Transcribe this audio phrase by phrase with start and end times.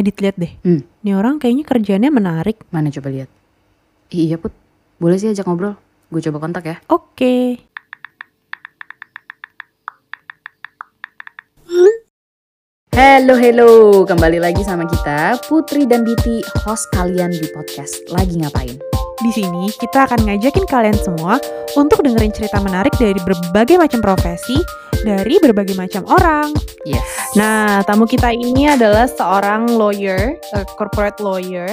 [0.00, 0.52] Edit lihat deh.
[0.64, 0.80] Hmm.
[1.04, 2.64] Nih orang kayaknya kerjaannya menarik.
[2.72, 3.28] Mana coba lihat.
[4.08, 4.56] Ih, iya put,
[4.96, 5.76] boleh sih ajak ngobrol.
[6.08, 6.76] Gue coba kontak ya.
[6.88, 7.60] Oke.
[12.96, 13.70] Hello, hello.
[14.08, 18.99] Kembali lagi sama kita, Putri dan Diti, host kalian di podcast Lagi Ngapain.
[19.20, 21.36] Di sini kita akan ngajakin kalian semua
[21.76, 24.56] untuk dengerin cerita menarik dari berbagai macam profesi,
[25.04, 26.56] dari berbagai macam orang.
[26.88, 27.04] Yes.
[27.36, 31.68] Nah, tamu kita ini adalah seorang lawyer, a corporate lawyer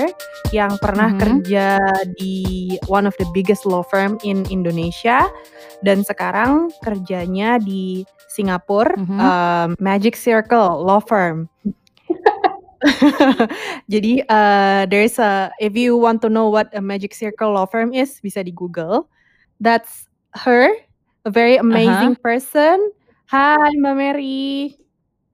[0.51, 1.19] yang pernah Mhm.
[1.23, 1.79] kerja
[2.19, 5.23] di one of the biggest law firm in Indonesia
[5.87, 9.17] dan sekarang kerjanya di Singapura, Mhm.
[9.23, 11.47] um, Magic Circle Law Firm.
[13.93, 17.93] Jadi uh, there's a if you want to know what a Magic Circle Law Firm
[17.93, 19.09] is, bisa di Google.
[19.57, 20.05] That's
[20.37, 20.69] her,
[21.25, 22.93] a very amazing person.
[23.27, 24.77] Hai Mbak Mary.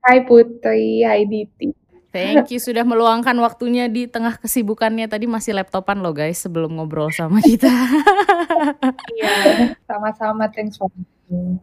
[0.04, 1.84] Hai Putri, hai Diti.
[2.14, 5.10] Thank you sudah meluangkan waktunya di tengah kesibukannya.
[5.10, 7.74] Tadi masih laptopan loh guys sebelum ngobrol sama kita.
[9.18, 9.34] Iya.
[9.90, 10.94] Sama-sama, thanks for.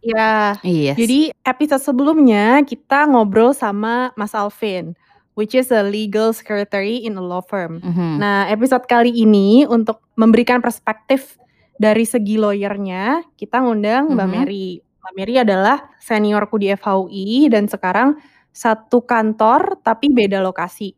[0.03, 0.59] Ya.
[0.59, 0.93] Iya.
[0.99, 4.91] Jadi episode sebelumnya kita ngobrol sama Mas Alvin,
[5.33, 7.79] which is a legal secretary in a law firm.
[7.79, 8.19] Mhm.
[8.19, 11.37] Nah, episode kali ini untuk memberikan perspektif
[11.75, 14.33] dari segi lawyernya, kita ngundang Mbak Mhm.
[14.33, 14.67] Mary.
[15.01, 18.19] Mbak Mary adalah seniorku di FHUI dan sekarang
[18.51, 20.93] satu kantor tapi beda lokasi.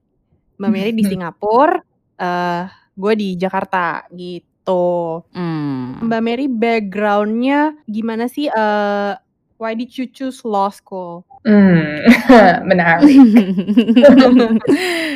[0.60, 1.80] Mbak Mary di Singapura,
[2.20, 5.24] eh gue di Jakarta gitu.
[5.34, 6.04] Hmm.
[6.04, 8.48] Mbak Mary backgroundnya gimana sih?
[8.48, 9.14] eh
[9.58, 11.26] why did you choose law school?
[11.44, 12.00] Hmm,
[12.70, 13.12] menarik.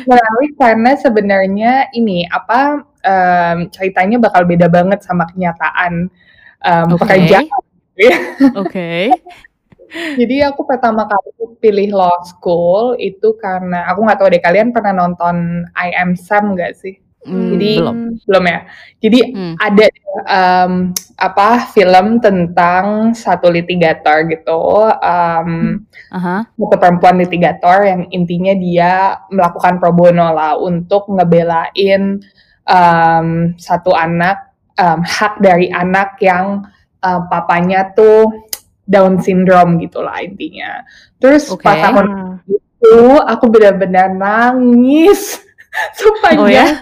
[0.08, 6.12] Menarik karena sebenarnya ini apa em, ceritanya bakal beda banget sama kenyataan
[6.64, 7.00] em, Oke.
[7.00, 7.48] pekerjaan.
[8.56, 8.92] Oke.
[10.20, 14.92] Jadi aku pertama kali pilih law school itu karena aku nggak tahu deh kalian pernah
[14.92, 17.00] nonton I Am Sam nggak sih?
[17.28, 17.96] Hmm, Jadi- belum.
[18.24, 18.60] Belum ya.
[18.98, 19.54] Jadi Hmm.
[19.60, 19.86] ada
[20.26, 20.72] em,
[21.14, 24.88] apa film tentang satu litigator gitu.
[24.98, 26.48] em, Aha.
[26.50, 28.92] satu perempuan litigator yang intinya dia
[29.28, 32.18] melakukan pro bono lah untuk ngebelain
[32.66, 36.66] em, satu anak em, hak dari anak yang
[36.98, 38.48] em, papanya tuh
[38.88, 40.80] Down syndrome gitulah intinya.
[41.20, 41.60] Terus Oke.
[41.60, 45.44] pas aku Ah, itu aku benar-benar nangis
[46.40, 46.80] Oh ya?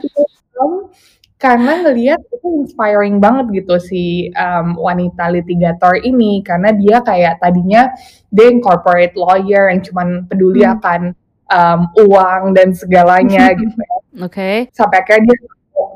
[0.57, 0.89] Film
[1.37, 7.93] karena ngelihat itu inspiring banget gitu si um, wanita litigator ini karena dia kayak tadinya
[8.33, 10.81] dia corporate lawyer yang cuman peduli Hmm.
[10.81, 11.01] akan
[11.53, 14.25] um, uang dan segalanya gitu ya.
[14.25, 14.73] Oke.
[14.73, 15.39] sampai akhirnya dia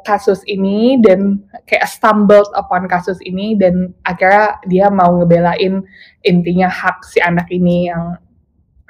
[0.04, 5.80] kasus ini dan kayak stumbled upon kasus ini dan akhirnya dia mau ngebelain
[6.20, 8.20] intinya hak si anak ini yang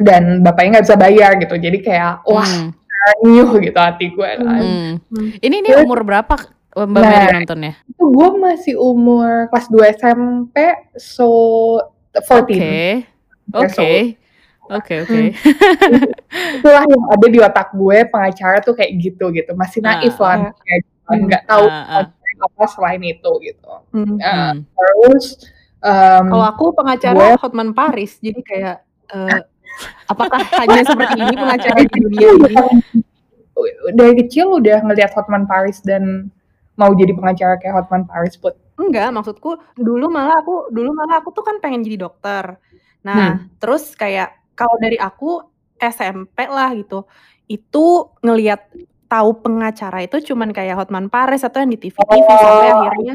[0.02, 2.74] dan bapaknya nggak bisa bayar gitu jadi kayak wah Hmm.
[3.22, 4.90] Nyuh gitu hati gue kan Hmm.
[5.06, 5.28] hmm.
[5.38, 6.34] Ini ini Terus- umur berapa
[6.70, 7.10] Mbak Nah.
[7.10, 7.72] Mary nontonnya?
[7.84, 10.56] itu gue masih umur kelas 2 SMP
[10.94, 11.26] so
[12.14, 12.74] 14 Oke.
[13.50, 13.92] Oke.
[14.70, 15.20] Oke, oke.
[16.56, 20.34] itulah yang ada di otak gue pengacara tuh kayak gitu gitu masih naif Ah, lah
[20.46, 20.52] ah.
[20.56, 21.26] kayak Hmm.
[21.26, 22.06] nggak tahu Ah, ah.
[22.40, 24.14] apa selain itu gitu Hmm.
[24.14, 24.62] Hmm.
[24.64, 25.42] terus
[25.80, 28.76] um, Kalau aku pengacara gue- Hotman Paris, jadi kayak
[29.10, 29.40] eh,
[30.08, 32.54] apakah hanya seperti ini pengacara di dunia ini?
[33.92, 36.32] dari kecil udah ngelihat Hotman Paris dan
[36.80, 38.56] mau jadi pengacara kayak Hotman Paris put.
[38.80, 42.56] Enggak, maksudku dulu malah aku dulu malah aku tuh kan pengen jadi dokter.
[43.04, 45.44] Nah, terus kayak kalau dari aku
[45.76, 47.04] SMP lah gitu,
[47.48, 48.64] itu ngelihat
[49.10, 51.98] tahu pengacara itu cuman kayak Hotman Paris atau yang di TV-TV
[52.30, 52.86] sampai Oh.
[52.86, 53.14] akhirnya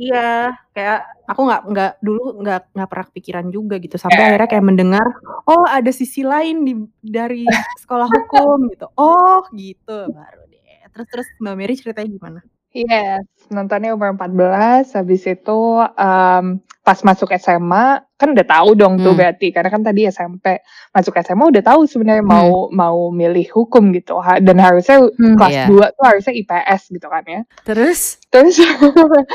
[0.00, 4.26] iya kayak aku nggak nggak dulu nggak nggak pernah kepikiran juga gitu sampai Ya.
[4.32, 5.06] akhirnya kayak mendengar
[5.44, 6.72] oh ada sisi lain di
[7.04, 7.44] dari
[7.84, 12.40] sekolah hukum gitu oh gitu baru deh terus terus Mbak Mary ceritanya gimana?
[12.70, 16.44] Yes, nontonnya umur 14, habis itu um,
[16.80, 19.18] pas masuk SMA kan udah tahu dong tuh Hmm.
[19.18, 20.62] berarti karena kan tadi SMP
[20.94, 22.30] masuk SMA udah tahu sebenarnya Hmm.
[22.30, 25.34] mau mau milih hukum gitu Ha- dan harusnya Hmm.
[25.34, 25.64] kelas Iya.
[25.66, 27.40] 2 tuh harusnya IPS gitu kan ya.
[27.66, 28.22] Terus?
[28.30, 28.54] Terus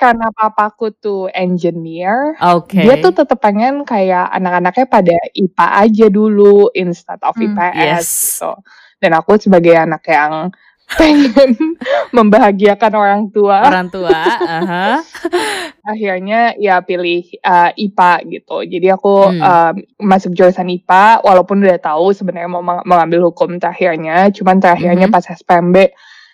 [0.00, 2.36] karena papaku tuh engineer,
[2.68, 8.06] dia tuh tetep pengen kayak anak-anaknya pada IPA aja dulu instead of Hmm, IPS yes.
[8.36, 8.52] gitu.
[9.00, 10.52] Dan aku sebagai anak yang
[10.94, 11.50] pengen
[12.16, 14.12] membahagiakan orang tua, Orang tua.
[14.38, 15.00] Aha.
[15.92, 18.56] akhirnya ya pilih uh, IPA gitu.
[18.62, 19.42] Jadi aku Hmm.
[19.42, 19.74] um,
[20.04, 25.14] masuk jurusan IPA walaupun udah tahu sebenarnya mau meng- mengambil hukum terakhirnya, cuman terakhirnya Mhm.
[25.14, 25.76] pas SPMB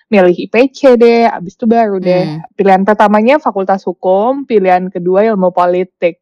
[0.08, 2.24] milih IPC deh, abis itu baru deh.
[2.24, 2.40] Hmm.
[2.54, 6.20] Pilihan pertamanya fakultas hukum, pilihan kedua ilmu politik.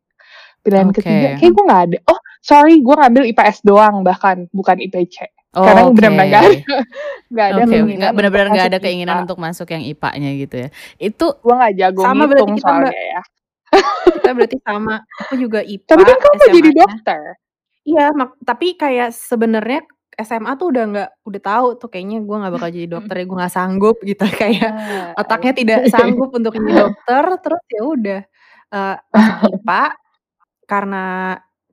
[0.61, 0.99] Pilihan Oke.
[0.99, 1.99] ketiga kayak gue nggak ada.
[2.11, 5.31] Oh, sorry, gue ngambil IPS doang bahkan bukan IPC.
[5.57, 5.97] Oh, Karena oke.
[5.97, 6.51] benar-benar nggak ada
[7.33, 9.25] nggak ada Oke, keinginan benar-benar nggak ada keinginan IPA.
[9.25, 10.69] untuk masuk yang IPA-nya gitu ya.
[11.01, 13.21] Itu Gua nggak jago Sama berarti ngitung kita, soalnya ya.
[14.17, 14.95] Kita berarti sama.
[15.25, 17.23] Aku juga IPA Tapi kan kamu jadi dokter.
[17.87, 19.81] Iya, mak tapi kayak sebenarnya
[20.17, 23.37] SMA tuh udah nggak udah tahu tuh kayaknya gue nggak bakal jadi dokter ya, gue
[23.37, 28.21] nggak sanggup gitu kayak Ah, otaknya tidak sanggup untuk jadi dokter, terus ya udah
[28.75, 29.83] eee, masuk IPA
[30.67, 31.05] karena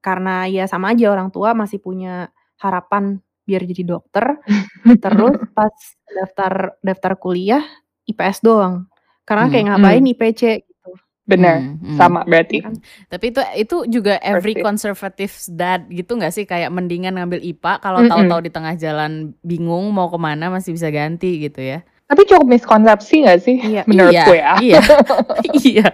[0.03, 2.29] karena ya sama aja orang tua masih punya
[2.61, 4.39] harapan biar jadi dokter.
[5.03, 5.75] Terus pas
[6.07, 7.63] daftar daftar kuliah
[8.05, 8.87] IPS doang.
[9.23, 9.71] Karena kayak Hmm.
[9.79, 10.11] ngapain Hmm.
[10.11, 10.91] IPC gitu.
[11.23, 11.95] Bener, Hmm, hmm.
[11.95, 12.59] sama berarti.
[12.59, 12.75] Kan.
[13.07, 18.03] Tapi itu itu juga every conservative dad gitu nggak sih kayak mendingan ngambil IPA kalau
[18.03, 18.11] Mm-mm.
[18.11, 21.79] tahu-tahu di tengah jalan bingung mau ke mana masih bisa ganti gitu ya.
[22.03, 23.55] Tapi cukup miskonsepsi nggak sih?
[23.55, 23.87] Iya.
[23.87, 24.75] Menurutku iya, ya.
[24.75, 24.81] iya,
[25.63, 25.87] iya.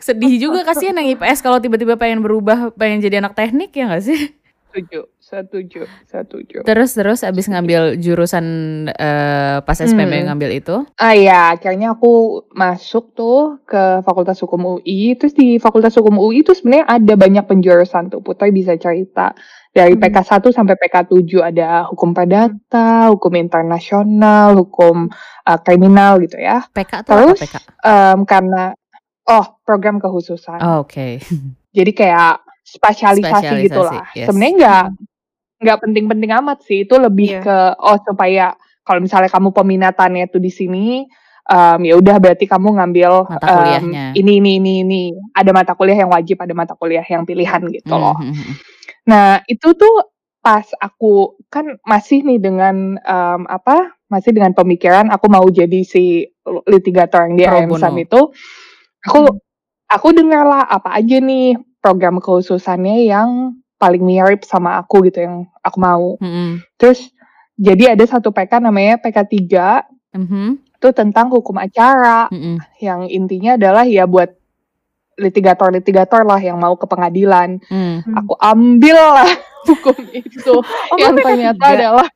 [0.00, 4.02] Sedih juga kasihan yang IPS kalau tiba-tiba pengen berubah pengen jadi anak teknik ya nggak
[4.02, 4.32] sih?
[4.72, 6.58] Setuju, setuju, setuju.
[6.64, 8.44] Terus terus abis ngambil jurusan
[8.88, 10.24] eh, pas SPM Hmm.
[10.32, 15.12] ngambil itu, Ah ya, akhirnya aku masuk tuh ke Fakultas Hukum UI.
[15.14, 18.24] Terus di Fakultas Hukum UI itu sebenarnya ada banyak penjurusan tuh.
[18.24, 19.36] Putri bisa cerita
[19.70, 20.00] dari Hmm.
[20.00, 25.12] PK 1 sampai PK 7 ada hukum perdata, hukum internasional, hukum
[25.44, 26.64] uh, kriminal gitu ya.
[26.72, 27.56] PK Terus PK?
[27.84, 28.72] em, karena
[29.22, 30.60] oh program kekhususan.
[30.60, 31.20] Oh, Oke.
[31.76, 34.06] Jadi kayak spesialisasi gitu Spesialisasi, lah.
[34.14, 34.26] yes.
[34.30, 34.84] Sebenarnya nggak
[35.62, 36.78] nggak penting-penting amat sih.
[36.86, 37.42] Itu lebih Iya.
[37.42, 41.06] ke oh supaya kalau misalnya kamu peminatannya tuh di sini
[41.46, 44.04] em, ya udah berarti kamu ngambil Mata kuliahnya.
[44.18, 45.02] ini ini ini ini.
[45.34, 48.14] Ada mata kuliah yang wajib, ada mata kuliah yang pilihan gitu loh.
[48.18, 48.58] Hmm.
[49.06, 50.10] Nah, itu tuh
[50.42, 53.94] pas aku kan masih nih dengan em, apa?
[54.10, 56.26] Masih dengan pemikiran aku mau jadi si
[56.66, 58.34] litigator yang di AMSAM itu.
[59.06, 59.18] Aku
[59.86, 65.36] aku dengar lah apa aja nih program kekhususannya yang paling mirip sama aku gitu yang
[65.60, 66.14] aku mau.
[66.22, 66.52] Hmm, hmm.
[66.78, 67.10] Terus
[67.58, 72.56] jadi ada satu PK namanya PK 3 Mhm, itu tentang hukum acara hmm, hmm.
[72.84, 74.28] yang intinya adalah ya buat
[75.16, 77.56] litigator-litigator lah yang mau ke pengadilan.
[77.72, 78.04] Hmm.
[78.04, 78.14] Hmm.
[78.20, 79.32] Aku ambil lah
[79.72, 81.74] hukum itu Oh, yang ternyata 3?
[81.80, 82.08] adalah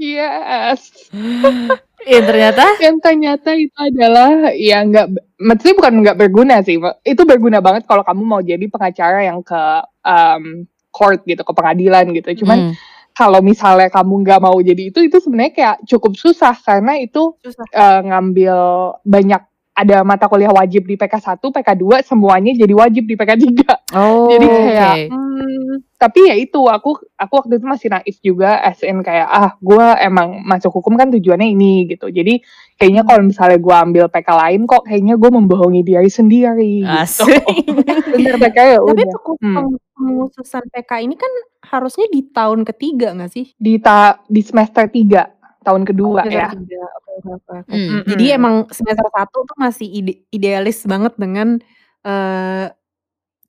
[0.00, 0.88] yes
[2.06, 5.06] Iya ternyata yang ternyata itu adalah ya nggak
[5.42, 9.62] maksudnya bukan nggak berguna sih itu berguna banget kalau kamu mau jadi pengacara yang ke
[10.06, 10.62] um,
[10.94, 12.74] court gitu ke pengadilan gitu cuman Hmm.
[13.14, 17.66] kalau misalnya kamu nggak mau jadi itu itu sebenarnya kayak cukup susah karena itu Susah.
[17.66, 18.56] eh, ngambil
[19.02, 19.42] banyak
[19.74, 23.94] ada mata kuliah wajib di PK 1, PK 2 semuanya jadi wajib di PK 3.
[23.94, 25.02] Oh, Jadi kayak, oke.
[25.14, 25.72] Hmm.
[25.98, 29.82] Tapi ya itu aku aku waktu itu masih naif juga as in kayak ah gue
[29.98, 32.06] emang masuk hukum kan tujuannya ini gitu.
[32.06, 32.38] Jadi
[32.78, 37.26] kayaknya kalau misalnya gue ambil PK lain kok kayaknya gue membohongi diri sendiri gitu.
[37.26, 37.42] Asik.
[38.14, 39.10] Bener, PK ya Tapi udah.
[39.42, 39.74] Hmm.
[39.98, 41.32] pengususan PK ini kan
[41.66, 43.50] harusnya di tahun ketiga nggak sih?
[43.58, 46.48] Di ta di semester 3 tahun kedua Semester ya.
[46.54, 46.84] tiga.
[47.26, 47.56] Oke.
[47.74, 48.06] Hmm.
[48.06, 48.38] Jadi Mm-mm.
[48.38, 51.58] emang semester satu tuh masih ide- idealis banget dengan
[52.06, 52.70] eh,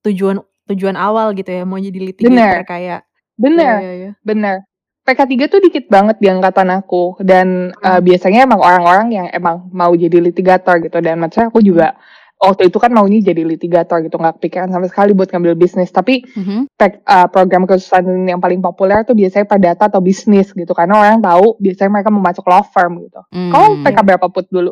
[0.01, 2.63] tujuan tujuan awal gitu ya mau jadi litigator Bener.
[2.63, 3.00] kayak
[3.36, 3.75] Bener.
[3.75, 4.12] ya, ya, ya.
[4.21, 4.56] Bener.
[5.00, 7.98] PK 3 tuh dikit banget di angkatan aku dan Hmm.
[7.98, 11.98] eh, biasanya emang orang-orang yang emang mau jadi litigator gitu dan maksudnya aku juga
[12.38, 16.24] waktu itu kan maunya jadi litigator gitu nggak kepikiran sama sekali buat ngambil bisnis tapi
[16.72, 21.19] pek- eh, program kekhususan yang paling populer tuh biasanya perdata atau bisnis gitu karena orang
[21.19, 23.19] tahu biasanya mereka mau masuk law firm gitu.
[23.27, 23.50] Hmm.
[23.50, 24.72] Kamu PK berapa put dulu?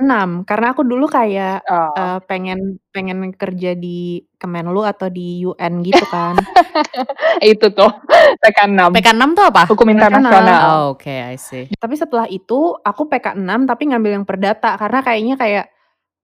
[0.00, 1.92] Enam karena aku dulu kayak Oh.
[1.92, 6.34] eh, pengen pengen kerja di Kemenlu atau di UN gitu kan
[7.44, 7.92] itu tuh
[8.38, 9.62] PK 6 PK 6 tuh apa?
[9.66, 10.62] hukum PK internasional.
[10.64, 11.68] Oh, Oke, I see.
[11.74, 15.66] tapi setelah itu aku PK 6 tapi ngambil yang perdata karena kayaknya kayak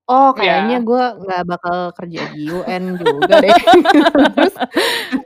[0.06, 0.87] oh kayaknya Iya.
[0.87, 3.50] gue nggak bakal kerja di UN juga deh
[4.35, 4.54] terus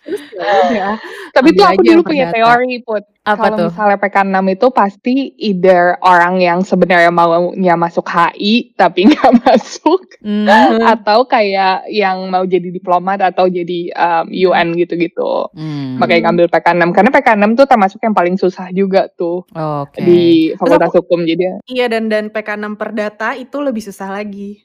[0.01, 0.93] terus ya udah
[1.31, 2.37] Tapi tuh ambil aku aja dulu yang punya perdata.
[2.37, 3.67] teori put Apa kalau tuh?
[3.71, 10.01] misalnya PK 6 itu pasti either orang yang sebenarnya maunya masuk HI tapi nggak masuk
[10.21, 10.45] Hmm.
[10.85, 15.49] atau kayak yang mau jadi diplomat atau jadi um, UN gitu-gitu.
[15.57, 15.97] Hmm.
[15.97, 20.05] Makanya ngambil PK 6 karena PK 6 tuh termasuk yang paling susah juga tuh Oke.
[20.05, 24.61] di Fakultas Hukum jadi iya dan dan PK 6 perdata itu lebih susah lagi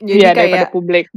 [0.00, 1.06] jadi iya kayak publik.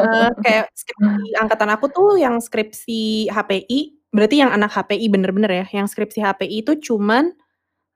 [0.00, 5.64] eh, kayak skripsi angkatan aku tuh yang skripsi HPI berarti yang anak HPI bener-bener ya
[5.70, 7.28] yang skripsi HPI itu cuman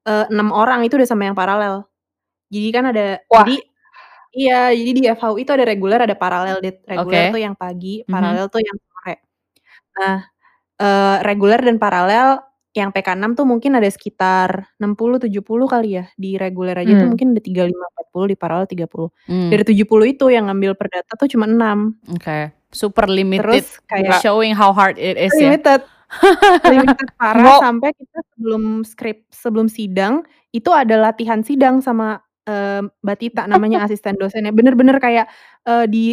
[0.05, 1.89] eh, enam orang itu udah sama yang paralel
[2.49, 3.41] jadi kan ada Wah.
[3.43, 3.57] jadi
[4.31, 7.35] iya jadi di FHU itu ada reguler ada paralel reguler Oke.
[7.35, 8.13] tuh yang pagi Mhm.
[8.13, 9.15] paralel tuh yang sore
[9.93, 10.17] nah
[10.77, 15.27] eh, reguler dan paralel yang PK6 tuh mungkin ada sekitar 60-70
[15.67, 17.11] kali ya di reguler aja tuh Hmm.
[17.11, 19.51] mungkin ada 35-40 di paralel 30 Hmm.
[19.51, 22.55] dari 70 itu yang ngambil perdata tuh cuma 6 Oke.
[22.71, 23.43] Super limited.
[23.67, 25.51] terus kayak Showing how hard it is ya.
[25.51, 25.83] limited
[26.65, 32.85] Limited parah Ngo sampai kita sebelum skrip sebelum sidang, itu ada latihan sidang sama, eee,
[33.05, 34.53] Mbak Tita namanya asisten dosennya.
[34.53, 35.27] Bener-bener kayak,
[35.65, 36.05] eee, di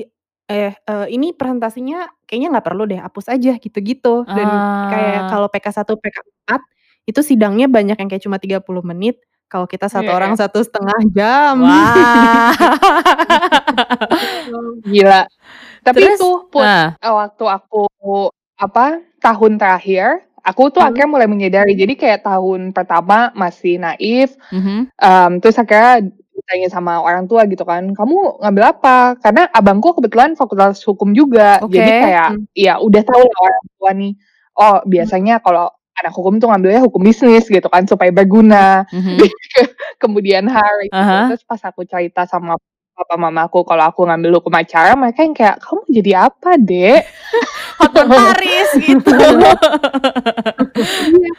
[0.48, 4.24] eh, eee, "Ini presentasinya kayaknya nggak perlu deh, hapus aja," gitu-gitu.
[4.32, 5.28] Dan kayak Ah.
[5.28, 6.62] kalau PK 1, PK 4
[7.08, 9.20] itu sidangnya banyak yang kayak cuma 30 menit,
[9.52, 10.40] kalau kita satu Iya orang iya.
[10.40, 11.54] 1,5 jam.
[11.64, 12.52] Wah.
[14.86, 15.26] Gila.
[15.86, 16.16] Tapi Terus?
[16.16, 16.28] itu
[16.58, 16.88] Heeh.
[17.04, 17.82] eee, waktu aku
[18.58, 20.88] apa, tahun terakhir, aku tuh Mhm.
[20.90, 21.74] akhirnya mulai menyadari.
[21.78, 24.90] Jadi kayak tahun pertama masih naif, Mhm.
[24.98, 30.34] mmm, terus akhirnya ditanya sama orang tua gitu kan, "Kamu ngambil apa?" Karena abangku kebetulan
[30.38, 31.62] fakultas hukum juga.
[31.70, 32.02] Jadi Oke.
[32.02, 32.46] kayak Mmm.
[32.58, 34.12] ya udah tahu lah orang tua nih,
[34.58, 34.90] oh Mmm.
[34.90, 39.18] biasanya kalau anak hukum tuh ngambilnya hukum bisnis gitu kan, supaya berguna Mhm.
[39.18, 39.26] di
[40.04, 40.98] kemudian hari gitu.
[40.98, 41.30] hah.
[41.34, 42.58] Terus pas aku cerita sama
[42.98, 47.02] papa mamaku kalau aku ngambil hukum acara, mereka yang kayak, "Kamu jadi apa, Dek?"
[47.80, 49.14] Hotman Paris gitu.
[51.06, 51.30] Iya,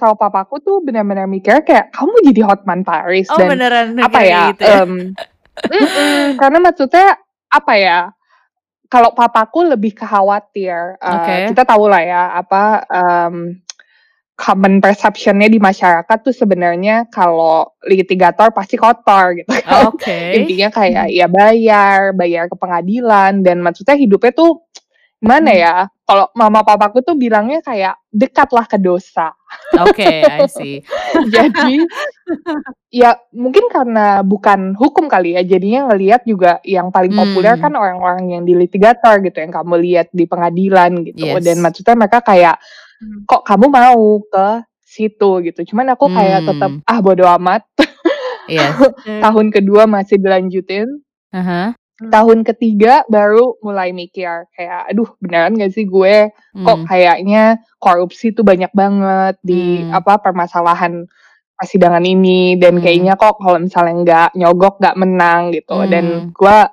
[0.00, 4.32] sama papaku tuh benar-benar mikirnya kayak, "Kamu jadi Hotman Paris?" Oh, Dan beneran apa mikir
[4.32, 4.72] ya, gitu
[5.70, 7.06] mhm, karena maksudnya
[7.48, 7.98] apa ya,
[8.90, 11.34] kalau papaku lebih khawatir, eee, Oke.
[11.54, 13.63] kita tahu lah ya apa, mmm,
[14.34, 19.94] common perception-nya di masyarakat tuh sebenarnya kalau litigator pasti kotor gitu kan.
[19.94, 20.18] Oke.
[20.42, 24.66] Intinya kayak ya bayar, bayar ke pengadilan dan maksudnya hidupnya tuh
[25.24, 25.62] gimana Mmm.
[25.64, 25.74] ya,
[26.04, 29.32] kalau mama papaku tuh bilangnya kayak, "Dekatlah ke dosa."
[29.80, 30.84] Oke, I see.
[31.32, 31.80] Jadi,
[33.00, 38.36] ya mungkin karena bukan hukum kali ya, jadinya ngelihat juga yang paling populer kan orang-orang
[38.36, 41.24] yang di litigator gitu, yang kamu lihat di pengadilan gitu.
[41.40, 41.62] Dan Yes.
[41.62, 42.60] maksudnya mereka kayak,
[43.02, 43.26] Mmm.
[43.26, 44.48] "Kok kamu mau ke
[44.84, 45.60] situ?" Gitu.
[45.74, 46.86] Cuman aku kayak tetep, Mmm.
[46.90, 47.62] "Ah, bodo amat."
[48.50, 48.74] Yes.
[49.08, 49.22] Mmm.
[49.24, 50.88] Tahun kedua masih dilanjutin.
[51.34, 51.68] Ah hah.
[52.02, 52.10] Mmm.
[52.10, 56.30] Tahun ketiga baru mulai mikir kayak, "Aduh beneran nggak sih gue,
[56.66, 56.88] kok Mmm.
[56.90, 57.44] kayaknya
[57.82, 59.94] korupsi tuh banyak banget di Mmm.
[59.96, 61.06] apa, permasalahan
[61.58, 62.84] persidangan ini dan Mmm.
[62.84, 65.78] kayaknya kok kalau misalnya nggak nyogok nggak menang," gitu.
[65.90, 66.36] Dan Mmm.
[66.36, 66.68] gua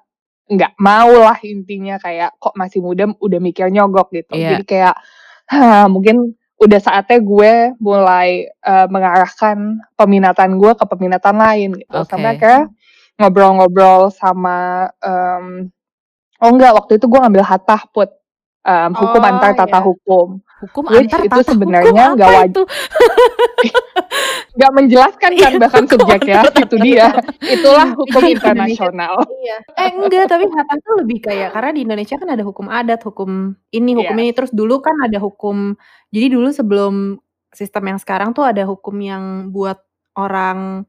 [0.51, 4.35] nggak mau lah intinya kayak, kok masih muda udah mikir nyogok gitu.
[4.37, 4.57] Iya.
[4.59, 4.95] Jadi kayak,
[5.93, 11.99] mungkin udah saatnya gue mulai, eee, mengarahkan peminatan gue ke peminatan lain gitu.
[12.05, 12.37] Sampai Oke.
[12.37, 12.61] akhirnya
[13.21, 15.69] ngobrol-ngobrol sama, mmm
[16.43, 18.09] oh enggak, waktu itu gue ngambil Hattah Put,
[18.67, 19.85] mmm, hukum Oh, antar tata iya.
[19.85, 20.27] hukum.
[20.61, 22.63] Hukum Which antar itu hukum sebenarnya nggak apa waj itu?
[24.57, 27.07] nggak menjelaskan kan Iya, bahkan hukum subjeknya, itu dia.
[27.09, 27.49] hukum.
[27.55, 29.13] Itulah hukum Iya, Indonesia internasional.
[29.41, 29.57] iya.
[29.79, 33.29] Eh, enggak, tapi Hattah tuh lebih kayak karena di Indonesia kan ada hukum adat, hukum
[33.71, 34.35] ini, hukum ini, Yes.
[34.37, 35.73] terus dulu kan ada hukum
[36.11, 36.93] jadi dulu sebelum
[37.51, 39.79] sistem yang sekarang tuh ada hukum yang buat
[40.15, 40.83] orang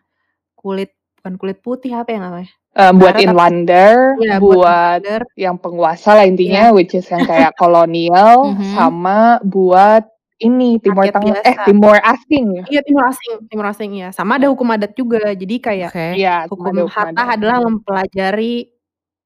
[0.54, 2.50] kulit bukan kulit putih, apa ya namanya?
[2.74, 5.22] Eee, buat tapi inlander, iya, buat buat inlander.
[5.38, 8.74] yang penguasa lah intinya, which is yang kayak kolonial, Mhm.
[8.74, 10.02] sama buat
[10.42, 11.54] ini, Timur Tengah eh.
[11.62, 12.66] Timur Asing.
[12.66, 14.10] Iya, timur asing timur asing, iya.
[14.10, 15.30] Sama ada hukum adat juga.
[15.30, 15.94] Jadi kayak.
[16.18, 17.34] Iya, sama hukum hukum Hattah adat.
[17.38, 18.54] adalah mempelajari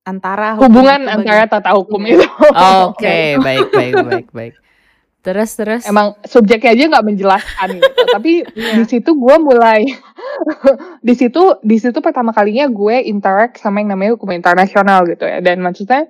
[0.05, 2.29] antara hukum Hubungan antara tata hukum itu.
[2.93, 3.41] Oke, Iya, itu.
[3.41, 4.55] baik baik baik baik.
[5.27, 5.83] Terus terus?
[5.83, 8.03] Emang subjeknya aja nggak menjelaskan gitu.
[8.15, 8.87] Tapi di Iya.
[8.87, 9.83] situ gue mulai
[11.07, 15.43] di situ di situ pertama kalinya gue interact sama yang namanya hukum internasional gitu ya.
[15.43, 16.07] Dan maksudnya,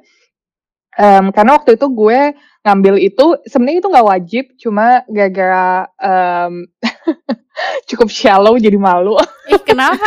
[1.01, 2.21] mmm, karena waktu itu gue
[2.61, 6.69] ngambil itu sebenarnya itu nggak wajib, cuma gara-gara, mmm,
[7.89, 9.17] cukup shallow jadi malu.
[9.49, 10.05] Ih, kenapa?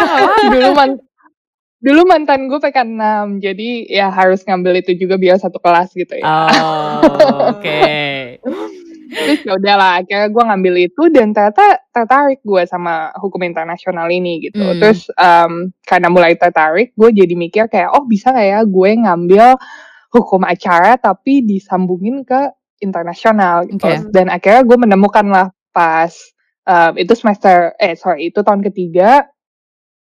[0.54, 0.92] Dulu man
[1.80, 6.20] dulu mantan gue PK 6, jadi ya harus ngambil itu juga biar satu kelas gitu
[6.20, 6.28] ya.
[6.28, 7.88] Oh, oke.
[9.10, 14.46] Terus ya udahlah, akhirnya gue ngambil itu dan ternyata tertarik gue sama hukum internasional ini
[14.46, 14.62] gitu.
[14.62, 14.80] Mmm.
[14.82, 19.46] Terus, mmm, karena mulai tertarik, gue jadi mikir kayak, "Oh bisa nggak ya gue ngambil
[20.13, 22.54] hukum acara tapi disambungin ke
[22.86, 23.86] internasional," gitu.
[23.89, 24.10] Oke.
[24.13, 26.13] Dan akhirnya gue menemukan lah pas,
[26.70, 29.25] mmm, itu semester eh sorry itu tahun ketiga,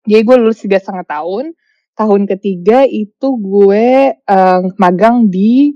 [0.07, 1.53] jadi gue lulus 3,5 tahun.
[1.95, 5.71] Tahun ketiga itu gue, eee, magang di,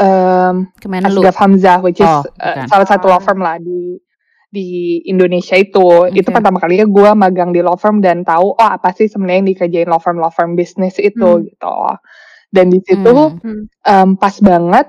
[0.00, 1.20] mmm, Kemenlu?
[1.24, 2.68] Asgaf Hamzah, which is, Oh, bukan.
[2.68, 3.96] salah satu law firm lah di
[4.52, 6.08] di Indonesia itu.
[6.14, 6.36] Itu Oke.
[6.36, 9.88] pertama kalinya gue magang di law firm dan tahu, oh apa sih sebenarnya yang dikerjain
[9.90, 11.46] law firm-law firm bisnis itu Mmm.
[11.52, 11.76] gitu.
[12.52, 13.14] Dan di situ.
[13.42, 13.68] Mmm.
[13.84, 14.86] mmm, pas banget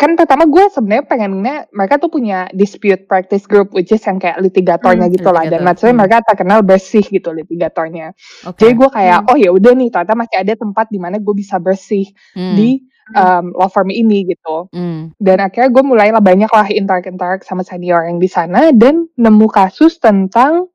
[0.00, 4.40] kan pertama gue sebenarnya pengennya mereka tuh punya dispute practice group, which is yang kayak
[4.40, 5.16] litigatornya Mmm.
[5.20, 5.44] gitu lah.
[5.50, 6.00] Dan maksudnya mmm.
[6.06, 8.16] mereka terkenal bersih gitu litigatornya.
[8.56, 8.78] Jadi Oke.
[8.80, 9.30] gue kayak, Mmm.
[9.32, 12.54] oh ya udah nih ternyata masih ada tempat di mana gue bisa bersih Mmm.
[12.56, 12.70] di,
[13.10, 14.70] Mmm, law firm ini gitu.
[14.70, 15.18] Mmm.
[15.18, 19.98] Dan akhirnya gue mulailah banyak lah interact-interact sama senior yang di sana dan nemu kasus
[19.98, 20.70] tentang,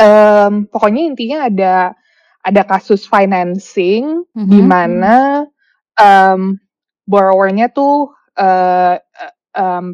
[0.00, 1.76] mmm, pokoknya intinya ada
[2.44, 4.68] ada kasus financing di Mhm.
[4.68, 5.16] mana,
[6.00, 6.58] mmm,
[7.08, 8.48] borrower-nya tuh, e
[9.58, 9.86] mmm,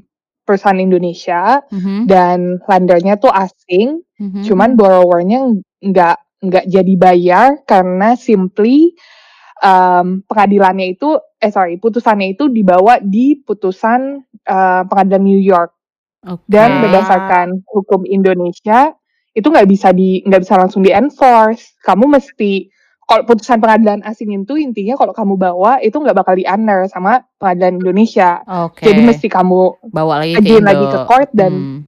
[0.46, 2.06] perusahaan Indonesia Mhm.
[2.10, 4.42] dan lendernya tuh asing, Mhm.
[4.46, 5.40] cuman borrowernya
[5.82, 8.92] nggak nggak jadi bayar karena simply
[9.64, 15.72] um, pengadilannya itu eh sorry putusannya itu dibawa di putusan uh, pengadilan New York
[16.28, 16.44] Oke.
[16.46, 18.92] dan berdasarkan hukum Indonesia
[19.34, 22.70] itu nggak bisa di nggak bisa langsung di enforce kamu mesti
[23.04, 27.20] kalau putusan pengadilan asing itu intinya kalau kamu bawa itu nggak bakal di honor sama
[27.36, 28.86] pengadilan Indonesia Oke.
[28.86, 30.64] jadi mesti kamu bawa lagi ke Indo.
[30.64, 31.80] lagi ke court dan Hmm.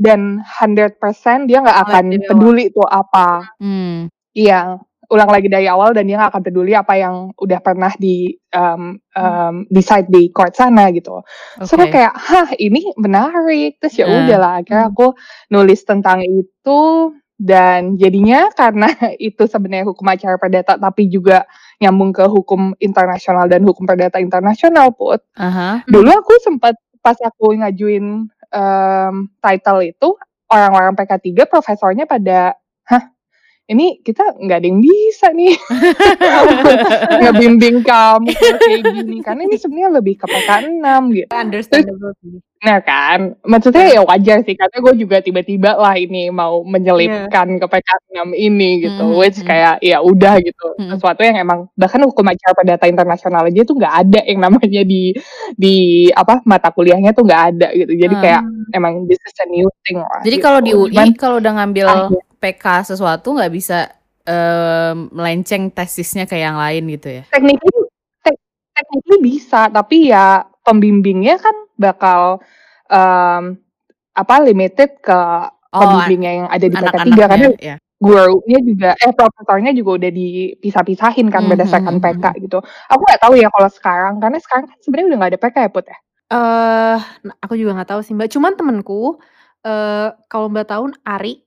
[0.00, 4.08] dan 100% dia nggak akan peduli itu apa Hmm.
[4.30, 4.78] Iya,
[5.10, 8.94] ulang lagi dari awal dan dia nggak akan peduli apa yang udah pernah di um,
[9.18, 11.20] um, decide di court sana gitu.
[11.66, 11.90] So Oke.
[11.90, 13.76] aku kayak, hah ini menarik.
[13.82, 14.24] Terus ya Nah.
[14.24, 14.92] udahlah, akhirnya Hmm.
[14.94, 15.06] aku
[15.50, 16.80] nulis tentang itu
[17.40, 18.86] dan jadinya karena
[19.18, 21.48] itu sebenarnya hukum acara perdata tapi juga
[21.80, 25.24] nyambung ke hukum internasional dan hukum perdata internasional put.
[25.40, 25.82] Aha.
[25.88, 30.08] Dulu aku sempat pas aku ngajuin um, title itu
[30.52, 32.58] orang-orang PK3 profesornya pada,
[33.70, 35.54] ini kita nggak ada yang bisa nih
[37.22, 41.30] ngebimbing kamu kayak gini karena ini sebenarnya lebih ke PK6 gitu.
[41.30, 42.12] Understandable.
[42.60, 47.66] Nah kan, maksudnya ya wajar sih karena gue juga tiba-tiba lah ini mau menyelipkan ke
[47.66, 49.46] PK6 ini gitu, Mhm, which mhm.
[49.48, 50.90] kayak ya udah gitu Mhm.
[50.92, 55.16] sesuatu yang emang bahkan hukum acara perdata internasional aja tuh nggak ada yang namanya di
[55.56, 55.74] di
[56.12, 57.92] apa mata kuliahnya tuh nggak ada gitu.
[57.96, 58.20] Jadi Ah.
[58.20, 58.42] kayak
[58.76, 60.20] emang this is a new thing lah.
[60.20, 60.44] Jadi gitu.
[60.44, 63.92] kalau di UI kalau udah ngambil akhir- PK sesuatu nggak bisa
[64.24, 67.24] em, melenceng tesisnya ke yang lain gitu ya?
[67.28, 67.86] technically
[68.24, 72.40] te- bisa tapi ya pembimbingnya kan bakal
[72.88, 73.60] um,
[74.16, 75.20] apa limited ke
[75.70, 77.76] Oh, pembimbingnya yang ada di PK3 karena anak-anaknya ya.
[78.02, 82.02] gurunya juga eh profesornya juga udah dipisah-pisahin kan Mhm, berdasarkan mhm.
[82.02, 82.58] PK gitu.
[82.90, 85.70] Aku nggak tahu ya kalau sekarang karena sekarang kan sebenarnya udah nggak ada PK ya
[85.70, 85.98] Put ya.
[86.30, 88.28] Eh, nah, aku juga nggak tahu sih Mbak.
[88.34, 89.22] Cuman temenku,
[89.62, 91.38] eh kalau Mbak tahu Ari,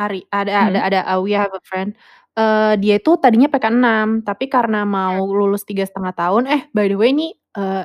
[0.00, 0.88] Ari ada ada Hmm.
[0.88, 1.92] ada uh, we have a friend.
[2.32, 6.96] Eh dia itu tadinya PK6 tapi karena mau lulus tiga setengah tahun, eh by the
[6.96, 7.84] way nih eh,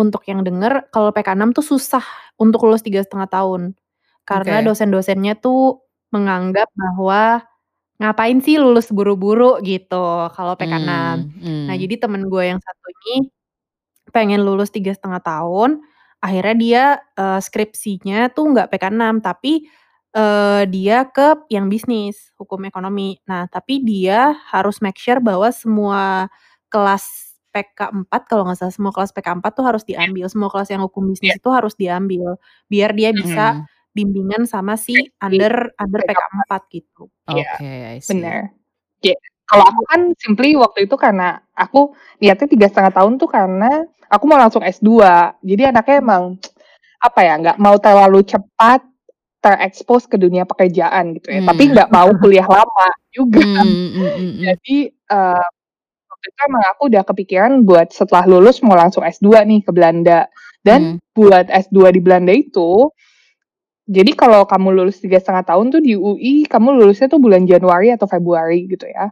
[0.00, 2.04] untuk yang denger kalau PK6 tuh susah
[2.40, 3.76] untuk lulus tiga setengah tahun
[4.24, 4.66] karena Oke.
[4.72, 7.44] dosen-dosennya tuh menganggap bahwa
[8.00, 10.88] ngapain sih lulus buru-buru gitu kalau PK6.
[10.88, 11.80] Hmm, Nah hmm.
[11.82, 13.28] jadi temen gue yang satu ini
[14.16, 15.80] pengen lulus tiga setengah tahun,
[16.24, 16.84] akhirnya dia
[17.20, 19.68] eh, skripsinya tuh nggak PK6 tapi
[20.14, 23.18] eh, dia ke yang bisnis hukum ekonomi.
[23.28, 26.28] Nah tapi dia harus make sure bahwa semua
[26.68, 27.04] kelas
[27.52, 31.36] PK4 kalau nggak salah semua kelas PK4 tuh harus diambil, semua kelas yang hukum bisnis
[31.36, 32.40] itu harus diambil
[32.72, 33.64] biar dia bisa Hmm.
[33.92, 36.48] bimbingan sama si under under PK4.
[36.48, 37.02] PK4 gitu.
[37.28, 38.08] Iya, Oke, I see.
[38.16, 38.38] bener.
[39.04, 39.12] Ya,
[39.44, 41.92] kalau aku kan simply waktu itu karena aku
[42.24, 43.68] niatnya tiga setengah tahun tuh karena
[44.08, 44.88] aku mau langsung S2.
[45.44, 46.40] Jadi anaknya emang
[47.04, 48.80] apa ya nggak mau terlalu cepat
[49.42, 51.42] terekspos ke dunia pekerjaan gitu ya.
[51.42, 51.72] Tapi Hmm.
[51.74, 53.42] nggak mau kuliah lama juga.
[53.42, 54.30] Hmm, hmm, hmm, hmm.
[54.40, 55.46] Jadi eh,
[56.08, 60.30] waktu itu emang aku udah kepikiran buat setelah lulus mau langsung S2 nih ke Belanda.
[60.62, 60.96] Dan Hmm.
[61.12, 62.86] buat S2 di Belanda itu,
[63.82, 67.90] jadi kalau kamu lulus tiga setengah tahun tuh di UI, kamu lulusnya tuh bulan Januari
[67.90, 69.10] atau Februari gitu ya.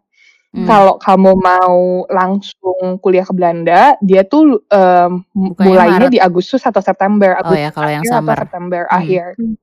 [0.50, 0.66] Hmm.
[0.66, 4.62] Kalau kamu mau langsung kuliah ke Belanda, dia tuh
[5.30, 6.14] Bukanya mulainya Maret.
[6.14, 8.34] di Agustus atau September, Oh Agustus ya, kalau yang atau.
[8.38, 8.98] September Hmm.
[8.98, 9.24] akhir.
[9.34, 9.54] Hmm.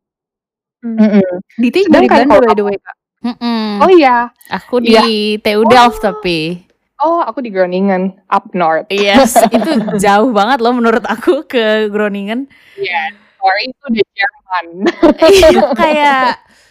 [0.96, 1.28] Mm-mm.
[1.56, 2.96] Diti dari Sedangkan Belanda kalau by the way kak.
[3.20, 3.82] Mm-mm.
[3.82, 6.64] oh iya, Aku iya, di TU Delft tapi.
[6.98, 8.88] oh aku di Groningen, up north.
[8.90, 12.50] Yes, itu jauh banget loh menurut aku ke Groningen.
[12.74, 13.02] Iya,
[13.38, 14.66] sorry itu di Jerman,
[15.34, 16.22] Iya kayak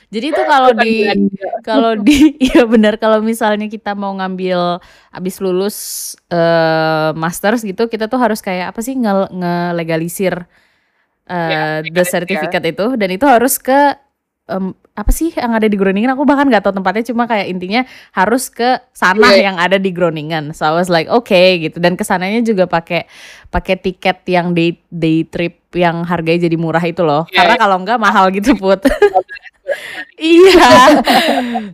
[0.07, 0.94] jadi itu kalau di
[1.61, 4.79] kalau di iya benar kalau misalnya kita mau ngambil
[5.11, 5.76] abis lulus
[6.31, 10.46] eh masters gitu kita tuh harus kayak apa sih nge ngelegalisir
[11.46, 12.07] Ya, eh the legalisir.
[12.07, 13.98] certificate itu dan itu harus ke
[14.46, 16.09] em, apa sih yang ada di Groningen?
[16.14, 17.82] Aku bahkan nggak tahu tempatnya cuma kayak intinya
[18.14, 19.50] harus ke sana Iya.
[19.52, 20.54] yang ada di Groningen.
[20.56, 21.28] So I was like oke
[21.61, 21.76] gitu.
[21.82, 23.04] Dan ke sananya juga pakai
[23.50, 27.28] pakai tiket yang day day trip yang harganya jadi murah itu loh.
[27.28, 27.61] Iya, karena iya.
[27.61, 28.80] kalau enggak mahal gitu put.
[30.16, 31.02] Iya.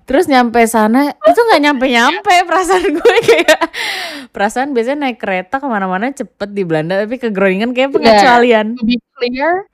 [0.09, 3.17] Terus nyampe sana itu nggak nyampe nyampe perasaan gue.
[3.29, 3.69] Kayak
[4.33, 8.17] perasaan biasanya naik kereta ke mana-mana cepet di Belanda tapi ke Groningen kayak Benar.
[8.17, 8.67] pengecualian.
[8.81, 9.69] To be clear,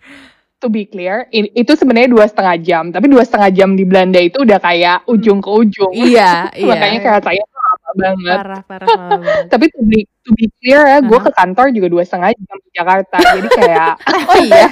[0.59, 2.85] to be clear, itu sebenarnya dua setengah jam.
[2.91, 5.93] Tapi dua setengah jam di Belanda itu udah kayak ujung ke ujung.
[5.95, 8.39] iya iya Makanya kayak saya tuh lama banget.
[8.39, 9.45] parah parah parah banget.
[9.51, 11.27] Tapi to be, to be clear ya, gue Aha.
[11.27, 13.17] ke kantor juga dua setengah jam di Jakarta.
[13.39, 13.93] Jadi kayak
[14.31, 14.67] oh iya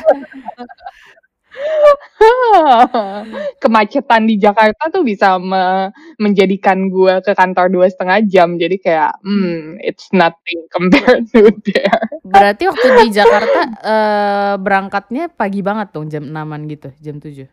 [3.62, 8.57] Kemacetan di Jakarta tuh bisa me menjadikan gue ke kantor dua setengah jam.
[8.57, 12.01] Jadi kayak, hmm, it's nothing compared to there.
[12.25, 17.49] Berarti waktu di Jakarta, uh, berangkatnya pagi banget dong jam enaman gitu, jam tujuh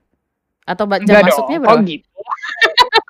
[0.64, 1.68] Atau jam Enggak masuknya dong.
[1.68, 1.92] Oh berapa?
[1.92, 2.08] gitu.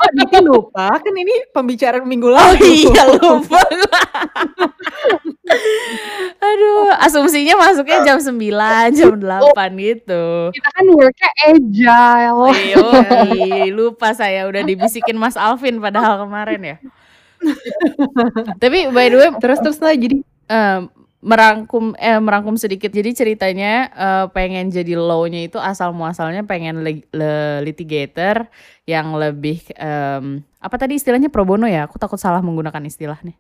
[0.04, 1.00] Kok Diti lupa?
[1.00, 2.60] Kan ini pembicaraan minggu oh lalu.
[2.60, 3.60] Oh iya lupa.
[6.44, 8.36] Aduh, asumsinya masuknya jam 9,
[9.00, 10.52] jam 8 gitu.
[10.52, 12.52] Kita kan worknya agile.
[12.52, 12.84] Ayo,
[13.72, 16.78] lupa saya udah dibisikin Mas Alvin padahal kemarin ya.
[18.62, 20.20] Tapi by the way, terus terus lah jadi
[20.52, 20.92] um,
[21.24, 22.92] merangkum eh merangkum sedikit.
[22.92, 28.52] Jadi ceritanya uh, pengen jadi law-nya itu asal muasalnya pengen le, le, litigator
[28.84, 31.88] yang lebih um, apa tadi istilahnya pro bono ya?
[31.88, 33.40] Aku takut salah menggunakan istilah nih.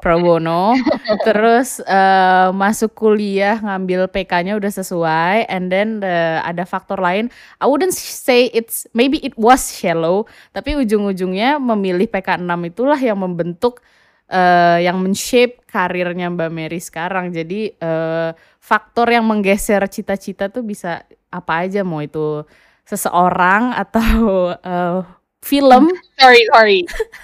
[0.00, 0.72] Pro bono.
[1.28, 7.28] Terus uh, masuk kuliah ngambil PK-nya udah sesuai and then uh, ada faktor lain.
[7.60, 10.24] I wouldn't say it's maybe it was shallow,
[10.56, 13.84] tapi ujung-ujungnya memilih PK 6 itulah yang membentuk
[14.32, 17.32] uh, yang men-shape karirnya Mbak Mary sekarang.
[17.32, 22.44] Jadi uh, faktor yang menggeser cita-cita tuh bisa apa aja mau itu
[22.88, 25.00] seseorang atau uh,
[25.44, 25.88] film.
[26.18, 26.78] Sorry, sorry,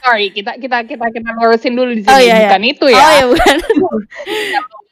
[0.04, 0.26] sorry.
[0.32, 2.12] Kita kita kita kita lurusin dulu di sini.
[2.12, 2.48] Oh, iya, iya.
[2.48, 3.00] Bukan itu ya.
[3.00, 3.56] Oh iya bukan.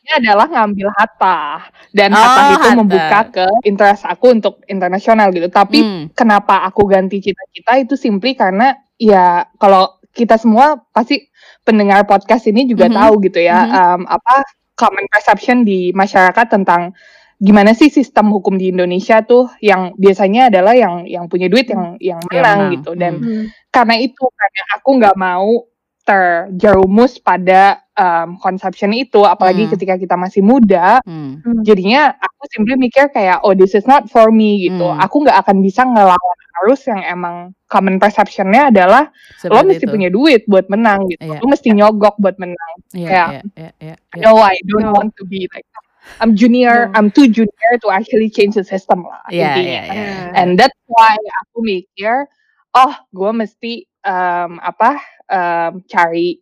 [0.02, 2.74] Ini adalah ngambil hatta dan oh, hatta itu hatta.
[2.74, 5.46] membuka ke interest aku untuk internasional gitu.
[5.46, 6.04] Tapi hmm.
[6.18, 11.28] kenapa aku ganti cita-cita itu simply karena ya kalau kita semua pasti
[11.64, 13.00] pendengar podcast ini juga mm -hmm.
[13.00, 13.80] tahu gitu ya mm -hmm.
[13.80, 14.34] um, apa
[14.76, 16.92] common perception di masyarakat tentang
[17.42, 21.98] gimana sih sistem hukum di Indonesia tuh yang biasanya adalah yang yang punya duit yang
[21.98, 23.44] yang menang ya, gitu dan mm -hmm.
[23.74, 25.50] karena itu karena aku nggak mau
[26.02, 29.72] terjerumus pada um, conception itu apalagi hmm.
[29.78, 31.62] ketika kita masih muda hmm.
[31.62, 34.98] jadinya aku simply mikir kayak oh this is not for me gitu hmm.
[34.98, 39.92] aku nggak akan bisa ngelawan arus yang emang common perceptionnya adalah Seperti lo mesti itu.
[39.94, 41.40] punya duit buat menang gitu yeah.
[41.40, 44.22] lo mesti nyogok buat menang yeah, kayak yeah, yeah, yeah, yeah.
[44.26, 44.94] no I don't no.
[44.94, 45.66] want to be like
[46.18, 46.98] I'm junior, no.
[46.98, 50.34] I'm too junior to actually change the system lah yeah, Yeah, yeah.
[50.34, 51.14] And that's why
[51.46, 52.26] aku mikir,
[52.74, 54.98] oh gue mesti um, apa
[55.32, 56.36] um, cari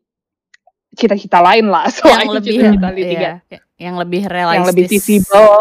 [0.98, 3.33] cita-cita lain lah soal yang lebih cita-cita iya,
[3.79, 5.57] yang lebih realistis yang lebih visible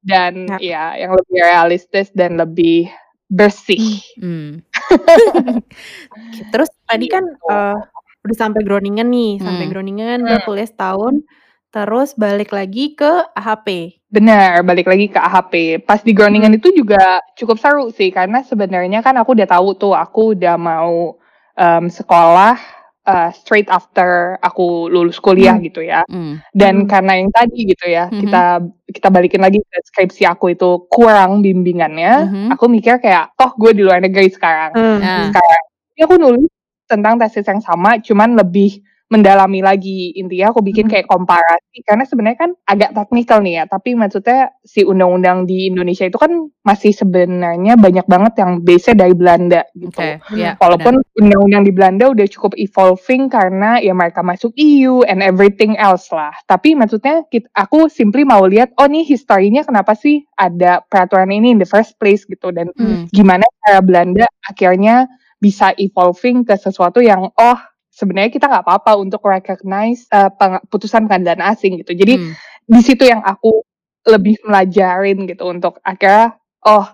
[0.00, 0.58] dan ya.
[0.58, 2.88] ya yang lebih realistis dan lebih
[3.30, 4.02] bersih.
[4.18, 4.66] Hmm.
[6.52, 7.78] Terus tadi kan uh,
[8.26, 9.44] udah sampai Groningen nih, hmm.
[9.46, 10.26] sampai Groningen hmm.
[10.26, 11.22] udah kuliah setahun,
[11.70, 13.96] terus balik lagi ke AHP.
[14.10, 15.86] Benar, balik lagi ke AHP.
[15.86, 16.58] Pas di Groningen hmm.
[16.60, 21.16] itu juga cukup seru sih, karena sebenarnya kan aku udah tahu tuh aku udah mau
[21.60, 22.56] um, sekolah
[23.04, 25.64] uh, straight after aku lulus kuliah hmm.
[25.68, 26.02] gitu ya.
[26.08, 26.40] Hmm.
[26.56, 26.88] Dan hmm.
[26.88, 28.20] karena yang tadi gitu ya, hmm.
[28.24, 28.42] kita
[28.90, 32.48] kita balikin lagi ke skripsi aku itu kurang bimbingannya, hmm.
[32.56, 34.72] aku mikir kayak toh gue di luar negeri sekarang.
[34.72, 35.28] Hmm.
[35.30, 35.62] Sekarang
[35.94, 36.50] ini aku nulis
[36.88, 40.14] tentang tesis yang sama, cuman lebih mendalami lagi.
[40.14, 40.92] Intinya aku bikin hmm.
[40.94, 46.06] kayak komparasi karena sebenarnya kan agak teknikal nih ya tapi maksudnya si undang-undang di Indonesia
[46.06, 46.30] itu kan
[46.62, 49.98] masih sebenarnya banyak banget yang base dari Belanda gitu.
[49.98, 55.26] Okay, yeah, walaupun undang-undang di Belanda udah cukup evolving karena ya mereka masuk EU and
[55.26, 56.30] everything else lah.
[56.46, 61.58] Tapi maksudnya kita, aku simply mau lihat oh nih historinya kenapa sih ada peraturan ini
[61.58, 62.54] in the first place gitu.
[62.54, 63.10] Dan hmm.
[63.10, 67.58] gimana cara Belanda akhirnya bisa evolving ke sesuatu yang oh
[68.00, 70.32] sebenarnya kita nggak apa-apa untuk recognize uh,
[70.72, 71.92] putusan pengadilan asing gitu.
[71.92, 72.32] Jadi hmm.
[72.64, 73.60] di situ yang aku
[74.08, 76.88] lebih melajarin gitu untuk akhirnya oh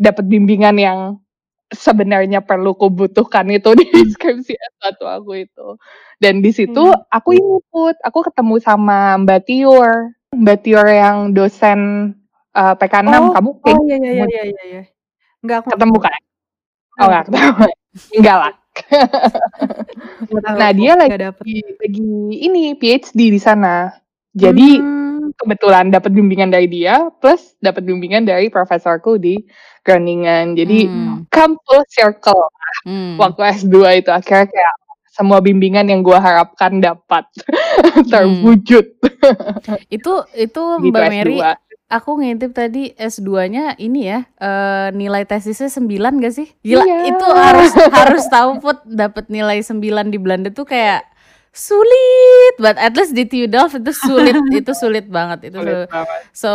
[0.00, 0.98] dapat bimbingan yang
[1.68, 4.16] sebenarnya perlu kubutuhkan itu di hmm.
[4.16, 5.76] skripsi S1 aku itu.
[6.16, 7.12] Dan di situ hmm.
[7.12, 12.12] aku input, aku ketemu sama Mbak Tiur, Mbak Tiur yang dosen
[12.56, 14.82] uh, PK6, oh, kamu Oh iya iya iya iya iya.
[15.44, 16.12] Enggak aku ketemu kan?
[16.96, 17.44] Oh enggak ketemu.
[18.16, 18.54] enggak lah
[20.58, 22.02] nah dia lagi lagi
[22.36, 23.90] ini PhD di sana.
[24.36, 25.32] Jadi hmm.
[25.40, 29.40] kebetulan dapat bimbingan dari dia plus dapat bimbingan dari profesorku di
[29.80, 30.52] Groningen.
[30.52, 31.32] Jadi hmm.
[31.32, 32.52] full circle
[32.84, 33.16] hmm.
[33.16, 34.74] waktu S2 itu akhirnya kayak
[35.16, 37.24] semua bimbingan yang gue harapkan dapat
[38.12, 38.84] terwujud.
[39.00, 39.80] Hmm.
[39.90, 41.40] itu itu gitu Mbak Mary
[41.86, 46.50] Aku ngintip tadi S2-nya ini ya, uh, nilai tesisnya 9 gak sih?
[46.66, 46.98] Gila, iya.
[47.14, 49.78] itu harus harus tahu Put dapat nilai 9
[50.10, 51.06] di Belanda tuh kayak
[51.56, 56.20] sulit but at least di Tudor itu sulit itu sulit banget itu sulit banget.
[56.36, 56.52] so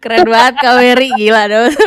[0.00, 1.70] keren banget Mary gila dong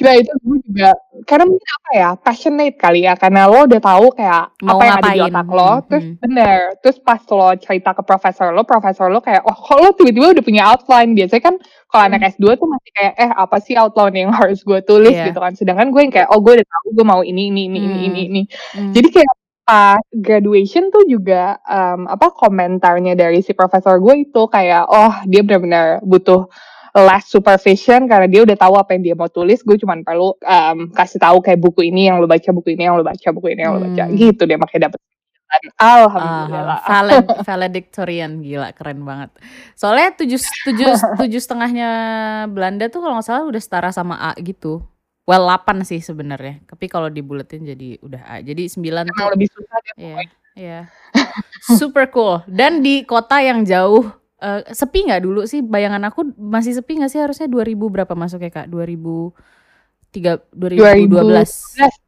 [0.00, 0.96] Kira itu gue juga
[1.28, 4.96] karena mungkin apa ya, passionate kali ya, karena lo udah tahu kayak Mau apa yang
[4.96, 8.64] ada di ngapain, otak lo, mhm terus bener, terus pas lo cerita ke profesor lo,
[8.64, 11.54] profesor lo kayak, "Oh kok lo tiba-tiba udah punya outline?" Biasanya kan
[11.92, 12.30] kalau anak Mhm.
[12.32, 15.28] S2 tuh masih kayak, "Eh apa sih outline yang harus gue tulis?" Iya.
[15.28, 15.52] Gitu kan.
[15.52, 18.20] Sedangkan gue yang kayak, "Oh gue udah tahu gue mau ini ini ini ini ini
[18.32, 18.92] ini." mmm.
[18.96, 19.32] Jadi kayak
[19.70, 25.46] pas graduation tuh juga, mmm, apa, komentarnya dari si profesor gue itu kayak, oh dia
[25.46, 26.50] benar-benar butuh
[26.90, 30.90] less supervision karena dia udah tahu apa yang dia mau tulis, gue cuman perlu, mmm,
[30.90, 33.62] kasih tahu kayak buku ini yang lo baca, buku ini yang lo baca, buku ini
[33.62, 34.18] yang lo baca, Mmm.
[34.18, 34.98] gitu deh makanya dapet
[35.50, 35.70] 9.
[35.82, 36.78] Aha, Alhamdulillah.
[36.86, 39.30] valed valedictorian, gila keren banget.
[39.74, 40.90] Soalnya tujuh tujuh
[41.26, 41.90] tujuh setengahnya
[42.50, 44.82] Belanda tuh kalau nggak salah udah setara sama A gitu.
[45.28, 48.34] Well 8 sih sebenarnya, tapi kalau dibuletin jadi udah A.
[48.40, 50.28] Jadi 9 Emang tuh lebih susah iya pokoknya.
[50.56, 50.80] iya.
[51.76, 54.08] Super cool dan di kota yang jauh,
[54.40, 55.60] eee, sepi nggak dulu sih?
[55.60, 58.66] Bayangan aku masih sepi nggak sih harusnya 2000 berapa masuknya, Kak?
[58.72, 61.12] 2003 2012?
[61.12, 61.50] 2012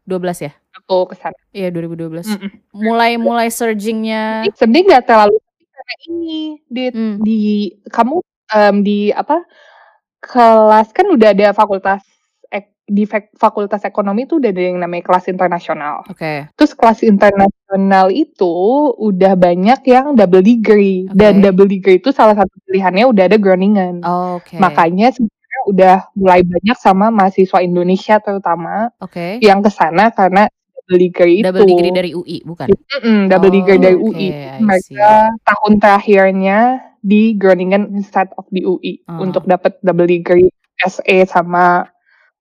[0.09, 0.53] 12 ya?
[0.73, 1.37] aku ke sana.
[1.53, 2.27] Iya 2012.
[2.33, 2.49] Mhm.
[2.73, 5.37] Mulai mulai surging-nya sebenarnya nggak terlalu
[5.73, 7.15] karena ini, Dit, Mmm.
[7.21, 7.41] di
[7.93, 9.45] kamu, mmm, di apa,
[10.25, 12.03] kelas kan udah ada fakultas
[12.83, 13.07] di
[13.39, 16.03] fakultas ekonomi tuh udah ada yang namanya kelas internasional.
[16.11, 16.51] Oke.
[16.59, 18.55] Terus kelas internasional itu
[18.99, 21.43] udah banyak yang double degree dan Oke.
[21.47, 24.03] double degree itu salah satu pilihannya udah ada Groningen.
[24.03, 24.59] Oke.
[24.59, 29.39] Makanya sebenarnya udah mulai banyak sama mahasiswa Indonesia terutama Oke.
[29.39, 30.51] yang ke sana karena
[30.83, 31.47] double degree itu.
[31.47, 32.67] Double degree dari UI bukan?
[32.99, 34.29] Mhm, double degree dari Oh, UI.
[34.59, 35.11] Mereka
[35.47, 36.59] tahun terakhirnya
[36.99, 39.23] di Groningen instead of di UI Oh.
[39.23, 40.51] untuk dapat double degree
[40.83, 41.87] SA sama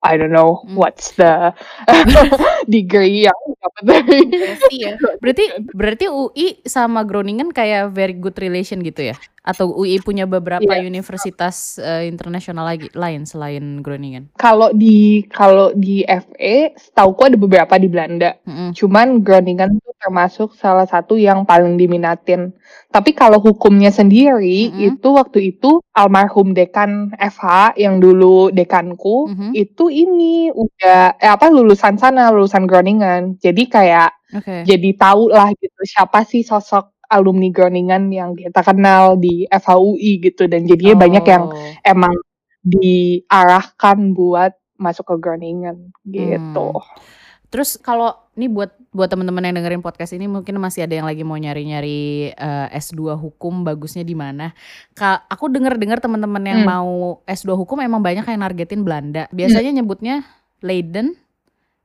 [0.01, 0.75] I don't know Mmm.
[0.81, 1.53] what's the
[2.75, 4.97] degree yang dapat dari Besi ya.
[5.21, 5.45] Berarti
[5.77, 9.15] berarti UI sama Groningen kayak very good relation gitu ya?
[9.41, 10.85] Atau UI punya beberapa Iya.
[10.85, 14.29] universitas, eee, internasional lagi lain selain Groningen?
[14.37, 18.37] Kalau di kalau di FE setahuku ada beberapa di Belanda.
[18.45, 18.77] Mhm.
[18.77, 22.53] Cuman Groningen tuh termasuk salah satu yang paling diminatin.
[22.93, 24.77] Tapi kalau hukumnya sendiri Mhm.
[24.93, 29.57] itu waktu itu almarhum dekan FH yang dulu dekanku Mhm.
[29.57, 33.41] itu ini udah eh, apa lulusan sana, lulusan Groningen.
[33.41, 34.69] Jadi kayak Oke.
[34.69, 40.47] jadi tahu lah gitu siapa sih sosok alumni Groningen yang kita kenal di FHUI gitu
[40.47, 41.55] dan jadinya banyak yang Oh.
[41.83, 42.15] emang
[42.63, 46.71] diarahkan buat masuk ke Groningen gitu.
[46.73, 47.19] Mmm.
[47.51, 51.19] Terus kalau nih buat buat teman-teman yang dengerin podcast ini mungkin masih ada yang lagi
[51.27, 54.55] mau nyari-nyari, eee, S2 hukum bagusnya di mana.
[55.27, 56.71] Aku denger-dengar teman-teman yang Mmm.
[56.71, 56.91] mau
[57.27, 59.27] S2 hukum emang banyak yang nargetin Belanda.
[59.35, 60.23] Biasanya nyebutnya
[60.63, 61.19] Leiden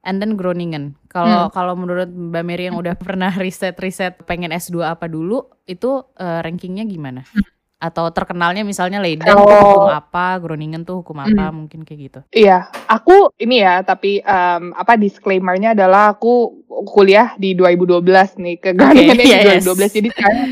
[0.06, 0.94] and then Groningen.
[1.10, 1.52] Kalau Mmm.
[1.52, 6.86] kalau menurut Mbak Mary yang udah pernah riset-riset pengen S2 apa dulu, itu, eee, ranking-nya
[6.86, 7.26] gimana?
[7.34, 7.44] Mmm.
[7.76, 11.54] Atau terkenalnya misalnya Leiden tuh hukum apa, Groningen tuh hukum apa, Mmm.
[11.60, 12.20] mungkin kayak gitu.
[12.32, 18.70] Iya, aku ini ya tapi, mmm, apa disclaimer-nya adalah aku kuliah di 2012 nih, ke
[18.72, 19.92] Oke, Groningennya di iya, 2012 yes.
[19.92, 20.46] jadi sekarang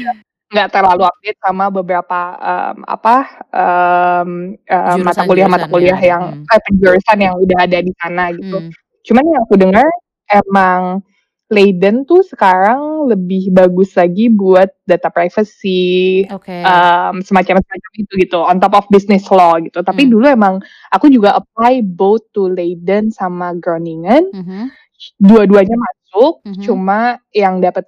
[0.55, 3.17] nggak terlalu update sama beberapa, mmm, apa,
[3.57, 4.31] mmm,
[4.69, 6.53] eee, mata kuliah-mata Jurusan-jurusan kuliah yang yang mhm.
[6.53, 8.59] eh, penjurusan yang udah ada di sana gitu.
[8.69, 8.84] Mmm.
[9.05, 9.89] Cuman yang aku dengar
[10.33, 11.05] emang
[11.53, 16.51] Leiden tuh sekarang lebih bagus lagi buat data privacy, Oke.
[16.65, 19.85] mmm, semacam-semacam itu gitu, on top of business law gitu.
[19.85, 20.13] Tapi Mmm.
[20.17, 20.55] dulu emang
[20.91, 24.33] aku juga apply both to Leiden sama Groningen.
[24.33, 24.73] Mhm.
[25.21, 26.63] Dua-duanya masuk, Mhm.
[26.65, 27.85] cuma yang dapat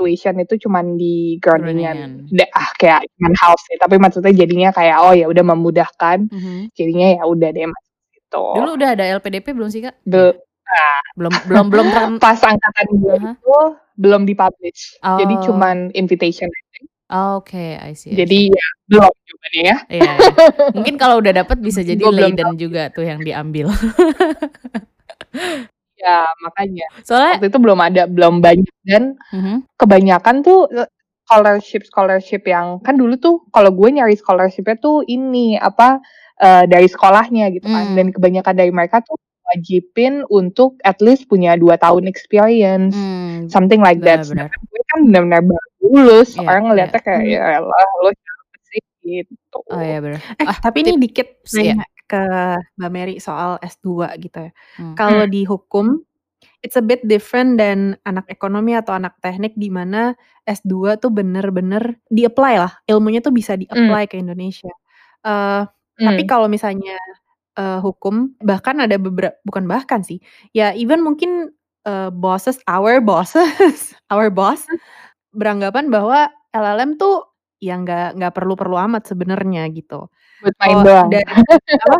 [0.00, 2.26] tuition itu cuman di Groningen.
[2.32, 2.48] Groningen.
[2.56, 6.72] Ah, kayak cuman house sih, tapi maksudnya jadinya kayak, oh ya udah memudahkan, Mhm.
[6.74, 7.66] jadinya ya udah deh
[8.38, 8.56] situ.
[8.60, 9.94] Dulu udah ada LPDP belum sih, Kak?
[10.04, 11.00] Be ah.
[11.14, 11.86] Belum belum belum
[12.24, 13.32] Pas angkatan gue Aha.
[13.32, 13.56] itu
[13.96, 15.42] belum di-publish, jadi Oh.
[15.48, 16.80] cuman invitation aja.
[17.38, 18.12] Oke, I see I see.
[18.12, 19.76] Jadi ya belum jawabannya ya.
[19.88, 20.30] Iya iya.
[20.74, 23.72] Mungkin kalau udah dapet bisa jadi Leiden juga tuh yang diambil.
[25.96, 26.84] Ya makanya.
[27.08, 29.64] Soalnya Waktu itu belum ada, belum banyak dan Mhm.
[29.80, 30.84] kebanyakan tuh, eee,
[31.24, 35.98] scholarship-scholarship yang kan dulu tuh kalau gue nyari scholarship-nya tuh ini, apa,
[36.42, 38.16] eee, dari sekolahnya gitu kan, dan Mmm.
[38.16, 39.16] kebanyakan dari mereka tuh
[39.54, 44.26] wajibin untuk at least punya 2 tahun experience, Mmm, something like that.
[44.26, 47.30] Sedangkan gue kan benar-benar baru lulus, Iya orang ngeliatnya kayak, Mmm.
[47.34, 49.58] "Ya elah lu siapa sih?" Gitu.
[49.70, 50.20] Oh iya benar.
[50.40, 51.74] Eh, Ah, tapi ini dikit iya.
[51.78, 52.22] nanya ke
[52.78, 53.86] Mbak Mary soal S2
[54.18, 54.52] gitu ya.
[54.82, 54.94] Mmm.
[54.98, 55.32] Kalau Mmm.
[55.32, 55.86] di hukum,
[56.64, 60.14] it's a bit different dan anak ekonomi atau anak teknik di mana
[60.46, 64.70] S2 tuh bener-bener di-apply lah, ilmunya tuh bisa di-apply ke Indonesia.
[65.26, 65.62] Eee,
[66.02, 66.28] tapi Mmm.
[66.28, 66.96] kalau misalnya,
[67.58, 70.18] eee, hukum bahkan ada bebera bukan bahkan sih,
[70.56, 71.52] ya even mungkin,
[71.88, 74.78] eee, bosses, our bosses, our boss Mmm.
[75.36, 77.26] beranggapan bahwa LLM tuh
[77.62, 80.08] ya nggak nggak perlu-perlu amat sebenarnya gitu.
[80.42, 81.12] Buat main Oh, doang.
[81.12, 81.24] dari
[81.84, 81.96] apa,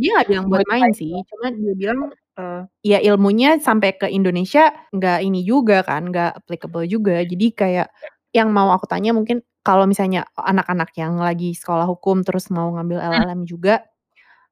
[0.00, 1.26] dia nggak bilang buat Buat main main sih, doang.
[1.30, 2.00] cuma dia bilang,
[2.38, 7.20] eee, ya ilmunya sampai ke Indonesia nggak ini juga kan, nggak applicable juga.
[7.26, 7.88] Jadi kayak
[8.36, 13.04] yang mau aku tanya mungkin kalau misalnya anak-anak yang lagi sekolah hukum terus mau ngambil.
[13.04, 13.84] LLM juga,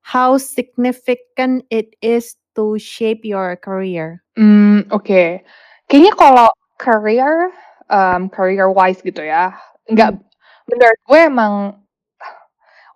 [0.05, 4.21] how significant it is to shape your career?
[4.37, 5.41] Mmm, oke.
[5.89, 7.49] Kayaknya kalau career,
[7.89, 9.57] mmm, career wise gitu ya,
[9.89, 10.25] nggak Mmm.
[10.69, 11.53] menurut gue emang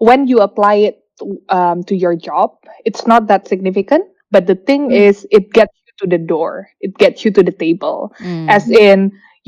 [0.05, 2.53] when you apply it to, um, to your job,
[2.85, 5.09] it's not that significant, but the thing Mmm.
[5.09, 8.13] is it gets you to the door, it gets you to the table.
[8.53, 8.77] As Mmm.
[8.77, 8.99] in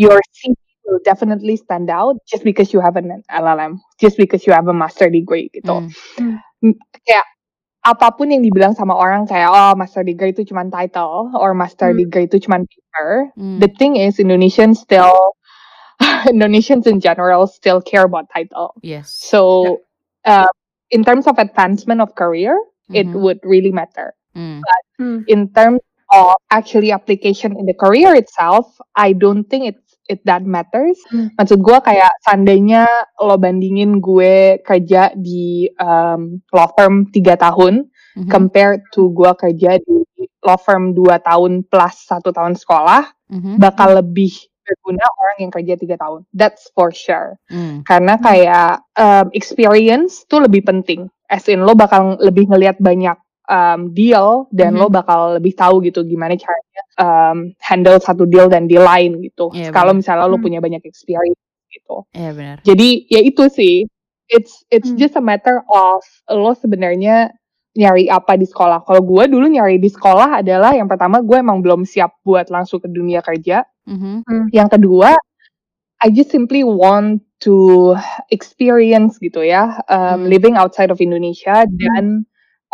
[0.01, 0.57] your CV
[0.93, 4.77] will definitely stand out just because you have an LLM, just because you have a
[4.77, 5.89] master degree gitu.
[6.21, 6.37] Mmm.
[6.61, 6.77] Mmm,
[7.09, 7.25] kayak
[7.89, 12.05] apapun yang dibilang sama orang kayak, "Oh, master degree itu cuman title," or "Master Mmm.
[12.07, 13.59] degree itu cuman paper." Hmm.
[13.65, 13.79] The Mmm.
[13.81, 15.35] thing is Indonesians still
[16.31, 18.77] Indonesians in general still care about title.
[18.85, 19.09] Yes.
[19.09, 19.19] Ya.
[19.33, 19.41] So,
[20.29, 20.51] uh,
[20.93, 22.59] in terms of advancement of career,
[22.93, 23.21] it Mhm.
[23.23, 24.13] would really matter.
[24.37, 24.61] Mmm.
[24.61, 25.25] But Mmm.
[25.27, 25.81] in terms
[26.13, 31.01] of actually application in the career itself, I don't think it's it that matters.
[31.09, 31.33] Mmm.
[31.41, 32.85] Maksud gue kayak seandainya
[33.25, 37.89] lo bandingin gue kerja di, mmm, law firm 3 tahun,
[38.21, 38.29] Mhm.
[38.29, 39.97] compared to gue kerja di
[40.45, 43.57] law firm 2 tahun plus 1 tahun sekolah, Mhm.
[43.57, 44.31] bakal lebih
[44.63, 46.23] berguna orang yang kerja 3 tahun.
[46.37, 47.41] That's for sure.
[47.51, 47.83] Mmm.
[47.89, 51.09] Karena kayak, mmm, experience tuh lebih penting.
[51.33, 53.17] As in lo bakal lebih ngelihat banyak,
[53.49, 54.95] mmm, deal dan lo Mhm.
[54.95, 59.51] bakal lebih tahu gitu gimana caranya, mmm, handle satu deal dan deal lain gitu.
[59.55, 60.45] Iya, Kalau misalnya lo Mmm.
[60.47, 61.39] punya banyak experience
[61.73, 62.05] gitu.
[62.15, 62.57] Iya, benar.
[62.67, 63.87] Jadi ya itu sih,
[64.31, 64.99] it's it's Mmm.
[65.01, 67.33] just a matter of lo sebenarnya
[67.73, 68.85] nyari apa di sekolah.
[68.85, 72.85] Kalau gue dulu nyari di sekolah adalah yang pertama gue emang belum siap buat langsung
[72.85, 73.65] ke dunia kerja.
[73.89, 74.23] Mhm.
[74.29, 74.47] Mmm.
[74.53, 75.17] Yang kedua,
[76.05, 77.95] I just simply want to
[78.31, 80.31] experience gitu ya, mmm, Mmm.
[80.31, 81.77] living outside of Indonesia Mmm.
[81.81, 82.05] dan,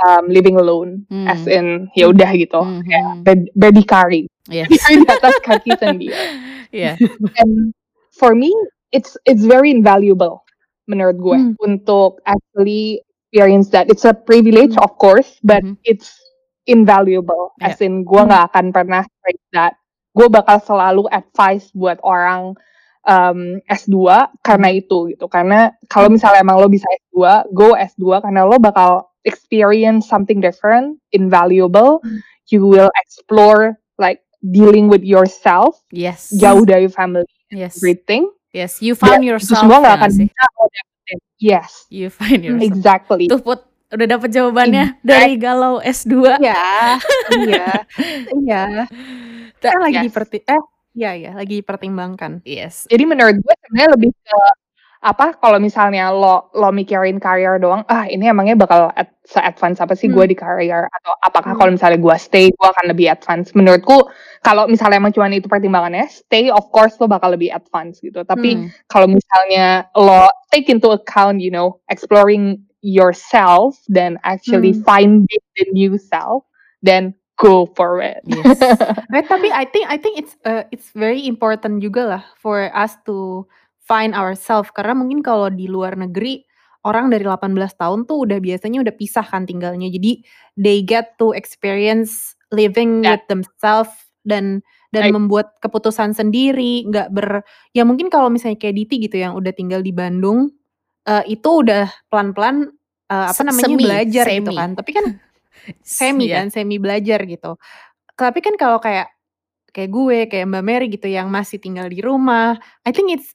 [0.06, 1.06] mmm, living alone.
[1.26, 1.50] As Mmm.
[1.50, 1.66] in
[1.98, 3.22] ya udah gitu, kayak Mhm.
[3.26, 4.26] bed berdikari.
[4.48, 4.68] Yes.
[4.88, 6.16] Di atas kaki sendiri.
[6.74, 7.00] Iya.
[7.40, 7.72] And
[8.12, 8.52] for me,
[8.92, 10.44] it's it's very invaluable
[10.88, 11.56] menurut gue Mmm.
[11.64, 13.00] untuk actually
[13.32, 13.88] experience that.
[13.92, 14.84] It's a privilege Mmm.
[14.84, 15.76] of course, but Mhm.
[15.84, 16.12] it's
[16.68, 17.56] invaluable.
[17.61, 17.76] Iya.
[17.76, 18.28] As in gue Mmm.
[18.28, 19.74] nggak akan pernah trade that.
[20.16, 22.52] Gue bakal selalu advice buat orang,
[23.08, 24.76] mmm, S2 karena Mhm.
[24.76, 25.26] itu gitu.
[25.32, 26.16] Karena kalau Mmm.
[26.16, 31.98] misalnya emang lo bisa S2, go S2 karena lo bakal experience something different, invaluable.
[32.02, 32.20] Mmm.
[32.48, 36.33] You will explore like dealing with yourself, Yes.
[36.33, 37.76] jauh dari family Yes.
[37.76, 38.28] everything.
[38.50, 40.26] Yes, you Dan found itu yourself semua ya nggak nggak akan sih?
[40.33, 40.44] bisa.
[41.38, 41.70] Yes.
[41.88, 42.64] You find yourself.
[42.64, 43.24] Exactly.
[43.28, 46.40] Tuh Put, udah dapet jawabannya Exact dari galau S2.
[46.40, 46.64] Iya,
[47.38, 47.66] iya,
[48.35, 48.62] iya.
[49.59, 50.07] Ta Kan lagi Yes.
[50.09, 50.62] diperti eh,
[50.94, 52.40] iya iya, lagi dipertimbangkan.
[52.48, 52.88] Yes.
[52.88, 54.38] Jadi menurut gue sebenarnya lebih ke
[54.98, 59.94] apa, kalau misalnya lo lo mikirin karir doang, "Ah, ini emangnya bakal ad se-advance apa
[59.94, 60.32] sih gue Mmm.
[60.32, 61.61] di karir?" Atau apakah Mmm.
[61.62, 63.54] kalau misalnya gue stay, gue akan lebih advance.
[63.54, 64.11] Menurutku
[64.42, 68.26] kalau misalnya emang cuman itu pertimbangannya, stay of course lo bakal lebih advance gitu.
[68.26, 68.90] Tapi Mmm.
[68.90, 74.82] kalau misalnya lo take into account, you know, exploring yourself dan actually Mmm.
[74.82, 76.42] finding the new self,
[76.82, 78.18] then go for it.
[78.26, 78.58] Yes.
[79.30, 83.46] Tapi I think I think it's, eee, it's very important juga lah for us to
[83.88, 84.70] find ourself.
[84.77, 86.44] Karena mungkin kalau di luar negeri,
[86.87, 89.88] orang dari 18 tahun tuh udah biasanya udah pisah kan tinggalnya.
[89.90, 90.22] Jadi
[90.61, 93.16] they get to experience living Ya.
[93.16, 93.92] with themselves
[94.29, 94.61] dan
[94.94, 95.16] dan Right.
[95.16, 97.44] membuat keputusan sendiri, nggak ber
[97.77, 100.48] ya mungkin kalau misalnya kayak Diti gitu yang udah tinggal di Bandung,
[101.09, 102.72] eee, itu udah pelan-pelan,
[103.12, 104.57] eee, apa namanya, semi belajar gitu semi.
[104.57, 104.70] kan.
[104.77, 105.05] Tapi kan
[105.85, 106.37] semi Iya.
[106.40, 107.57] kan, semi belajar gitu.
[108.18, 109.09] Tapi kan kalau kayak
[109.77, 113.33] kayak gue, kayak Mbak Mary gitu yang masih tinggal di rumah, I think it's,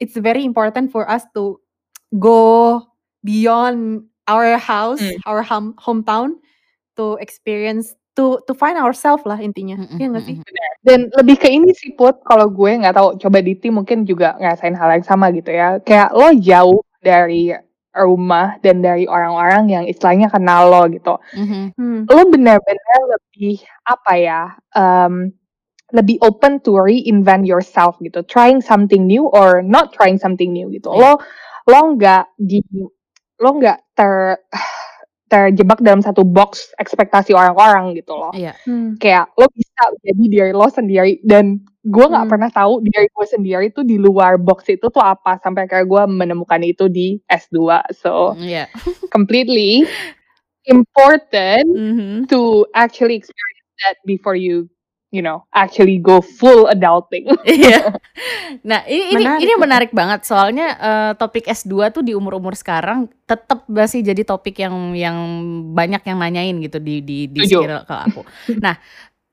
[0.00, 1.58] it's very important for us to
[2.18, 2.82] go
[3.24, 5.20] beyond our house, Mmm.
[5.26, 6.38] our home hometown
[6.98, 9.78] to experience to to find ourself lah intinya.
[9.78, 10.36] Mhm Iya nggak sih?
[10.84, 14.74] Dan lebih ke ini sih Put, kalau gue nggak tahu, coba Diti mungkin juga ngerasain
[14.78, 15.78] hal yang sama gitu ya.
[15.82, 17.52] Kayak lo jauh dari
[17.98, 21.18] rumah dan dari orang-orang yang istilahnya kenal lo gitu.
[21.34, 21.62] Mhm.
[21.78, 22.00] Mmm.
[22.10, 24.42] Lo benar-benar lebih apa ya,
[24.74, 25.34] mmm,
[25.94, 28.20] lebih open to reinvent yourself gitu.
[28.28, 30.90] Trying something new or not trying something new gitu.
[30.92, 31.00] Iya.
[31.00, 31.10] Lo
[31.68, 32.60] lo nggak di
[33.40, 34.38] lo nggak ter
[35.32, 38.32] terjebak dalam satu box ekspektasi orang-orang gitu loh.
[38.36, 38.56] Iya.
[38.68, 38.96] Mmm.
[39.02, 42.32] Kayak lo bisa jadi diri lo sendiri dan gue nggak Mmm.
[42.32, 46.02] pernah tahu diri gue sendiri tuh di luar box itu tuh apa sampai kayak gue
[46.08, 47.84] menemukan itu di S2.
[47.96, 48.68] So Iya.
[49.16, 49.84] completely
[50.68, 52.28] important Mhm.
[52.32, 54.68] to actually experience that before you
[55.08, 57.28] you know actually go full adulting.
[57.48, 57.96] Iya.
[58.66, 63.08] Nah, ini ini Menarik ini menarik banget soalnya eh, topik S2 tuh di umur-umur sekarang
[63.24, 65.16] tetap masih jadi topik yang yang
[65.72, 68.20] banyak yang nanyain gitu di di di ke aku.
[68.60, 68.76] Nah,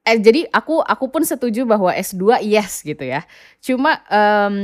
[0.05, 3.25] eh, jadi aku aku pun setuju bahwa S2 yes gitu ya.
[3.59, 4.55] Cuma em,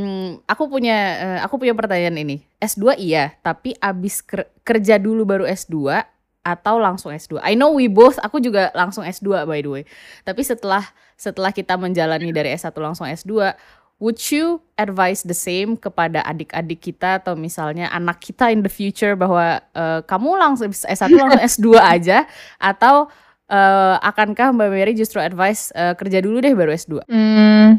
[0.45, 2.45] aku punya eh, aku punya pertanyaan ini.
[2.61, 6.05] S2 iya, tapi abis ker- kerja dulu baru S2
[6.41, 7.37] atau langsung S2.
[7.41, 9.83] I know we both, aku juga langsung S2 by the way.
[10.25, 10.81] Tapi setelah
[11.15, 13.53] setelah kita menjalani dari S1 langsung S2,
[14.01, 19.13] would you advise the same kepada adik-adik kita atau misalnya anak kita in the future
[19.13, 22.25] bahwa eh, kamu langsung S1 langsung S2 aja
[22.57, 23.05] atau
[23.45, 27.05] eh, akankah Mbak Mary justru advice eh, kerja dulu deh baru S2?
[27.05, 27.77] Hmm,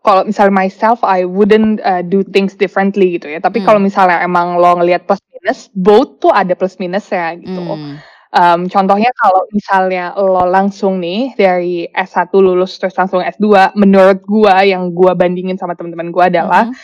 [0.00, 3.38] kalau misalnya myself, I wouldn't uh, do things differently gitu ya.
[3.38, 3.66] Tapi Hmm.
[3.68, 7.56] kalau misalnya emang lo ngelihat plus minus, both tuh ada plus minusnya gitu.
[7.58, 7.96] Hmm.
[8.30, 14.62] Um, contohnya kalau misalnya lo langsung nih dari S1 lulus terus langsung S2, menurut gua
[14.62, 16.74] yang gua bandingin sama teman-teman gua adalah Mhm.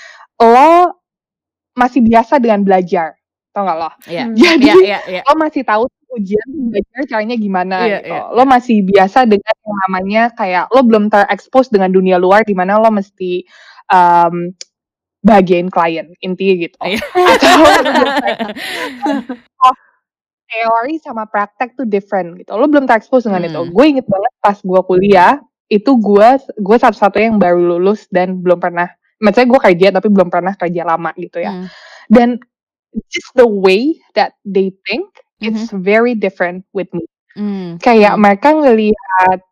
[0.43, 0.73] lo
[1.77, 3.15] masih biasa dengan belajar,
[3.55, 3.91] tau gak lo?
[4.11, 4.25] Iya.
[4.27, 4.35] Hmm.
[4.59, 5.23] Jadi Iya, iya, iya.
[5.23, 5.85] lo masih tahu
[6.17, 8.15] ujian belajar caranya gimana Iya, gitu.
[8.17, 8.21] iya.
[8.35, 12.81] Lo masih biasa dengan yang namanya kayak lo belum terekspos dengan dunia luar di mana
[12.81, 13.45] lo mesti
[13.93, 14.51] um,
[15.27, 16.77] bahagiain klien intinya gitu.
[16.79, 17.03] Iya.
[17.03, 17.59] Atau
[19.66, 19.74] oh,
[20.47, 22.55] teori sama praktek tuh different gitu.
[22.55, 23.59] Lo belum terekspos dengan itu.
[23.59, 23.72] Hmm.
[23.74, 26.29] Gue inget banget pas gue kuliah itu gue
[26.62, 28.87] gue satu-satunya yang baru lulus dan belum pernah
[29.18, 31.66] maksudnya gue kerja tapi belum pernah kerja lama gitu ya Hmm.
[32.07, 32.29] dan
[33.11, 35.11] just the way that they think
[35.43, 37.03] it's very different with me
[37.35, 37.83] Hmm.
[37.83, 38.22] kayak Hmm.
[38.22, 39.43] mereka ngelihat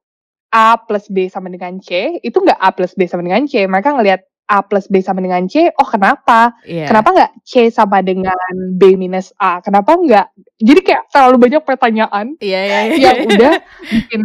[0.55, 3.99] A plus B sama dengan C itu nggak A plus B sama dengan C mereka
[3.99, 6.87] ngelihat A plus B sama dengan C oh kenapa Iya.
[6.87, 8.37] kenapa nggak C sama dengan
[8.73, 10.27] B minus A kenapa nggak
[10.59, 12.97] jadi kayak terlalu banyak pertanyaan Iya, iya, iya.
[13.01, 13.53] yang udah
[13.85, 14.21] bikin,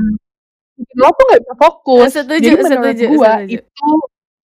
[0.75, 3.05] bikin lo tuh nggak bisa fokus Setuju, jadi menurut setuju.
[3.47, 3.89] itu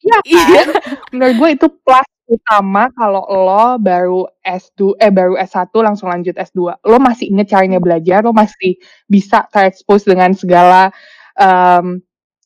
[0.01, 0.43] iya Iya.
[0.45, 0.67] kan
[1.11, 6.57] menurut gue itu plus utama kalau lo baru S2 eh baru S1 langsung lanjut S2
[6.82, 10.89] lo masih inget caranya belajar lo masih bisa terekspos dengan segala
[11.36, 12.01] em,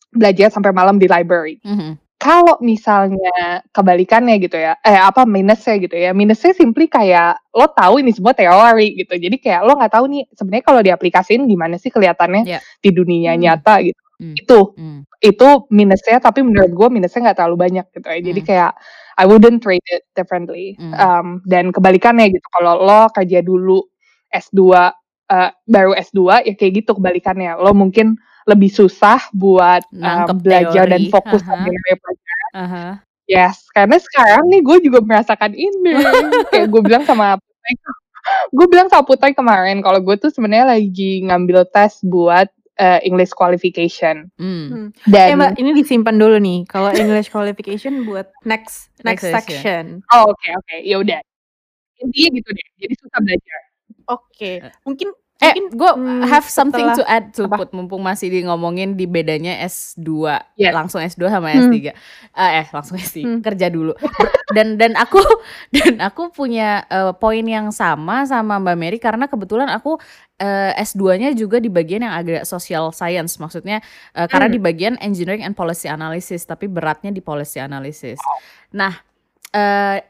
[0.09, 1.95] belajar sampai malam di library Mhm.
[2.19, 8.03] Kalau misalnya kebalikannya gitu ya eh apa minusnya gitu ya minusnya simply kayak lo tahu
[8.03, 11.87] ini semua teori gitu jadi kayak lo nggak tahu nih sebenarnya kalau diaplikasiin gimana sih
[11.87, 12.59] kelihatannya Iya.
[12.83, 13.41] di dunia Hmm.
[13.47, 14.35] nyata gitu Hmm.
[14.35, 14.99] itu Hmm.
[15.23, 18.47] itu minusnya tapi menurut gue minusnya nggak terlalu banyak gitu ya jadi Hmm.
[18.51, 18.71] kayak
[19.15, 20.91] I wouldn't trade it differently Hmm.
[20.99, 23.79] Um, dan kebalikannya gitu kalau lo kerja dulu
[24.35, 24.91] S2
[25.31, 28.19] eh, baru S2 ya kayak gitu kebalikannya lo mungkin
[28.49, 31.13] lebih susah buat um, Nangkep belajar dan teori.
[31.13, 31.49] fokus Aha.
[31.53, 32.85] sama pelajaran Aha.
[33.25, 35.91] yes karena sekarang nih gue juga merasakan ini
[36.51, 37.73] kayak gue bilang sama Putai
[38.49, 43.31] gue bilang sama Putai kemarin kalau gue tuh sebenarnya lagi ngambil tes buat eh, English
[43.31, 44.65] qualification Hmm.
[44.67, 44.87] Hmm.
[45.05, 46.63] dan Eh mbak, ini disimpan dulu nih.
[46.65, 49.99] Kalau English qualification buat next Next next section.
[50.09, 51.19] Oh oke oke ya udah
[51.99, 53.59] intinya gitu deh jadi susah belajar
[54.09, 57.63] Oke, mungkin Eh, gue hmm, have something to setelah- add to apa?
[57.63, 60.27] Put, mumpung masih di ngomongin di bedanya S2,
[60.59, 60.75] Yes.
[60.75, 61.71] langsung S2 sama Hmm.
[61.71, 61.95] S3.
[62.35, 63.39] Eh, eh, langsung S3, Hmm.
[63.39, 63.95] kerja dulu.
[64.51, 65.15] dan dan aku
[65.71, 69.95] dan aku punya eh, poin yang sama sama Mbak Mary karena kebetulan aku
[70.35, 73.79] eh, S2-nya juga di bagian yang agak social science, maksudnya
[74.11, 74.55] karena Hmm.
[74.55, 78.19] di bagian engineering and policy analysis, tapi beratnya di policy analysis.
[78.71, 78.91] Nah,
[79.49, 80.03] eh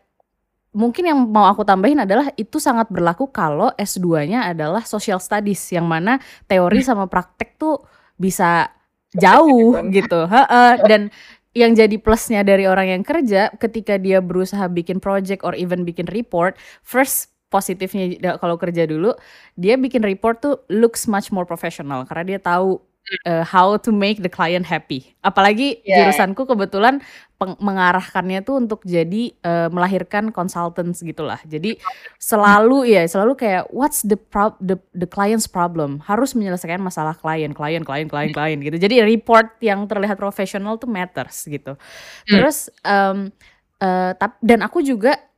[0.75, 5.85] mungkin yang mau aku tambahin adalah itu sangat berlaku kalau S2-nya adalah social studies yang
[5.89, 7.81] mana teori sama praktek tuh
[8.19, 8.69] bisa
[9.15, 9.89] jauh Kan.
[9.89, 10.29] gitu.
[10.29, 10.71] Heeh.
[10.85, 11.09] Dan
[11.57, 16.05] yang jadi plusnya dari orang yang kerja ketika dia berusaha bikin project or even bikin
[16.13, 16.55] report,
[16.85, 19.17] first positifnya kalau kerja dulu,
[19.57, 22.77] dia bikin report tuh looks much more professional karena dia tahu
[23.25, 25.17] uh, how to make the client happy.
[25.25, 26.05] Apalagi Yeah.
[26.05, 27.01] jurusanku kebetulan
[27.39, 31.39] mengarahkannya tuh untuk jadi uh, melahirkan consultants gitulah.
[31.47, 31.79] Jadi
[32.19, 37.55] selalu ya selalu kayak what's the prob the the client's problem harus menyelesaikan masalah klien
[37.55, 38.75] klien klien klien klien gitu.
[38.75, 41.79] Jadi report yang terlihat profesional tuh matters gitu.
[42.27, 43.31] Terus um,
[43.79, 45.28] uh, tap- dan aku juga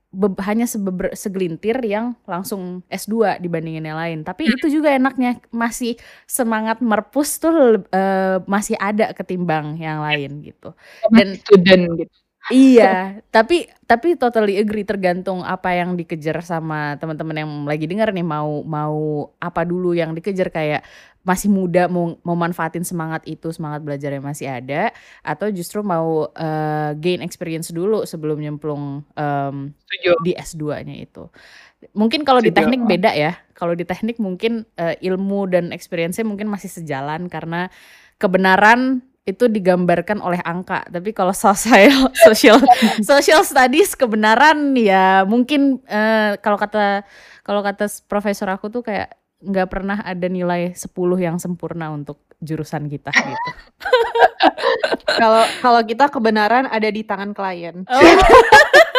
[0.43, 4.19] hanya sebeber, segelintir yang langsung S2 dibandingin yang lain.
[4.27, 5.95] Tapi itu juga enaknya masih
[6.27, 10.75] semangat merpus tuh uh, masih ada ketimbang yang lain gitu.
[11.09, 12.20] Dan student gitu
[12.53, 18.23] iya, tapi tapi totally agree tergantung apa yang dikejar sama teman-teman yang lagi dengar nih
[18.23, 20.83] mau mau apa dulu yang dikejar kayak
[21.21, 24.89] masih muda mau mau manfaatin semangat itu semangat belajar yang masih ada
[25.21, 31.29] atau justru mau uh, gain experience dulu sebelum nyemplung um, setuju di S2-nya itu.
[31.93, 33.37] Mungkin kalau di teknik beda ya.
[33.57, 37.69] Kalau di teknik mungkin eh, ilmu dan experience-nya mungkin masih sejalan karena
[38.17, 40.83] kebenaran itu digambarkan oleh angka.
[40.91, 42.59] Tapi kalau social social
[42.99, 47.07] social studies kebenaran ya mungkin uh, kalau kata
[47.41, 52.85] kalau kata profesor aku tuh kayak nggak pernah ada nilai 10 yang sempurna untuk jurusan
[52.89, 53.51] kita gitu.
[55.21, 57.85] Kalau kalau kita kebenaran ada di tangan klien.
[57.85, 58.01] Oh.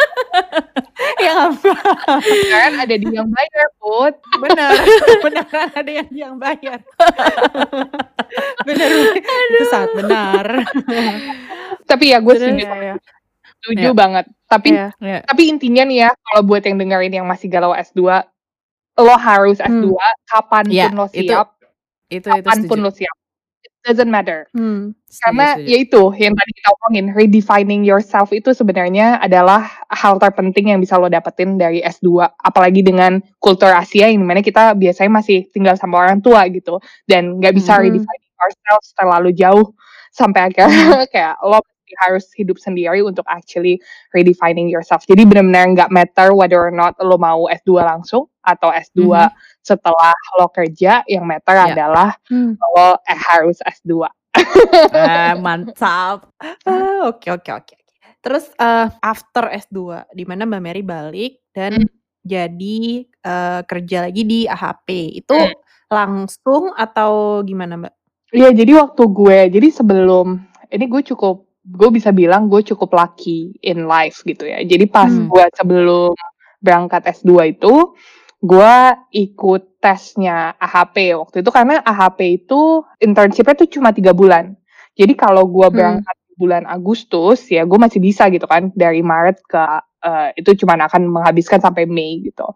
[1.25, 4.15] ya Kebenaran ada di yang bayar, Put.
[4.39, 4.71] Benar,
[5.25, 6.79] beneran ada yang yang bayar.
[8.67, 8.89] benar,
[9.23, 10.45] itu saat benar.
[11.89, 12.95] Tapi ya gue setuju, ya, ya.
[13.61, 13.93] setuju ya.
[13.95, 14.25] banget.
[14.47, 15.19] Tapi ya, ya.
[15.25, 18.01] tapi intinya nih ya, kalau buat yang dengerin yang masih galau S2,
[19.01, 20.15] lo harus S2 hmm.
[20.29, 21.47] kapan pun ya, lo siap.
[22.07, 23.17] Itu, itu, kapan pun itu lo siap
[23.83, 24.47] doesn't matter.
[24.55, 30.71] Hmm, Karena ya itu yang tadi kita omongin, redefining yourself itu sebenarnya adalah hal terpenting
[30.71, 32.23] yang bisa lo dapetin dari S2.
[32.39, 36.79] Apalagi dengan kultur Asia yang di mana kita biasanya masih tinggal sama orang tua gitu.
[37.05, 37.83] Dan nggak bisa hmm.
[37.83, 39.75] redefining ourselves terlalu jauh
[40.15, 41.09] sampai akhirnya hmm.
[41.13, 41.59] kayak lo
[42.03, 43.79] harus hidup sendiri untuk actually
[44.15, 45.03] redefining yourself.
[45.05, 49.29] Jadi benar-benar nggak matter whether or not lo mau S2 langsung atau S2 mm -hmm.
[49.63, 51.67] setelah lo kerja, yang matter yeah.
[51.71, 52.59] adalah mm.
[52.59, 54.07] lo eh, harus S2.
[54.35, 56.31] eh, mantap.
[56.67, 57.75] Ah, oke oke oke.
[58.23, 61.91] Terus uh, after S2 di mana Mbak Mary balik dan mm.
[62.23, 62.79] jadi
[63.27, 65.19] uh, kerja lagi di AHP.
[65.19, 65.91] Itu mm.
[65.91, 67.93] langsung atau gimana, Mbak?
[68.33, 70.41] Iya, jadi waktu gue jadi sebelum
[70.73, 74.59] ini gue cukup gue bisa bilang gue cukup lucky in life gitu ya.
[74.63, 75.31] Jadi pas hmm.
[75.31, 76.11] gue sebelum
[76.59, 77.95] berangkat S2 itu,
[78.43, 78.75] gue
[79.15, 84.55] ikut tesnya AHP waktu itu karena AHP itu internshipnya tuh cuma tiga bulan.
[84.99, 85.75] Jadi kalau gue hmm.
[85.75, 86.35] berangkat hmm.
[86.35, 89.63] bulan Agustus ya gue masih bisa gitu kan dari Maret ke
[90.03, 92.51] uh, itu cuma akan menghabiskan sampai Mei gitu.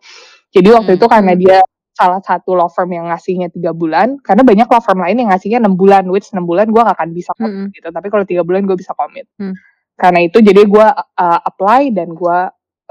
[0.52, 1.00] Jadi waktu hmm.
[1.00, 1.40] itu karena hmm.
[1.40, 1.60] dia
[1.98, 5.58] salah satu law firm yang ngasihnya tiga bulan karena banyak law firm lain yang ngasihnya
[5.58, 7.74] enam bulan which enam bulan gue gak akan bisa komit mm.
[7.74, 7.90] gitu.
[7.90, 9.54] Tapi kalau tiga bulan gue bisa komit mm.
[9.98, 12.40] karena itu jadi gue uh, apply dan gue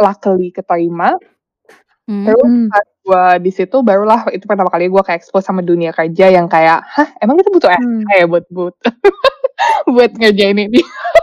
[0.02, 1.14] luckily keterima.
[2.06, 2.22] Mm.
[2.22, 6.30] terus pas gue di situ barulah itu pertama kali gue kayak expose sama dunia kerja
[6.30, 8.06] yang kayak hah emang kita butuh mm.
[8.14, 8.74] ya buat buat
[9.94, 10.86] buat ngerjain ini?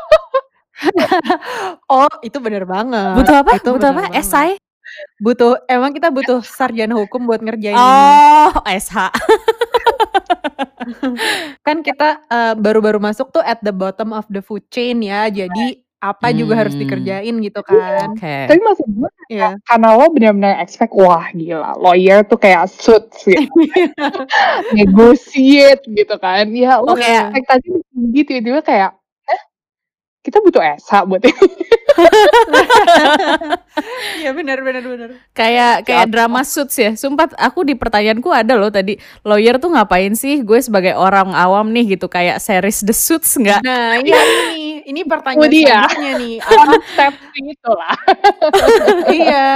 [1.94, 3.16] Oh itu bener banget.
[3.18, 3.52] Butuh apa?
[3.60, 4.04] Itu butuh apa?
[4.16, 4.60] esai
[5.22, 9.14] Butuh emang kita butuh sarjana hukum buat ngerjain Oh, SH.
[11.66, 12.20] Kan kita,
[12.60, 16.60] baru baru-baru masuk tuh at the bottom of the food chain ya, jadi apa juga
[16.60, 16.84] harus hmm.
[16.84, 18.12] dikerjain gitu kan.
[18.12, 18.52] Oke.
[18.52, 23.48] Tapi maksud gue ya karena lo benar-benar expect, wah gila lawyer tuh kayak suits gitu,
[24.76, 29.03] negotiate gitu kan, ya lo kayak ekspektasi tinggi tiba-tiba kayak, "Eh,
[30.24, 31.36] kita butuh ESA buat ini."
[34.24, 35.10] Iya benar benar benar.
[35.36, 36.96] Kayak kayak drama suits ya.
[36.96, 38.96] Sumpah aku di pertanyaanku ada loh tadi
[39.28, 40.40] lawyer tuh ngapain sih?
[40.46, 43.60] Gue sebagai orang awam nih gitu kayak series The Suits enggak?
[43.66, 44.22] Nah, iya
[44.56, 46.36] ini ini pertanyaan selanjutnya nih.
[46.94, 47.96] Step itu lah.
[49.20, 49.48] iya.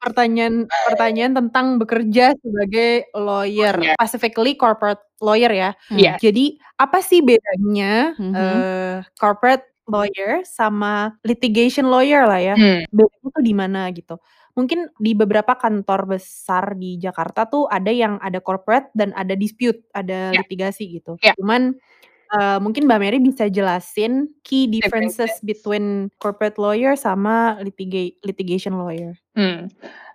[0.00, 3.96] Pertanyaan pertanyaan tentang bekerja sebagai lawyer, yeah.
[3.96, 5.70] specifically corporate lawyer ya.
[5.92, 6.16] Yeah.
[6.20, 8.34] Jadi apa sih bedanya mm -hmm.
[8.36, 12.54] uh, corporate lawyer sama litigation lawyer lah ya.
[12.58, 12.82] Hmm.
[12.90, 14.18] Bedanya tuh di mana gitu.
[14.56, 19.84] Mungkin di beberapa kantor besar di Jakarta tuh ada yang ada corporate dan ada dispute,
[19.94, 20.42] ada yeah.
[20.42, 21.20] litigasi gitu.
[21.22, 21.36] Yeah.
[21.38, 21.78] Cuman
[22.36, 29.16] uh, mungkin Mbak Mary bisa jelasin key differences between corporate lawyer sama litiga litigation lawyer.
[29.32, 29.72] Hmm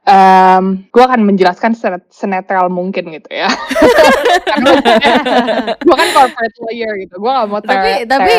[0.08, 1.76] um, gue akan menjelaskan
[2.10, 3.50] senetral mungkin gitu ya.
[5.86, 8.32] gue kan corporate lawyer gitu, gue gak mau Tapi tapi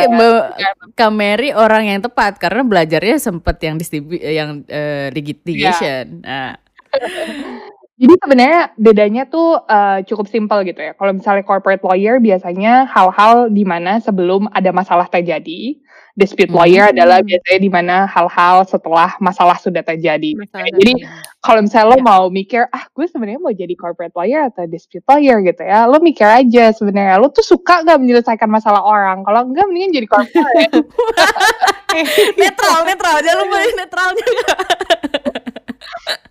[0.98, 6.22] Kameri orang yang tepat karena belajarnya sempet yang distribu yang uh, litigation.
[6.22, 6.52] Yeah.
[6.52, 6.52] Nah.
[8.00, 10.96] Jadi sebenarnya bedanya tuh uh, cukup simpel gitu ya.
[10.96, 15.76] Kalau misalnya corporate lawyer biasanya hal-hal di mana sebelum ada masalah terjadi,
[16.16, 16.96] dispute lawyer hmm.
[16.96, 20.36] adalah biasanya di mana hal-hal setelah masalah sudah terjadi.
[20.40, 20.92] Masalah jadi
[21.44, 22.04] kalau misalnya lo ya.
[22.04, 26.00] mau mikir, ah gue sebenarnya mau jadi corporate lawyer atau dispute lawyer gitu ya, lo
[26.00, 29.20] mikir aja sebenarnya lo tuh suka gak menyelesaikan masalah orang.
[29.20, 30.72] Kalau enggak mendingan jadi corporate lawyer.
[32.40, 34.26] netral, netral, jangan lupa netralnya.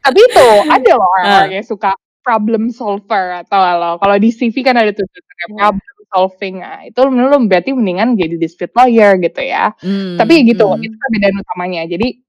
[0.01, 1.55] Tapi itu ada loh orang-orang uh.
[1.61, 1.91] yang suka
[2.21, 5.73] problem solver atau lo kalau di CV kan ada tuh yeah.
[5.73, 6.59] problem solving.
[6.59, 9.71] Nah, itu lu berarti mendingan jadi dispute lawyer gitu ya.
[9.79, 10.83] Hmm, Tapi gitu, hmm.
[10.83, 11.87] itu perbedaan utamanya.
[11.87, 12.19] Jadi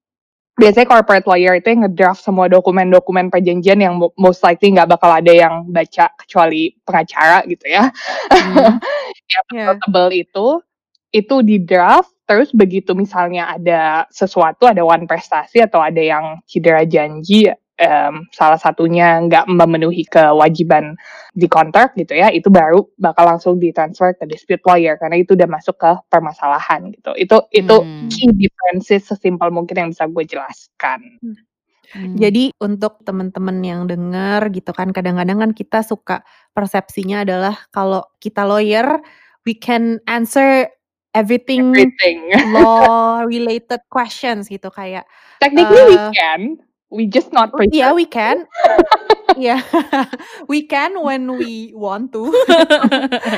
[0.53, 5.33] biasanya corporate lawyer itu yang ngedraft semua dokumen-dokumen perjanjian yang most likely nggak bakal ada
[5.35, 7.91] yang baca kecuali pengacara gitu ya.
[8.31, 8.79] Hmm.
[9.35, 9.75] yang yeah.
[9.83, 10.47] tebel itu
[11.13, 16.87] itu di draft terus begitu misalnya ada sesuatu ada one prestasi atau ada yang cedera
[16.87, 17.51] janji
[17.83, 20.95] um, salah satunya nggak memenuhi kewajiban
[21.33, 25.49] di kontrak gitu ya, itu baru bakal langsung ditransfer ke dispute lawyer karena itu udah
[25.49, 27.13] masuk ke permasalahan gitu.
[27.17, 28.09] Itu itu Hmm.
[28.13, 31.01] key differences sesimpel mungkin yang bisa gue jelaskan.
[31.25, 31.37] Hmm.
[31.93, 32.17] Hmm.
[32.17, 36.25] Jadi untuk teman-teman yang dengar gitu kan, kadang-kadang kan kita suka
[36.57, 39.01] persepsinya adalah kalau kita lawyer,
[39.45, 40.73] we can answer
[41.13, 42.33] everything Everything.
[42.57, 45.05] law related questions gitu kayak
[45.39, 46.41] Technically we uh, can,
[46.93, 48.47] we just not yeah prefer we can,
[49.37, 49.59] yeah
[50.53, 52.31] we can when we want to.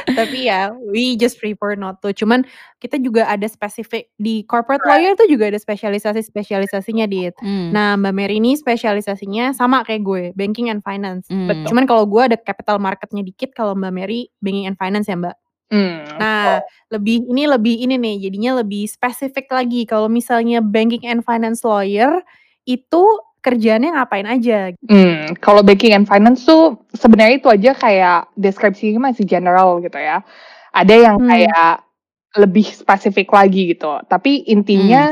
[0.04, 2.12] Tapi ya we just prefer not to.
[2.12, 2.44] Cuman
[2.76, 5.00] kita juga ada spesifik di corporate Correct.
[5.00, 7.34] lawyer tuh juga ada spesialisasi-spesialisasinya Dit.
[7.40, 7.72] Hmm.
[7.72, 11.24] Nah Mbak Mary ini spesialisasinya sama kayak gue, banking and finance.
[11.30, 11.72] Betul.
[11.72, 15.40] Cuman kalau gue ada capital marketnya dikit, kalau Mbak Mary banking and finance ya Mbak.
[15.72, 16.68] Hmm, Nah, betul.
[17.00, 19.88] lebih ini lebih ini nih, jadinya lebih spesifik lagi.
[19.88, 22.20] Kalau misalnya banking and finance lawyer
[22.68, 23.02] itu
[23.40, 24.72] kerjaannya ngapain aja?
[24.88, 30.20] Hmm, kalau banking and finance tuh sebenarnya itu aja kayak deskripsinya masih general gitu ya.
[30.76, 31.28] Ada yang Hmm.
[31.28, 31.84] kayak
[32.36, 34.00] lebih spesifik lagi gitu.
[34.08, 34.60] Tapi Hmm.
[34.60, 35.02] intinya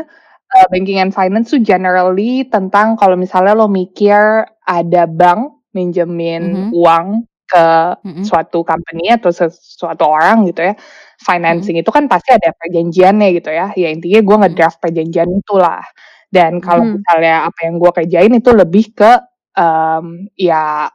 [0.52, 6.76] uh, banking and finance tuh generally tentang kalau misalnya lo mikir ada bank minjemin Mhm.
[6.76, 7.06] uang
[7.52, 7.66] ke
[8.04, 8.24] Mhm.
[8.24, 10.74] suatu company atau sesuatu orang gitu ya.
[11.20, 13.66] Financing itu kan pasti ada perjanjiannya gitu ya.
[13.76, 15.84] Ya intinya gue ngedraft perjanjian itulah.
[16.32, 16.96] Dan kalau Mhm.
[16.96, 19.12] misalnya apa yang gue kerjain itu lebih ke
[19.60, 20.88] um, ya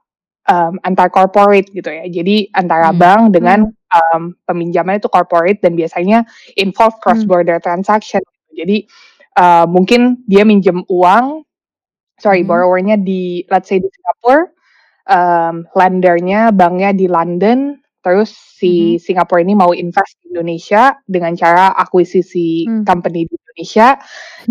[0.50, 2.06] um, antar corporate gitu ya.
[2.10, 3.00] Jadi antara Hmm.
[3.00, 3.60] bank dengan
[3.94, 6.26] um, peminjaman itu corporate dan biasanya
[6.58, 7.30] involve cross Hmm.
[7.30, 8.24] border transaction.
[8.58, 8.88] Jadi
[9.38, 11.46] uh, mungkin dia minjem uang,
[12.18, 12.48] sorry Mhm.
[12.48, 14.50] borrowernya di let's say di Singapura,
[15.10, 19.02] um, lendernya banknya di London, terus si Mhm.
[19.02, 22.84] Singapura ini mau invest di Indonesia dengan cara akuisisi Hmm.
[22.86, 23.98] company di Indonesia,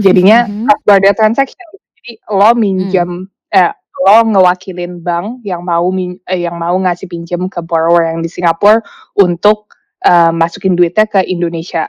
[0.01, 1.67] jadinya cross border transaction.
[2.01, 2.59] Jadi lo Hmm.
[2.59, 3.11] minjem
[3.53, 3.73] eh,
[4.07, 8.31] lo ngewakilin bank yang mau min eh, yang mau ngasih pinjam ke borrower yang di
[8.31, 8.81] Singapura
[9.19, 9.73] untuk
[10.07, 11.89] uh, masukin duitnya ke Indonesia.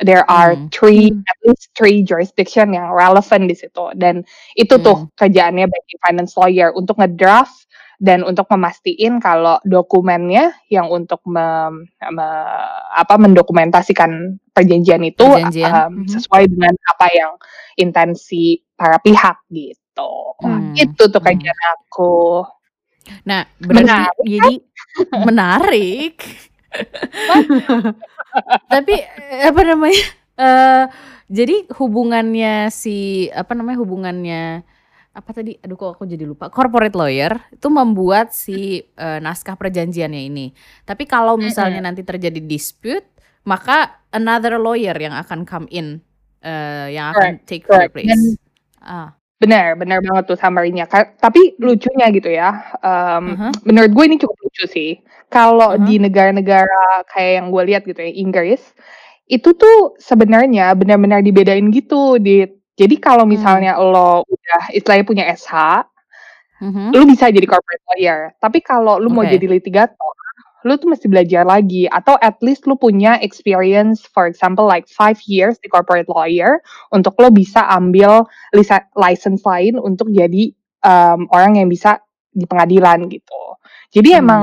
[0.00, 0.70] There are Hmm.
[0.72, 1.22] three Hmm.
[1.28, 4.22] at least three jurisdiction yang relevan di situ dan
[4.56, 5.12] itu tuh Hmm.
[5.18, 7.67] kerjaannya banking finance lawyer untuk ngedraft
[7.98, 11.82] dan untuk memastiin kalau dokumennya yang untuk mem
[12.14, 12.46] me-
[12.94, 15.70] apa mendokumentasikan perjanjian itu Perjanjian.
[15.90, 16.10] um, Mhm.
[16.14, 17.32] sesuai dengan apa yang
[17.74, 20.12] intensi para pihak gitu.
[20.38, 20.78] Hmm.
[20.78, 21.26] Itu tuh Hmm.
[21.26, 22.46] kerjaan aku.
[23.26, 24.26] Nah, berarti Menarik kan?
[24.30, 24.52] Jadi
[25.26, 26.14] menarik.
[28.68, 30.04] Tapi eh, apa namanya?
[30.38, 30.84] eh
[31.28, 34.44] jadi hubungannya si apa namanya hubungannya
[35.18, 35.58] apa tadi?
[35.58, 36.46] Aduh kok aku jadi lupa.
[36.46, 40.54] Corporate lawyer itu membuat si eh, naskah perjanjiannya ini.
[40.86, 43.02] Tapi kalau misalnya nanti terjadi dispute,
[43.42, 45.98] maka another lawyer yang akan come in
[46.40, 47.92] eh, yang akan Correct, take correct.
[47.98, 48.06] place.
[48.06, 48.20] Dan
[48.78, 49.10] Ah.
[49.42, 50.86] benar, benar banget tuh summary-nya.
[50.90, 53.48] Tapi lucunya gitu ya, um, Aha.
[53.66, 54.90] menurut gue ini cukup lucu sih.
[55.28, 55.82] Kalau Aha.
[55.82, 58.62] di negara-negara kayak yang gue lihat gitu ya, Inggris,
[59.28, 62.16] itu tuh sebenarnya benar-benar dibedain gitu.
[62.18, 62.48] Di,
[62.78, 63.34] jadi kalau Hmm.
[63.34, 65.82] misalnya lo udah istilahnya punya SH,
[66.62, 66.94] Mhm.
[66.94, 68.30] lu bisa jadi corporate lawyer.
[68.38, 69.34] Tapi kalau lu mau Oke.
[69.34, 70.14] jadi litigator,
[70.66, 75.18] lu tuh mesti belajar lagi atau at least lu punya experience for example like five
[75.26, 76.58] years di corporate lawyer
[76.90, 80.50] untuk lo bisa ambil lisa- license lain untuk jadi
[80.82, 82.02] um, orang yang bisa
[82.34, 83.42] di pengadilan gitu.
[83.94, 84.20] Jadi Hmm.
[84.22, 84.42] emang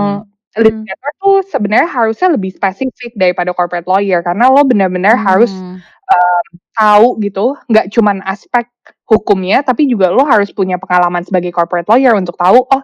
[0.55, 0.63] Hmm.
[0.63, 5.79] litigator tuh sebenarnya harusnya lebih spesifik daripada corporate lawyer karena lo benar-benar harus Hmm.
[6.07, 6.45] um,
[6.77, 8.67] tahu gitu, nggak cuman aspek
[9.09, 12.83] hukumnya, tapi juga lo harus punya pengalaman sebagai corporate lawyer untuk tahu, oh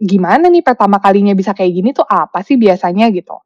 [0.00, 3.36] gimana nih pertama kalinya bisa kayak gini tuh apa sih biasanya gitu.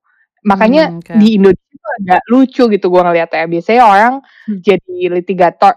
[0.46, 1.14] Makanya Hmm, oke.
[1.20, 3.44] di Indonesia tuh agak lucu gitu gue ngeliatnya.
[3.50, 4.14] Biasanya orang
[4.48, 4.58] Hmm.
[4.64, 5.74] jadi litigator,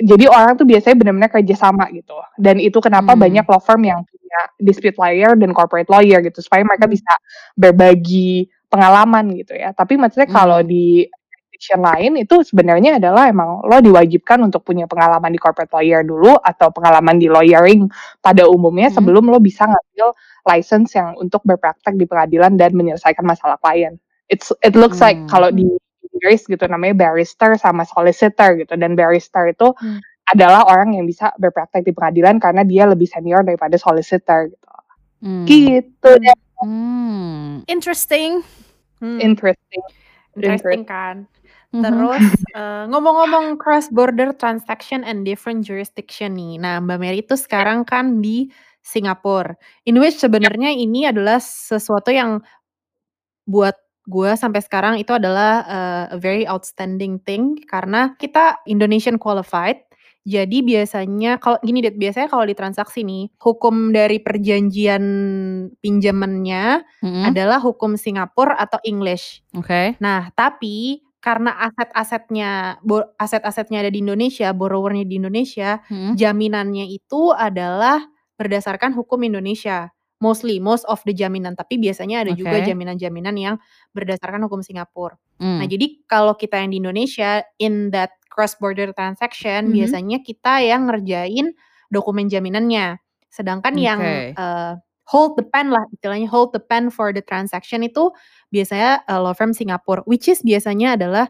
[0.00, 2.14] jadi orang tuh biasanya benar-benar kerja sama gitu.
[2.40, 3.22] Dan itu kenapa Hmm.
[3.22, 6.94] banyak law firm yang punya dispute lawyer dan corporate lawyer gitu, supaya mereka Hmm.
[6.98, 7.12] bisa
[7.54, 9.70] berbagi pengalaman gitu ya.
[9.76, 10.68] Tapi maksudnya kalau Hmm.
[10.70, 11.06] di
[11.54, 16.34] jurisdiction lain itu sebenarnya adalah emang lo diwajibkan untuk punya pengalaman di corporate lawyer dulu
[16.42, 17.86] atau pengalaman di lawyering
[18.18, 18.98] pada umumnya Hmm.
[18.98, 20.08] sebelum lo bisa ngambil
[20.50, 23.94] license yang untuk berpraktek di pengadilan dan menyelesaikan masalah klien.
[24.26, 25.30] It's it looks like Hmm.
[25.30, 25.68] kalau di
[26.14, 29.98] Inggris gitu namanya barrister sama solicitor gitu dan barrister itu Hmm.
[30.32, 34.68] adalah orang yang bisa berpraktek di pengadilan karena dia lebih senior daripada solicitor gitu.
[35.20, 35.44] Hmm.
[35.44, 36.22] Gitu Hmm.
[36.24, 36.38] deh.
[36.64, 37.48] Hmm.
[37.68, 38.40] Interesting.
[39.02, 39.20] Hmm.
[39.20, 39.82] Interesting.
[40.38, 41.16] Interesting kan.
[41.74, 41.82] Mhm.
[41.84, 42.24] Terus
[42.56, 46.56] eh, ngomong-ngomong cross border transaction and different jurisdiction nih.
[46.62, 48.48] Nah, Mbak Mary itu sekarang kan di
[48.84, 49.56] Singapura.
[49.88, 52.40] In which sebenarnya ini adalah sesuatu yang
[53.44, 59.80] buat gue sampai sekarang itu adalah eh, a very outstanding thing karena kita Indonesian qualified
[60.24, 65.04] Jadi biasanya kalau gini deh, biasanya kalau di transaksi nih, hukum dari perjanjian
[65.84, 67.22] pinjamannya Mhm.
[67.28, 69.44] adalah hukum Singapura atau English.
[69.56, 69.96] Oke.
[70.00, 72.80] Nah, tapi karena aset-asetnya
[73.16, 76.16] aset-asetnya ada di Indonesia, borrower-nya di Indonesia, Mhm.
[76.20, 78.04] jaminannya itu adalah
[78.36, 79.88] berdasarkan hukum Indonesia.
[80.24, 82.72] Mostly, most of the jaminan, tapi biasanya ada juga Oke.
[82.72, 83.56] jaminan-jaminan yang
[83.92, 85.20] berdasarkan hukum Singapura.
[85.60, 85.68] Nah, Mmm.
[85.68, 89.74] jadi kalau kita yang di Indonesia, in that cross border transaction, Mhm.
[89.76, 91.52] biasanya kita yang ngerjain
[91.92, 92.96] dokumen jaminannya.
[93.28, 94.32] Sedangkan yang, Oke.
[94.40, 94.72] eee,
[95.04, 98.08] hold the pen lah, istilahnya hold the pen for the transaction itu
[98.48, 101.28] biasanya, eee, law firm Singapura, which is biasanya adalah,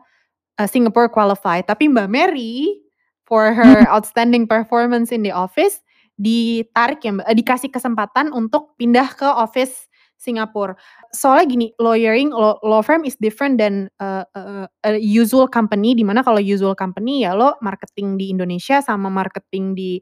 [0.61, 1.67] eee, Singapore qualified.
[1.67, 2.79] Tapi Mbak Mary,
[3.25, 5.81] for her outstanding performance in the office,
[6.19, 9.89] ditarik ya Mbak eee, dikasih kesempatan untuk pindah ke office
[10.19, 10.73] Singapura.
[11.13, 16.05] Soalnya gini, lawyering law law firm is different than, eee eee, a usual company, di
[16.07, 20.01] mana kalau usual company ya lo marketing di Indonesia sama marketing di,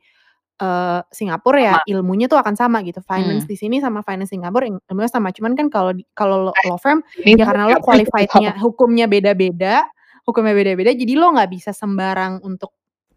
[0.62, 3.00] eee, Singapura ya ilmunya tuh akan sama gitu.
[3.04, 3.50] Finance Mmm.
[3.50, 5.30] di sini sama finance Singapura il ilmunya sama.
[5.34, 9.86] Cuman kan kalau kalau Eh, law firm, ini ya karena lo qualified-nya hukumnya beda-beda
[10.28, 12.70] hukumnya beda-beda, jadi lo nggak bisa sembarang untuk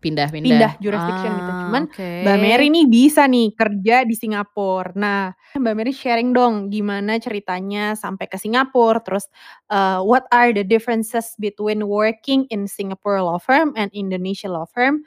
[0.06, 0.46] Pindah-pindah.
[0.46, 1.50] pindah jurisdiction gitu.
[1.50, 2.10] Ah, Cuman oke.
[2.22, 4.94] Mbak Mary nih bisa nih kerja di Singapura.
[4.94, 9.26] Nah, Mbak Mary sharing dong gimana ceritanya sampai ke Singapura, terus,
[9.74, 15.02] eee, what are the differences between working in Singapore law firm and Indonesia law firm,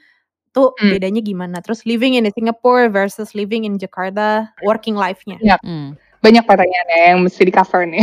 [0.51, 0.99] tuh Mmm.
[0.99, 1.63] bedanya gimana?
[1.63, 5.39] Terus living in Singapore versus living in Jakarta, working life-nya.
[5.39, 5.63] Banyak.
[5.63, 5.91] Mmm.
[6.19, 8.03] Banyak pertanyaan ya yang mesti di-cover nih.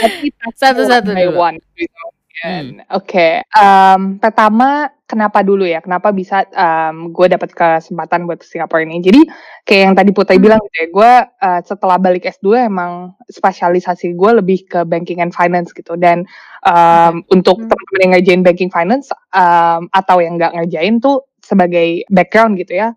[0.00, 0.26] Tapi
[0.56, 1.36] Satu-satu dulu.
[1.36, 2.02] one gitu.
[2.40, 2.64] Kan.
[2.96, 8.80] Oke, mmm, pertama kenapa dulu ya, kenapa bisa, mmm, gue dapet kesempatan buat ke Singapura
[8.86, 9.04] ini.
[9.04, 9.20] Jadi
[9.68, 10.44] kayak yang tadi Putri Mmm.
[10.48, 11.12] bilang gitu ya, gue,
[11.44, 16.24] eee, setelah balik S2 emang spesialisasi gue lebih ke banking and finance gitu dan,
[16.64, 17.36] mmm, Oke.
[17.36, 17.68] untuk Mmm.
[17.68, 22.96] teman-teman yang ngerjain banking finance, mmm, atau yang nggak ngerjain tuh sebagai background gitu ya,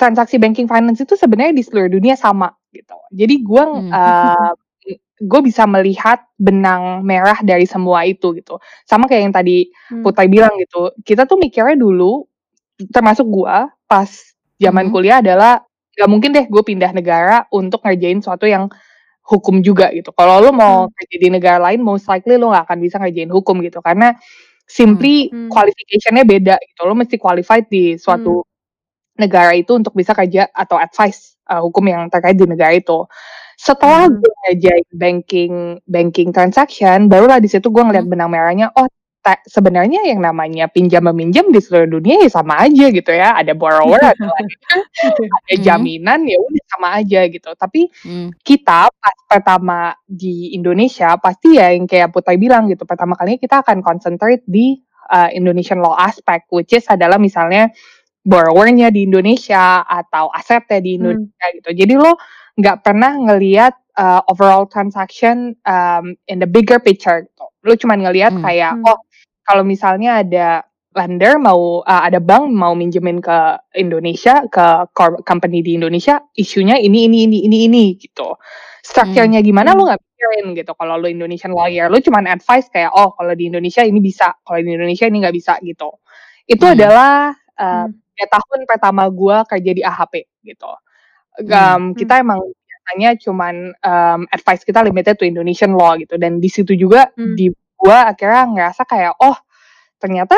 [0.00, 2.96] transaksi banking finance itu sebenarnya di seluruh dunia sama gitu.
[3.14, 4.50] Jadi gue, eee,
[5.24, 8.60] gue bisa melihat benang merah dari semua itu gitu.
[8.88, 9.68] Sama kayak yang tadi.
[10.04, 12.28] Putri bilang gitu, kita tuh mikirnya dulu,
[12.92, 13.56] termasuk gue,
[13.88, 14.10] pas
[14.60, 14.92] zaman Mhm.
[14.94, 15.62] kuliah adalah
[15.96, 18.68] nggak mungkin deh gue pindah negara untuk ngerjain sesuatu yang
[19.26, 20.10] hukum juga gitu.
[20.16, 20.94] Kalau lo mau Mmm.
[20.98, 24.14] kerja di negara lain most likely lo nggak akan bisa ngerjain hukum gitu, karena
[24.68, 25.50] simply Mmm.
[25.52, 26.80] qualification-nya beda gitu.
[26.88, 28.44] Lo mesti qualified di suatu
[29.20, 33.06] negara itu untuk bisa kerja atau advice, eee, hukum yang terkait di negara itu.
[33.58, 34.18] Setelah Mmm.
[34.20, 35.54] gue ngerjain banking
[35.86, 38.12] banking transaction, barulah di situ gue ngeliat Mhm.
[38.12, 38.86] benang merahnya, oh
[39.48, 44.20] sebenarnya yang namanya pinjam-meminjam di seluruh dunia ya sama aja gitu ya, ada borrower, ada
[44.20, 44.80] lender,
[45.32, 45.64] ada Mmm.
[45.64, 47.50] jaminan, ya udah sama aja gitu.
[47.56, 48.28] Tapi Mmm.
[48.44, 53.64] kita pas pertama di Indonesia, pasti ya yang kayak Putri bilang gitu, pertama kalinya kita
[53.64, 54.76] akan concentrate di,
[55.08, 57.72] eee, Indonesian law aspect, which is adalah misalnya
[58.24, 60.96] borrower-nya di Indonesia atau asetnya di.
[61.00, 61.70] Indonesia gitu.
[61.76, 62.16] Jadi lo
[62.58, 67.46] nggak pernah ngelihat, eee, overall transaction, mmm, in the bigger picture gitu.
[67.66, 68.44] Lo cuman ngelihat Mmm.
[68.46, 68.86] kayak, Mmm.
[68.86, 68.98] oh
[69.46, 70.48] kalau misalnya ada
[70.94, 74.86] lender mau eee, ada bank mau minjemin ke Indonesia, ke
[75.26, 78.38] company di Indonesia, isunya ini ini ini ini ini gitu.
[78.38, 78.42] Mmm.
[78.86, 79.88] Structure-nya gimana lo Mmm.
[79.90, 83.82] nggak pikirin gitu kalau lo Indonesian lawyer, lo cuman advice kayak, oh kalau di Indonesia
[83.82, 85.90] ini bisa, kalau di Indonesia ini nggak bisa gitu.
[86.46, 86.74] Itu Mmm.
[86.78, 87.90] adalah, Mmm.
[88.14, 90.14] 3 tahun pertama gue kerja di AHP
[90.46, 90.70] gitu.
[91.42, 91.98] Mmm, Mmm.
[91.98, 96.78] kita emang biasanya cuman, mmm, advice kita limited to Indonesian law gitu dan di situ
[96.78, 97.34] juga Mmm.
[97.34, 99.36] di gue akhirnya ngerasa kayak, oh
[100.02, 100.36] ternyata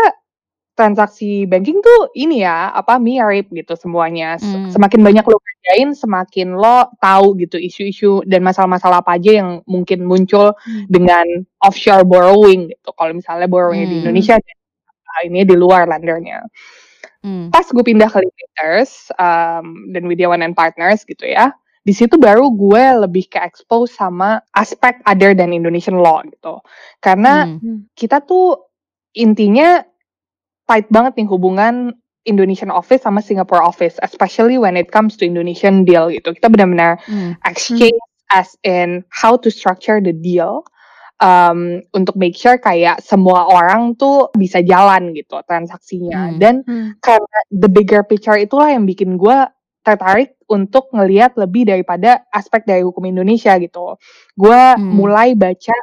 [0.78, 4.36] transaksi banking tuh ini ya, apa, mirip gitu semuanya.
[4.40, 4.72] Se Mmm.
[4.74, 10.04] semakin banyak lo kerjain, semakin lo tahu gitu isu-isu dan masalah-masalah apa aja yang mungkin
[10.08, 10.86] muncul Mmm.
[10.90, 11.26] dengan
[11.64, 12.90] offshore borrowing gitu.
[12.96, 14.04] Kalau misalnya borrowing-nya di Mmm.
[14.08, 16.40] Indonesia eee, ininya di luar lendernya.
[17.26, 17.50] Mmm.
[17.50, 21.50] Pas gue pindah ke Limiters, mmm, dan Widjawan and Partners gitu ya,
[21.82, 26.62] di situ baru gue lebih ke-expose sama aspek other than Indonesian law gitu.
[27.02, 27.50] Karena.
[27.58, 27.90] Mmm.
[27.98, 28.70] kita tuh
[29.18, 29.82] intinya
[30.70, 31.94] tight banget nih hubungan
[32.26, 36.34] Indonesian office sama Singapore office, especially when it comes to Indonesian deal gitu.
[36.34, 36.98] Kita benar-benar.
[37.10, 37.38] Mmm.
[37.46, 37.98] exchange
[38.34, 40.66] as in how to structure the deal,
[41.20, 46.32] mmm, untuk make sure kayak semua orang tuh bisa jalan gitu transaksinya.
[46.34, 46.38] Mmm.
[46.40, 47.00] Dan Mmm.
[47.00, 49.38] karena the bigger picture itulah yang bikin gue
[49.86, 53.96] tertarik untuk ngelihat lebih daripada aspek dari hukum Indonesia gitu.
[54.36, 54.82] Gue Mmm.
[54.82, 55.74] mulai baca,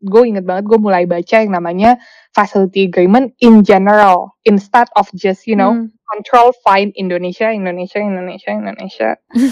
[0.00, 2.00] gue inget banget gue mulai baca yang namanya
[2.32, 5.92] facility agreement in general, instead of just you know Mmm.
[6.08, 9.08] control find Indonesia Indonesia Indonesia Indonesia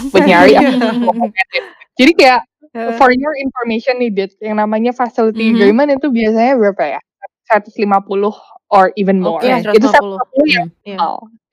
[0.09, 1.69] buat nyari apa dokumen gitu.
[1.99, 2.41] Jadi kayak
[2.75, 2.95] Heeh.
[3.01, 5.53] for your information nih Dit, yang namanya facility Mhm.
[5.57, 6.99] agreement itu biasanya berapa ya,
[7.49, 8.37] 150
[8.69, 9.41] or even more.
[9.41, 9.49] Oke.
[9.49, 10.21] Iya, Itu 150.
[10.21, 10.85] 150 yang Hmm.
[10.85, 10.97] Iya.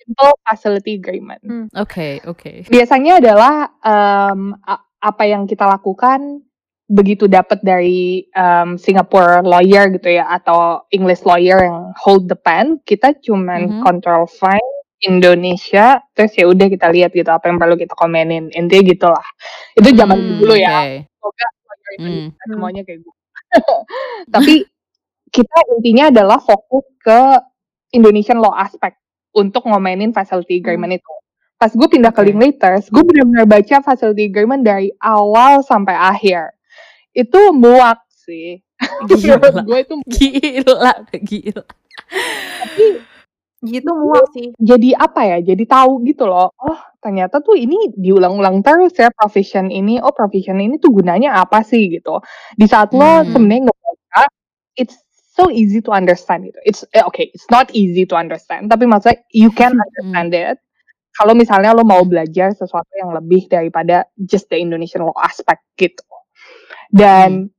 [0.06, 1.42] simple, facility agreement.
[1.42, 1.66] Hmm.
[1.74, 2.68] Oke oke.
[2.68, 6.42] Biasanya adalah, a apa yang kita lakukan
[6.86, 12.78] begitu dapat dari, mmm, Singapore lawyer gitu ya atau English lawyer yang hold the pen,
[12.86, 13.82] kita cuman Mhm.
[13.82, 18.82] control find Indonesia, terus ya udah kita lihat gitu apa yang perlu kita komenin, intinya
[18.86, 19.26] gitulah.
[19.76, 21.96] Itu zaman Mmm, dulu ya, semoga Mmm.
[21.96, 22.50] Indonesia Hmm.
[22.52, 23.14] semuanya kayak gue.
[24.34, 24.54] Tapi
[25.32, 27.20] kita intinya adalah fokus ke
[27.94, 28.96] Indonesian law aspect
[29.36, 30.62] untuk ngomenin facility Hmm.
[30.64, 31.12] agreement itu.
[31.60, 32.20] Pas gue pindah ke.
[32.26, 36.52] Linklaters, gue benar-benar baca facility agreement dari awal sampai akhir.
[37.16, 38.60] Itu muak sih.
[39.08, 39.64] Gila.
[39.64, 40.12] gue itu muak.
[40.12, 40.92] Gila
[41.24, 41.64] gila.
[42.60, 42.86] Tapi
[43.66, 44.54] Gitu muak sih.
[44.56, 49.68] jadi apa ya, jadi tahu gitu loh, oh ternyata tuh ini diulang-ulang terus ya profession
[49.70, 52.22] ini, oh profession ini tuh gunanya apa sih gitu.
[52.54, 53.32] Di saat lo Mmm.
[53.34, 54.22] sebenarnya ngebaca,
[54.78, 54.96] it's
[55.36, 56.58] so easy to understand gitu.
[56.64, 60.58] It's eh, okay, it's not easy to understand, tapi maksudnya you can understand it
[61.16, 66.04] kalau misalnya lo mau belajar sesuatu yang lebih daripada just the Indonesian law aspect gitu.
[66.92, 67.55] Dan Hmm.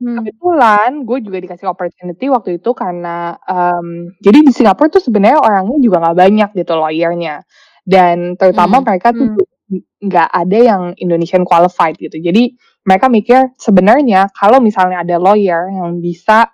[0.00, 5.78] Kebetulan gue juga dikasih opportunity waktu itu karena, mmm, jadi di Singapura tuh sebenarnya orangnya
[5.82, 7.44] juga nggak banyak gitu lawyer-nya,
[7.88, 8.86] dan terutama Mmm.
[8.88, 9.82] mereka tuh Hmm.
[10.02, 12.18] nggak ada yang Indonesian qualified gitu.
[12.18, 12.54] Jadi
[12.88, 16.50] mereka mikir sebenarnya kalau misalnya ada lawyer yang bisa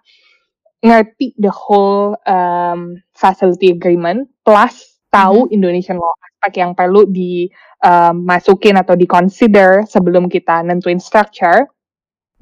[0.85, 5.55] ngerti the whole, mmm, facility agreement plus tahu Mhm.
[5.57, 7.49] Indonesian law aspect yang perlu di,
[7.85, 11.69] mmm, masukin atau di-consider sebelum kita nentuin structure,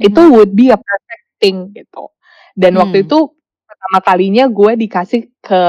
[0.02, 0.32] itu Mhm.
[0.34, 2.10] would be a perfect thing gitu.
[2.58, 3.06] Dan waktu Mmm.
[3.08, 3.18] itu
[3.68, 5.62] pertama kalinya gue dikasih ke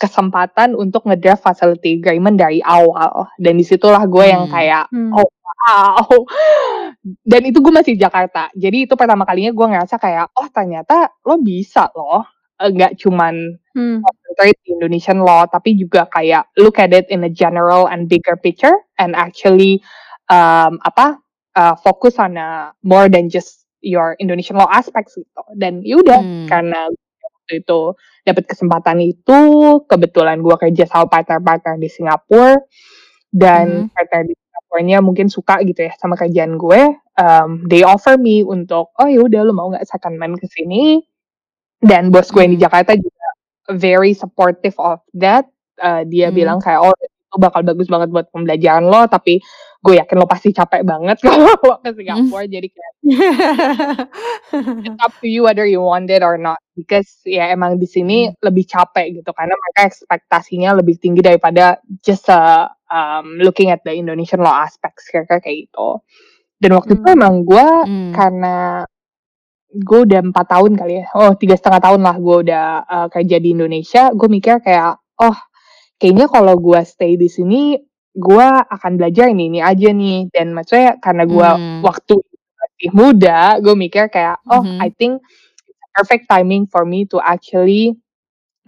[0.00, 4.52] kesempatan untuk nge-draft facility agreement dari awal, dan di situlah gue yang Mmm.
[4.52, 5.12] kayak, Hmm.
[5.14, 6.06] oh wow,
[7.26, 8.50] dan itu gue masih di Jakarta.
[8.58, 12.24] Jadi itu pertama kalinya gue ngerasa kayak, oh ternyata lo bisa loh,
[12.62, 13.34] eee, nggak cuman
[13.76, 14.02] Hmm.
[14.04, 18.34] concentrate di Indonesian law, tapi juga kayak look at it in a general and bigger
[18.40, 19.78] picture and actually,
[20.32, 21.18] mmm, apa,
[21.56, 25.42] eee, focus on a more than just your Indonesian law aspects gitu.
[25.58, 26.46] Dan ya udah, Mmm.
[26.48, 26.88] karena
[27.22, 27.80] waktu itu
[28.26, 29.40] dapat kesempatan itu,
[29.90, 32.56] kebetulan gue kerja sama partner-partner di Singapura,
[33.34, 33.90] dan Mhm.
[33.94, 36.82] partner di Singapuranya mungkin suka gitu ya sama kerjaan gue,
[37.20, 41.02] mmm, they offer me untuk, "Oh ya udah lu mau nggak secondment ke sini?"
[41.82, 42.64] Dan bos gue yang di Mmm.
[42.64, 43.28] Jakarta juga
[43.78, 45.46] very supportive of that,
[45.82, 46.34] eee, dia Mmm.
[46.34, 49.40] bilang kayak, "Oh itu bakal bagus banget buat pembelajaran lo, tapi
[49.82, 51.96] gue yakin lo pasti capek banget kalau lo ke Mmm.
[51.98, 52.92] Singapura, jadi kayak
[54.86, 58.30] it's up to you whether you want it or not." Because ya emang di sini
[58.32, 58.38] Mhm.
[58.42, 63.92] lebih capek gitu, karena mereka ekspektasinya lebih tinggi daripada just, eee, mmm, looking at the
[63.94, 66.00] Indonesian law aspects, kira-kira kayak gitu.
[66.62, 67.16] Dan waktu itu Mmm.
[67.18, 68.12] emang gue Mmm.
[68.16, 68.56] karena
[69.74, 73.48] gue udah 4 tahun kali ya, oh 3,5 tahun lah gue udah, eee, kerja di
[73.56, 75.36] Indonesia, gue mikir kayak, "Oh
[76.00, 77.76] kayaknya kalau gue stay di sini,
[78.16, 81.82] gue akan belajar ini-ini aja nih." Dan maksudnya karena gue Mmm.
[81.84, 82.14] waktu
[82.62, 84.94] masih muda, gue mikir kayak, "Oh I Mhm.
[84.98, 85.12] think
[85.96, 87.96] perfect timing for me to actually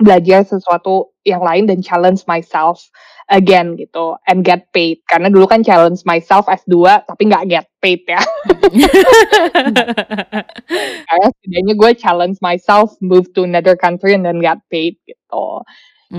[0.03, 2.89] belajar sesuatu yang lain dan challenge myself
[3.33, 8.03] again gitu, and get paid." Karena dulu kan challenge myself S2 tapi nggak get paid
[8.09, 8.21] ya.
[11.09, 15.63] Karena setidaknya gue challenge myself, move to another country and then get paid gitu.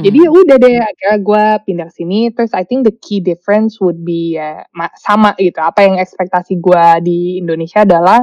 [0.04, 4.04] Jadi ya udah deh akhirnya gue pindah sini, terus I think the key difference would
[4.04, 8.20] be ya ma sama gitu, apa yang ekspektasi gue di Indonesia adalah,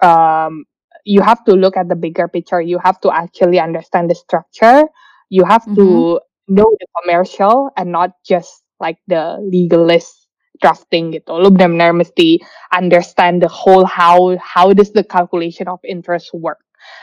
[0.00, 0.64] mmm,
[1.04, 4.86] you have to look at the bigger picture, you have to actually understand the structure,
[5.28, 5.76] you have Mhm.
[5.76, 10.28] to know the commercial and not just like the legalist
[10.62, 11.36] drafting gitu.
[11.38, 12.40] Lu benar-benar mesti
[12.72, 16.62] understand the whole how how does the calculation of interest work,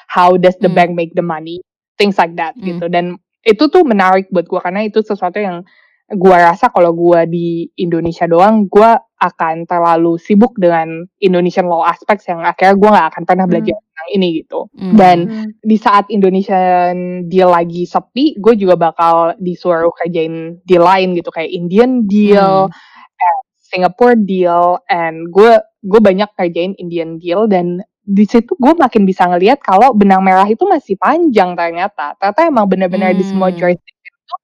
[0.10, 0.76] how does the Mmm.
[0.76, 1.62] bank make the money,
[2.00, 2.80] things like that Mmm.
[2.80, 2.90] gitu.
[2.90, 5.64] Dan itu tuh menarik buat gue, karena itu sesuatu yang
[6.10, 12.26] gue rasa kalau gue di Indonesia doang, gue akan terlalu sibuk dengan Indonesian law aspects
[12.26, 13.86] yang akhirnya gue nggak akan pernah belajar Mmm.
[13.86, 14.60] tentang ini gitu.
[14.74, 15.36] Dan Mmm.
[15.46, 15.50] Mmm.
[15.62, 16.96] di saat Indonesian
[17.30, 22.72] deal lagi sepi, gue juga bakal disuruh kerjain deal lain gitu, kayak Indian deal,
[23.20, 29.06] and Singapore deal, and gue gue banyak kerjain Indian deal dan di situ gue makin
[29.06, 32.18] bisa ngelihat kalau benang merah itu masih panjang ternyata.
[32.18, 33.58] Ternyata emang benar-benar di semua Mmm.
[33.62, 34.36] jurisdiction itu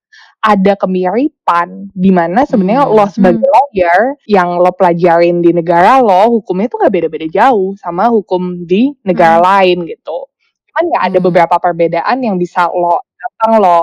[0.45, 3.13] ada kemiripan, di mana sebenarnya lo Mmm.
[3.13, 3.53] sebagai Mmm.
[3.57, 8.93] lawyer yang lo pelajarin di negara lo, hukumnya itu nggak beda-beda jauh sama hukum di
[9.01, 9.45] negara Mmm.
[9.49, 10.17] lain gitu.
[10.69, 11.25] Cuman ya ada Mmm.
[11.25, 13.79] beberapa perbedaan yang bisa lo gampang lo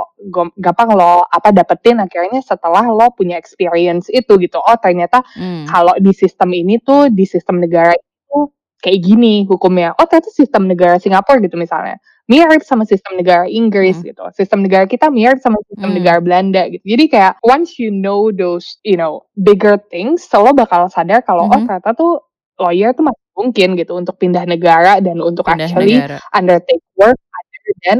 [0.62, 4.62] gampang lo apa, dapetin akhirnya setelah lo punya experience itu gitu.
[4.62, 5.66] Oh ternyata Mmm.
[5.66, 7.90] kalau di sistem ini tuh, di sistem negara
[8.82, 9.94] kayak gini hukumnya.
[9.96, 14.06] Oh ternyata sistem negara Singapura gitu misalnya mirip sama sistem negara Inggris hmm.
[14.14, 14.22] gitu.
[14.32, 15.96] Sistem negara kita mirip sama sistem hmm.
[15.98, 16.84] negara Belanda gitu.
[16.84, 21.48] Jadi kayak once you know those, you know, bigger things, lo bakal sadar kalau oh,
[21.50, 21.54] hmm.
[21.54, 22.12] oh ternyata tuh
[22.60, 26.20] lawyer tuh masih mungkin gitu untuk pindah negara dan untuk pindah actually negara.
[26.36, 27.98] undertake work other than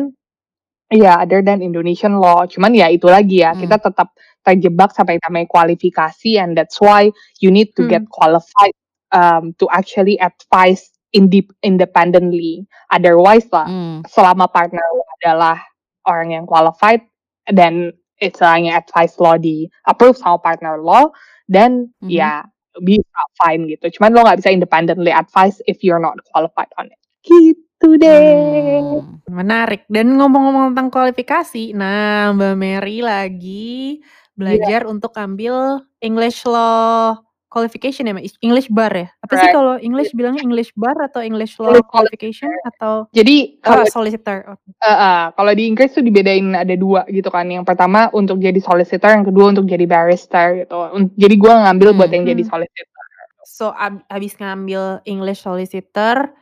[0.92, 2.46] ya yeah, other than Indonesian law.
[2.46, 3.66] Cuman ya itu lagi ya, hmm.
[3.66, 7.06] kita tetap terjebak sampai namanya kualifikasi and that's why
[7.38, 7.94] you need to hmm.
[7.94, 8.74] get qualified
[9.12, 12.64] um, to actually advise indep independently.
[12.90, 14.08] Otherwise lah, hmm.
[14.08, 14.82] selama partner
[15.20, 15.60] adalah
[16.08, 17.04] orang yang qualified
[17.46, 21.10] dan istilahnya advice law di approve sama partner law,
[21.46, 22.10] dan mm -hmm.
[22.10, 22.42] ya
[22.80, 24.00] bisa fine gitu.
[24.00, 27.00] Cuman lo nggak bisa independently advise if you're not qualified on it.
[27.20, 28.80] Gitu deh.
[28.80, 29.84] Hmm, menarik.
[29.90, 34.00] Dan ngomong-ngomong tentang kualifikasi, nah Mbak Mary lagi
[34.32, 34.90] belajar yeah.
[34.90, 37.20] untuk ambil English law
[37.53, 39.12] qualification ya, English bar ya?
[39.20, 39.42] Apa right.
[39.44, 43.92] sih kalau English bilangnya English bar atau English law English qualification atau Jadi kalau uh,
[43.92, 44.57] solicitor?
[44.57, 44.72] Okay.
[44.80, 47.44] Uh, uh, kalau di Inggris tuh dibedain ada dua gitu kan.
[47.44, 50.76] Yang pertama untuk jadi solicitor, yang kedua untuk jadi barrister gitu.
[51.20, 51.98] Jadi gue ngambil hmm.
[52.00, 52.50] buat yang jadi hmm.
[52.50, 53.05] solicitor.
[53.44, 56.32] So ab abis ngambil English solicitor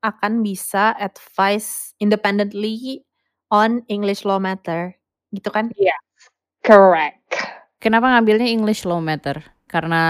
[0.00, 3.04] akan bisa advice independently
[3.52, 4.96] on English law matter,
[5.34, 5.68] gitu kan?
[5.76, 6.00] Iya, yeah,
[6.64, 7.36] correct.
[7.82, 9.44] Kenapa ngambilnya English law matter?
[9.70, 10.02] Karena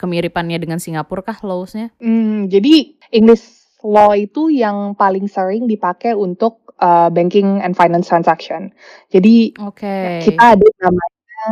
[0.00, 1.92] kemiripannya dengan Singapura kah laws-nya?
[2.00, 3.44] Hmm, jadi English
[3.84, 8.72] law itu yang paling sering dipakai untuk uh, banking and finance transaction.
[9.12, 10.24] Jadi okay.
[10.24, 11.44] kita ada namanya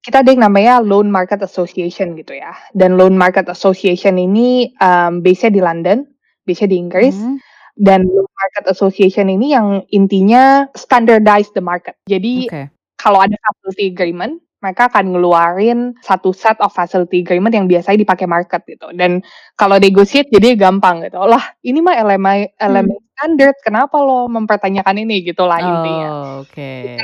[0.00, 2.54] kita ada yang namanya Loan Market Association gitu ya.
[2.72, 6.06] Dan Loan Market Association ini um, base-nya di London,
[6.46, 7.18] base-nya di Inggris.
[7.18, 7.36] Mm.
[7.76, 11.98] Dan Loan Market Association ini yang intinya standardize the market.
[12.06, 12.66] Jadi okay.
[12.96, 18.26] kalau ada facility agreement, mereka akan ngeluarin satu set of facility agreement yang biasanya dipakai
[18.26, 18.90] market gitu.
[18.90, 19.22] Dan
[19.54, 21.22] kalau negotiate jadi gampang gitu.
[21.22, 23.06] Lah, ini mah elemen elemen hmm.
[23.14, 26.08] standar, kenapa lo mempertanyakan ini gitu lah intinya.
[26.10, 26.50] Oh, oke.
[26.50, 26.98] Okay.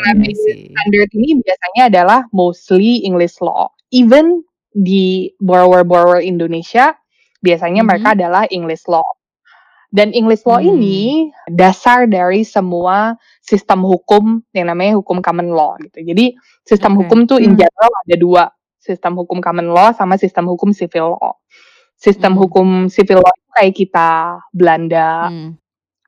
[0.74, 3.70] Standard ini biasanya adalah mostly English law.
[3.94, 4.42] Even
[4.74, 6.98] di borrower-borrower Indonesia
[7.44, 7.88] biasanya -hmm.
[7.94, 9.06] mereka adalah English law.
[9.92, 10.72] Dan English law hmm.
[10.72, 11.00] ini
[11.52, 13.12] dasar dari semua
[13.44, 16.00] sistem hukum yang namanya hukum common law gitu.
[16.00, 16.32] Jadi
[16.64, 17.04] sistem okay.
[17.04, 17.60] hukum tuh in hmm.
[17.60, 18.44] general ada dua,
[18.80, 21.36] sistem hukum common law sama sistem hukum civil law.
[22.00, 22.40] Sistem hmm.
[22.40, 24.10] hukum civil law itu kayak kita
[24.56, 25.60] Belanda, hmm.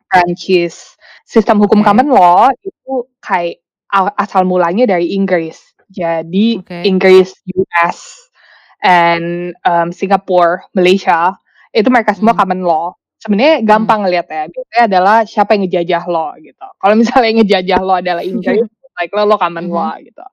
[0.08, 0.96] Prancis.
[1.28, 1.86] Sistem hukum okay.
[1.92, 3.60] common law itu kayak
[4.16, 5.60] asal mulanya dari Inggris.
[5.92, 6.88] Jadi okay.
[6.88, 8.00] Inggris, US,
[8.80, 11.36] and um, Singapore, Malaysia
[11.76, 12.40] itu mereka semua hmm.
[12.40, 14.12] common law sebenarnya gampang hmm.
[14.12, 14.44] lihat ya.
[14.52, 16.66] Biasanya adalah siapa yang ngejajah lo gitu.
[16.76, 18.60] Kalau misalnya yang ngejajah lo adalah Inggris,
[19.00, 19.74] like lo lo common hmm.
[19.74, 20.24] law gitu.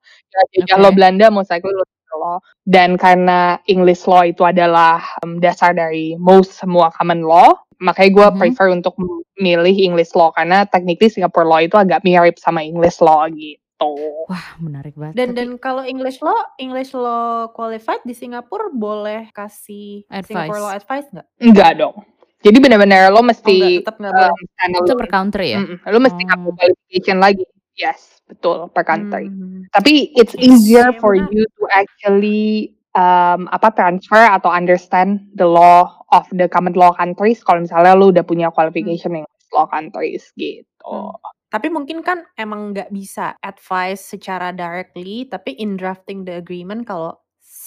[0.60, 0.84] Ngejajah okay.
[0.84, 1.86] lo Belanda, likely lo
[2.20, 2.38] law.
[2.68, 8.26] Dan karena English law itu adalah um, dasar dari most semua common law, makanya gue
[8.28, 8.42] mm -hmm.
[8.44, 8.94] prefer untuk
[9.40, 13.94] memilih English law karena technically Singapore law itu agak mirip sama English law gitu.
[14.30, 15.18] Wah, menarik banget.
[15.18, 20.30] Dan dan kalau English law, English law qualified di Singapura boleh kasih advice.
[20.30, 21.28] Singapore law advice nggak?
[21.42, 21.96] Enggak dong.
[22.42, 25.62] Jadi benar-benar lo mesti oh, tetap nggak um, itu per country ya?
[25.62, 26.54] Mm, lo mesti oh.
[26.58, 27.46] qualification lagi.
[27.78, 29.30] Yes, betul per country.
[29.30, 29.70] Hmm.
[29.72, 35.88] Tapi it's easier yes, for you to actually um, apa transfer atau understand the law
[36.12, 39.20] of the common law countries kalau misalnya lo udah punya qualification hmm.
[39.24, 40.66] yang law countries gitu.
[40.84, 41.16] Hmm.
[41.52, 47.21] Tapi mungkin kan emang nggak bisa advice secara directly, tapi in drafting the agreement kalau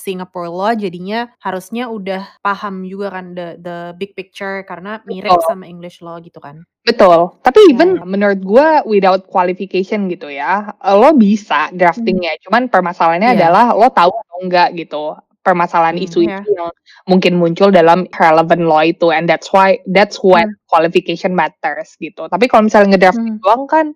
[0.04, 5.48] Singapore law jadinya harusnya udah paham juga kan the the big picture karena mirip Betul.
[5.48, 6.60] sama English law gitu kan.
[6.84, 7.40] Betul.
[7.40, 8.04] Tapi even hmm.
[8.04, 12.36] menurut gue without qualification gitu ya, lo bisa draftingnya.
[12.36, 12.42] Hmm.
[12.44, 13.38] Cuman permasalahannya yeah.
[13.40, 16.56] adalah lo tahu atau enggak gitu permasalahan hmm, isu-isu yeah.
[16.56, 16.72] yang
[17.04, 20.58] mungkin muncul dalam relevant law itu and that's why that's when hmm.
[20.72, 22.26] qualification matters gitu.
[22.26, 23.44] Tapi kalau misalnya ngedrafting hmm.
[23.44, 23.86] doang kan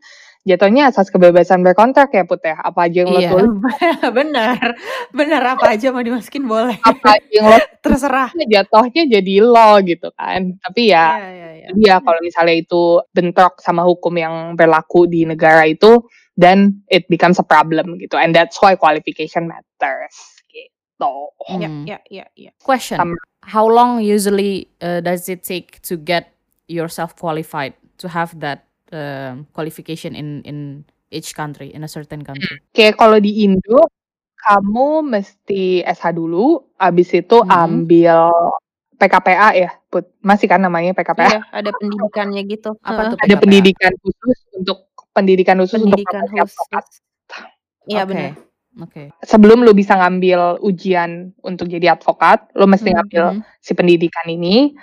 [0.47, 2.57] jatuhnya asas kebebasan berkontrak ya Put ya?
[2.61, 3.31] Apa aja yang lo iya.
[3.31, 3.51] tulis?
[4.19, 4.77] benar,
[5.11, 6.79] benar apa aja mau dimasukin boleh.
[6.85, 8.31] Apa yang lo terserah.
[8.37, 10.55] Jatuhnya jadi lo gitu kan.
[10.63, 11.69] Tapi ya, iya, iya, iya.
[11.75, 16.05] dia kalau misalnya itu bentrok sama hukum yang berlaku di negara itu,
[16.39, 18.15] then it becomes a problem gitu.
[18.15, 20.15] And that's why qualification matters
[20.53, 21.13] gitu.
[21.49, 21.85] Iya, hmm.
[21.85, 22.51] iya, iya, iya.
[22.63, 23.13] Question: um,
[23.49, 26.37] How long usually uh, does it take to get
[26.69, 30.59] yourself qualified to have that uh, qualification in in
[31.09, 32.61] each country, in a certain country?
[32.73, 33.89] Kayak kalau di Indo,
[34.39, 37.51] kamu mesti SH dulu, abis itu hmm.
[37.51, 38.29] ambil
[38.99, 40.11] PKPA ya, Put.
[40.21, 41.29] Masih kan namanya PKPA?
[41.29, 42.71] Iya, ada pendidikannya gitu.
[42.83, 46.85] Apa tuh Ada pendidikan khusus untuk pendidikan khusus pendidikan untuk advokat.
[47.89, 48.09] Iya okay.
[48.09, 48.33] benar.
[48.79, 48.93] Oke.
[48.95, 49.07] Okay.
[49.27, 53.43] Sebelum lo bisa ngambil ujian untuk jadi advokat, lo mesti hmm, ngambil hmm.
[53.59, 54.75] si pendidikan ini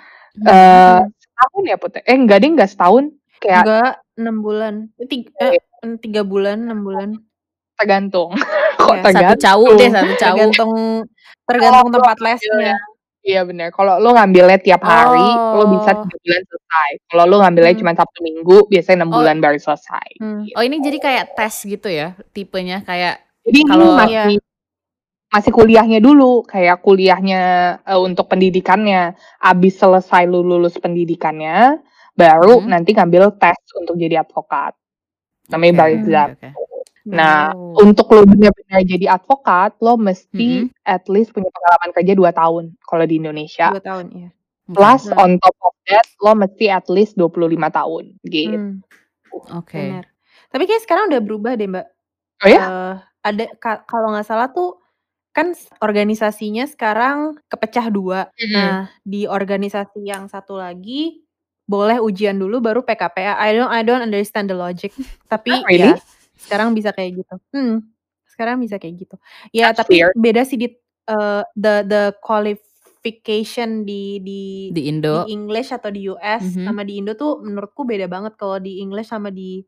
[0.44, 1.96] Eh, uh, setahun ya Put?
[2.04, 3.15] Eh enggak deh, enggak setahun.
[3.42, 4.74] Kayak enggak, 6 bulan.
[5.08, 7.08] Tiga, eh, 3 bulan, 6 bulan.
[7.76, 8.30] Tergantung.
[8.80, 9.36] Kok ya, tergantung?
[9.36, 10.36] Satu cawu deh, satu cawu.
[10.36, 10.72] Tergantung
[11.46, 12.76] tergantung oh, tempat lesnya.
[13.26, 13.74] Iya benar.
[13.74, 15.58] Kalau lo ngambilnya tiap hari, oh.
[15.58, 16.90] lo bisa tiga bulan selesai.
[17.10, 17.80] Kalau lo ngambilnya hmm.
[17.82, 19.14] cuma Sabtu Minggu, biasanya enam oh.
[19.18, 20.08] bulan baru selesai.
[20.22, 20.46] Hmm.
[20.46, 20.54] Gitu.
[20.54, 23.26] Oh ini jadi kayak tes gitu ya, tipenya kayak.
[23.42, 24.42] Jadi kalau masih iya.
[25.34, 27.42] masih kuliahnya dulu, kayak kuliahnya
[27.82, 29.18] uh, untuk pendidikannya.
[29.42, 31.82] Abis selesai lo lulus pendidikannya,
[32.16, 32.68] baru hmm.
[32.72, 34.72] nanti ngambil tes untuk jadi advokat.
[35.52, 35.78] Namanya okay.
[35.78, 36.28] bar exam.
[36.40, 36.52] Okay.
[37.06, 37.86] Nah, oh.
[37.86, 40.90] untuk lo benar-benar jadi advokat, lo mesti mm-hmm.
[40.90, 43.70] at least punya pengalaman kerja 2 tahun kalau di Indonesia.
[43.70, 44.28] 2 tahun, iya.
[44.66, 45.14] Plus hmm.
[45.14, 48.58] on top of that, lo mesti at least 25 tahun, gitu.
[48.58, 48.82] Hmm.
[49.54, 49.78] Oke.
[49.78, 50.02] Okay.
[50.50, 51.86] Tapi kayak sekarang udah berubah deh, Mbak.
[52.42, 52.62] Oh ya?
[52.66, 53.44] Uh, ada
[53.86, 54.82] kalau nggak salah tuh
[55.30, 58.34] kan organisasinya sekarang kepecah dua.
[58.34, 58.50] Mm-hmm.
[58.50, 61.22] Nah, di organisasi yang satu lagi
[61.66, 63.36] boleh ujian dulu baru PKPA.
[63.36, 64.94] I don't I don't understand the logic.
[65.32, 65.94] Tapi oh, really?
[65.94, 66.00] ya
[66.38, 67.34] sekarang bisa kayak gitu.
[67.50, 67.82] Hmm,
[68.28, 69.16] sekarang bisa kayak gitu.
[69.50, 70.14] Ya, That's tapi weird.
[70.14, 70.68] beda sih di
[71.10, 75.24] uh, the the qualification di di Di Indo.
[75.26, 76.64] di English atau di US mm -hmm.
[76.68, 79.64] sama di Indo tuh menurutku beda banget kalau di English sama di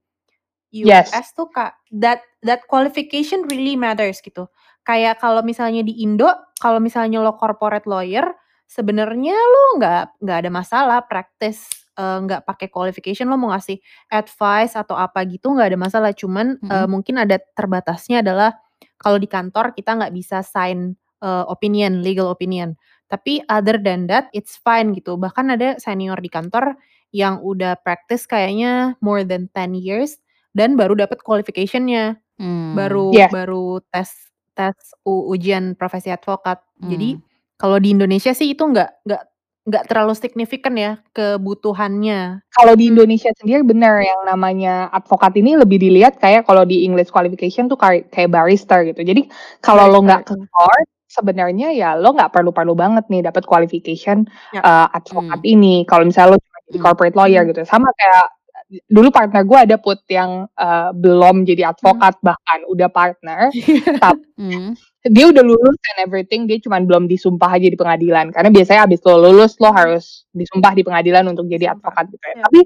[0.85, 1.33] US Yes.
[1.33, 4.53] tuh Kak, that that qualification really matters gitu.
[4.85, 6.29] Kayak kalau misalnya di Indo,
[6.61, 8.25] kalau misalnya lo corporate lawyer,
[8.69, 13.81] sebenarnya lo nggak nggak ada masalah practice uh, nggak pakai qualification lo mau ngasih
[14.13, 16.71] advice atau apa gitu nggak ada masalah cuman mm -hmm.
[16.71, 18.53] uh, mungkin ada terbatasnya adalah
[19.01, 20.93] kalau di kantor kita nggak bisa sign
[21.25, 22.77] uh, opinion legal opinion
[23.09, 26.77] tapi other than that it's fine gitu bahkan ada senior di kantor
[27.09, 30.21] yang udah practice kayaknya more than 10 years
[30.53, 32.77] dan baru dapat qualificationnya hmm.
[32.77, 33.33] baru yeah.
[33.33, 34.13] baru tes
[34.53, 34.77] tes
[35.09, 36.89] ujian profesi advokat hmm.
[36.93, 37.11] jadi
[37.59, 39.23] kalau di Indonesia sih itu nggak nggak
[39.69, 42.41] nggak terlalu signifikan ya kebutuhannya.
[42.49, 47.13] Kalau di Indonesia sendiri benar yang namanya advokat ini lebih dilihat kayak kalau di English
[47.13, 49.05] qualification tuh kayak kayak barrister gitu.
[49.05, 49.29] Jadi
[49.61, 54.25] kalau lo nggak ke court sebenarnya ya lo nggak perlu-perlu banget nih dapat qualification
[54.57, 54.65] ya.
[54.65, 55.53] uh, advokat hmm.
[55.53, 55.75] ini.
[55.85, 56.87] Kalau misalnya lo cuma jadi hmm.
[56.89, 57.51] corporate lawyer hmm.
[57.53, 57.63] gitu.
[57.69, 58.38] Sama kayak
[58.69, 62.25] dulu partner gue ada put yang uh, belum jadi advokat hmm.
[62.25, 63.49] bahkan udah partner
[64.05, 64.77] tapi hmm
[65.09, 69.01] dia udah lulus and everything dia cuma belum disumpah aja di pengadilan karena biasanya abis
[69.07, 72.31] lo lulus lo harus disumpah di pengadilan untuk jadi advokat gitu ya.
[72.35, 72.45] Yeah.
[72.45, 72.61] Tapi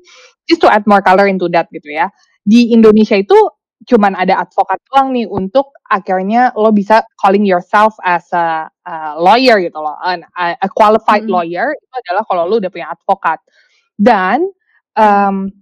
[0.51, 2.11] just to add more color into that gitu ya.
[2.43, 3.37] Di Indonesia itu
[3.83, 9.63] cuman ada advokat doang nih untuk akhirnya lo bisa calling yourself as a, a lawyer
[9.63, 9.95] gitu loh.
[10.01, 10.19] A,
[10.57, 11.37] a qualified mm -hmm.
[11.37, 13.39] lawyer itu adalah kalau lo udah punya advokat.
[14.01, 14.51] Dan
[14.97, 15.53] um,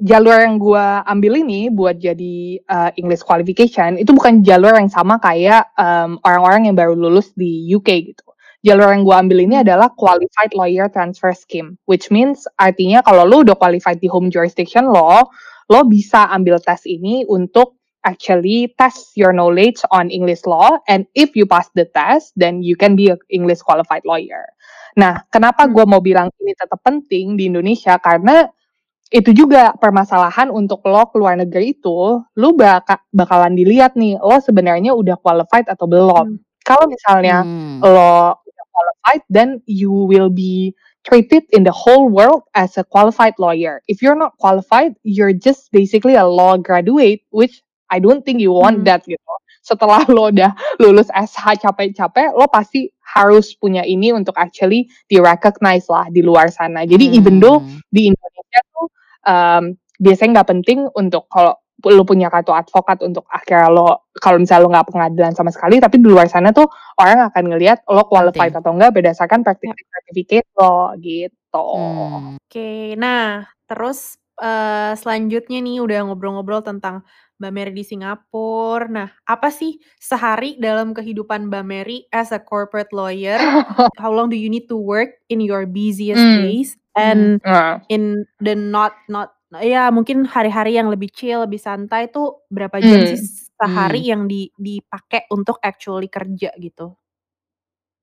[0.00, 5.20] jalur yang gue ambil ini buat jadi uh, English qualification itu bukan jalur yang sama
[5.20, 8.24] kayak orang orang-orang yang baru lulus di UK gitu.
[8.62, 13.42] Jalur yang gue ambil ini adalah Qualified Lawyer Transfer Scheme, which means artinya kalau lo
[13.42, 15.26] udah qualified di home jurisdiction lo,
[15.66, 17.74] lo bisa ambil tes ini untuk
[18.06, 22.78] actually test your knowledge on English law, and if you pass the test, then you
[22.78, 24.46] can be a English qualified lawyer.
[24.94, 27.98] Nah, kenapa gue mau bilang ini tetap penting di Indonesia?
[27.98, 28.46] Karena
[29.12, 34.96] itu juga permasalahan untuk lo keluar negeri itu, lo baka, bakalan dilihat nih, lo sebenarnya
[34.96, 36.26] udah qualified atau belum.
[36.32, 36.40] Hmm.
[36.64, 37.84] Kalau misalnya hmm.
[37.84, 40.72] lo udah qualified, then you will be
[41.04, 43.84] treated in the whole world as a qualified lawyer.
[43.84, 47.60] If you're not qualified, you're just basically a law graduate, which
[47.92, 48.88] I don't think you want hmm.
[48.88, 49.20] that gitu.
[49.60, 55.84] Setelah lo udah lulus SH capek-capek, lo pasti harus punya ini untuk actually di recognize
[55.92, 56.88] lah di luar sana.
[56.88, 57.18] Jadi hmm.
[57.20, 57.60] even though
[57.92, 58.88] di Indonesia tuh
[59.26, 64.62] um, biasanya nggak penting untuk kalau lu punya kartu advokat untuk akhirnya lo kalau misalnya
[64.62, 68.54] lo nggak pengadilan sama sekali tapi di luar sana tuh orang akan ngelihat lo qualified
[68.54, 71.66] atau enggak berdasarkan praktik certificate lo gitu.
[71.74, 72.38] Hmm.
[72.38, 77.02] Oke, okay, nah terus uh, selanjutnya nih udah ngobrol-ngobrol tentang
[77.42, 78.86] Mbak Mary di Singapura.
[78.86, 83.38] Nah, apa sih sehari dalam kehidupan Mbak Mary as a corporate lawyer?
[84.02, 86.38] How long do you need to work in your busiest mm.
[86.38, 86.78] days?
[86.92, 87.80] And uh.
[87.88, 93.04] in the not not ya mungkin hari-hari yang lebih chill, lebih santai tuh berapa jam
[93.04, 93.08] mm.
[93.16, 93.20] sih
[93.56, 94.08] sehari mm.
[94.08, 96.96] yang di dipakai untuk actually kerja gitu?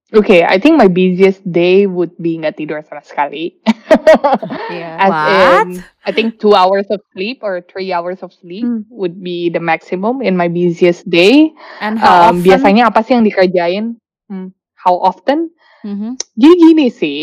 [0.09, 3.61] Okay, I think my busiest day would be nggak tidur sama sekali.
[4.73, 4.97] yeah.
[4.97, 5.69] As What?
[5.69, 8.89] in, I think two hours of sleep or three hours of sleep mm.
[8.89, 11.53] would be the maximum in my busiest day.
[11.77, 12.41] And how um, often?
[12.41, 14.01] Biasanya apa sih yang dikerjain?
[14.33, 15.53] Hmm, how often?
[15.85, 16.11] Mm -hmm.
[16.41, 17.19] Jadi gini sih,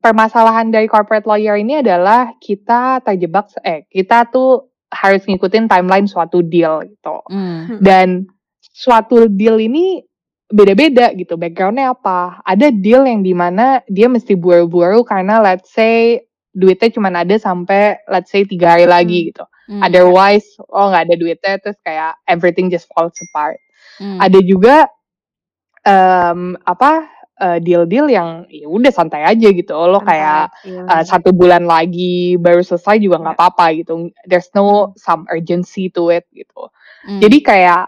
[0.00, 6.42] permasalahan dari corporate lawyer ini adalah kita terjebak eh kita tuh harus ngikutin timeline suatu
[6.42, 7.16] deal gitu.
[7.30, 7.78] Mm.
[7.78, 8.26] Dan
[8.58, 10.02] suatu deal ini
[10.50, 12.42] beda-beda gitu backgroundnya apa.
[12.42, 16.18] Ada deal yang di mana dia mesti buru-buru karena let's say
[16.50, 19.26] duitnya cuma ada sampai let's say tiga hari lagi hmm.
[19.30, 19.44] gitu.
[19.70, 19.80] Hmm.
[19.86, 23.62] Otherwise oh nggak ada duitnya terus kayak everything just falls apart.
[24.02, 24.18] Hmm.
[24.18, 24.90] Ada juga
[25.86, 27.06] um, apa
[27.40, 30.82] uh, deal-deal yang ya udah santai aja gitu lo santai, kayak iya.
[30.84, 33.42] uh, satu bulan lagi baru selesai juga nggak yeah.
[33.48, 33.92] apa-apa gitu
[34.28, 36.68] there's no some urgency to it gitu
[37.08, 37.20] hmm.
[37.24, 37.82] jadi kayak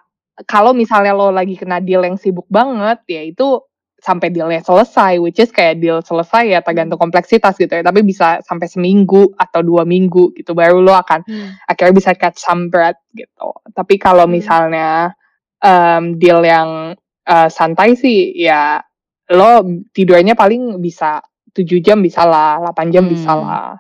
[0.49, 3.61] kalau misalnya lo lagi kena deal yang sibuk banget ya itu
[4.03, 7.07] sampai dealnya selesai, which is kayak deal selesai ya tergantung hmm.
[7.07, 11.71] kompleksitas gitu ya, tapi bisa sampai seminggu atau dua minggu gitu, baru lo akan hmm.
[11.71, 13.55] akhirnya bisa catch some bread gitu.
[13.71, 14.35] Tapi kalau hmm.
[14.35, 15.15] misalnya
[15.63, 16.99] um, deal yang
[17.31, 18.83] uh, santai sih ya
[19.31, 19.63] lo
[19.95, 21.23] tidurnya paling bisa
[21.53, 23.13] tujuh jam bisa lah, 8 jam hmm.
[23.13, 23.77] bisa lah.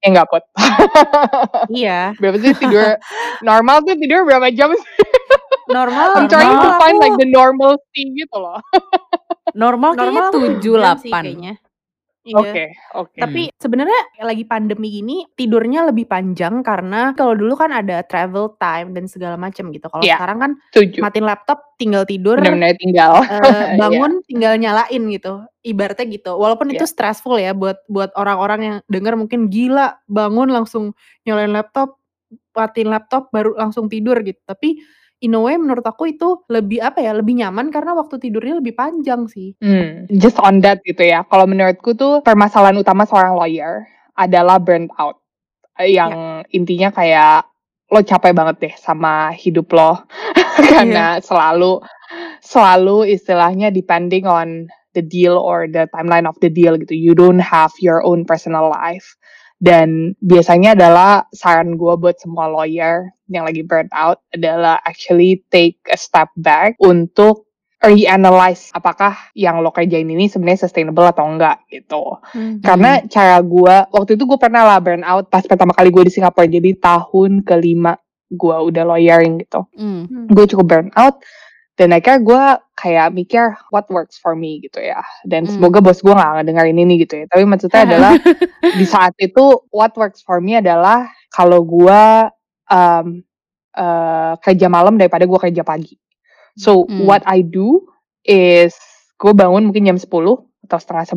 [0.00, 0.44] Eh enggak pot.
[1.80, 2.16] iya.
[2.16, 2.96] Berapa sih tidur
[3.44, 4.88] normal tuh tidur berapa jam sih?
[5.68, 6.08] Normal.
[6.18, 8.58] I'm trying to find like the normal thing gitu loh.
[9.50, 10.78] Normal kayaknya tujuh
[12.30, 12.38] Iya.
[12.38, 13.18] Oke, oke.
[13.18, 18.94] Tapi sebenarnya lagi pandemi gini tidurnya lebih panjang karena kalau dulu kan ada travel time
[18.94, 19.90] dan segala macam gitu.
[19.90, 21.02] Kalau yeah, sekarang kan tujuh.
[21.02, 24.26] matiin laptop tinggal tidur, benar-benar tinggal uh, bangun yeah.
[24.30, 25.32] tinggal nyalain gitu.
[25.60, 26.32] Ibaratnya gitu.
[26.38, 26.76] Walaupun yeah.
[26.78, 30.94] itu stressful ya buat buat orang-orang yang dengar mungkin gila bangun langsung
[31.26, 31.98] nyalain laptop,
[32.54, 34.38] matiin laptop baru langsung tidur gitu.
[34.46, 34.78] Tapi
[35.20, 38.72] in a way menurut aku itu lebih apa ya lebih nyaman karena waktu tidurnya lebih
[38.72, 39.54] panjang sih.
[39.60, 41.24] Hmm, just on that gitu ya.
[41.28, 43.84] Kalau menurutku tuh permasalahan utama seorang lawyer
[44.16, 45.20] adalah burnt out.
[45.80, 46.56] Yang yeah.
[46.56, 47.48] intinya kayak
[47.90, 50.06] lo capek banget deh sama hidup lo
[50.72, 51.24] karena yeah.
[51.24, 51.82] selalu
[52.40, 56.96] selalu istilahnya depending on the deal or the timeline of the deal gitu.
[56.96, 59.20] You don't have your own personal life.
[59.60, 65.76] Dan biasanya adalah saran gue buat semua lawyer yang lagi burnt out adalah actually take
[65.92, 67.44] a step back untuk
[67.80, 72.20] reanalyze apakah yang lo kerjain ini sebenarnya sustainable atau enggak gitu.
[72.36, 72.60] Mm-hmm.
[72.60, 76.12] Karena cara gue waktu itu gue pernah lah burn out pas pertama kali gue di
[76.12, 77.96] Singapura jadi tahun kelima
[78.28, 79.64] gue udah lawyering gitu.
[79.76, 80.28] Mm-hmm.
[80.28, 81.24] Gue cukup burn out
[81.80, 82.44] dan akhirnya gue
[82.76, 85.56] kayak mikir what works for me gitu ya dan hmm.
[85.56, 88.12] semoga bos gue gak ngedengerin ini gitu ya tapi maksudnya adalah
[88.60, 92.02] di saat itu what works for me adalah kalau gue
[92.68, 93.24] um,
[93.80, 95.96] uh, kerja malam daripada gue kerja pagi
[96.60, 97.08] so hmm.
[97.08, 97.88] what I do
[98.28, 98.76] is
[99.16, 100.04] gue bangun mungkin jam 10
[100.68, 101.16] atau setengah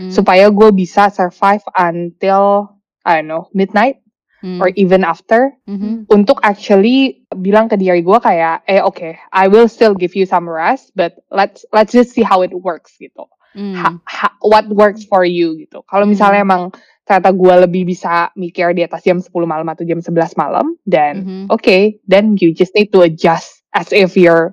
[0.00, 0.12] hmm.
[0.16, 2.72] supaya gue bisa survive until
[3.04, 4.00] I don't know midnight
[4.42, 4.62] hmm.
[4.62, 6.06] or even after mm-hmm.
[6.10, 10.24] untuk actually bilang ke diri gue kayak eh oke okay, I will still give you
[10.24, 13.74] some rest but let's let's just see how it works gitu mm.
[13.76, 16.14] ha, ha, what works for you gitu kalau mm.
[16.14, 16.62] misalnya emang
[17.08, 21.14] ternyata gue lebih bisa mikir di atas jam 10 malam atau jam 11 malam dan
[21.24, 21.42] mm-hmm.
[21.48, 24.52] oke okay, then you just need to adjust as if you're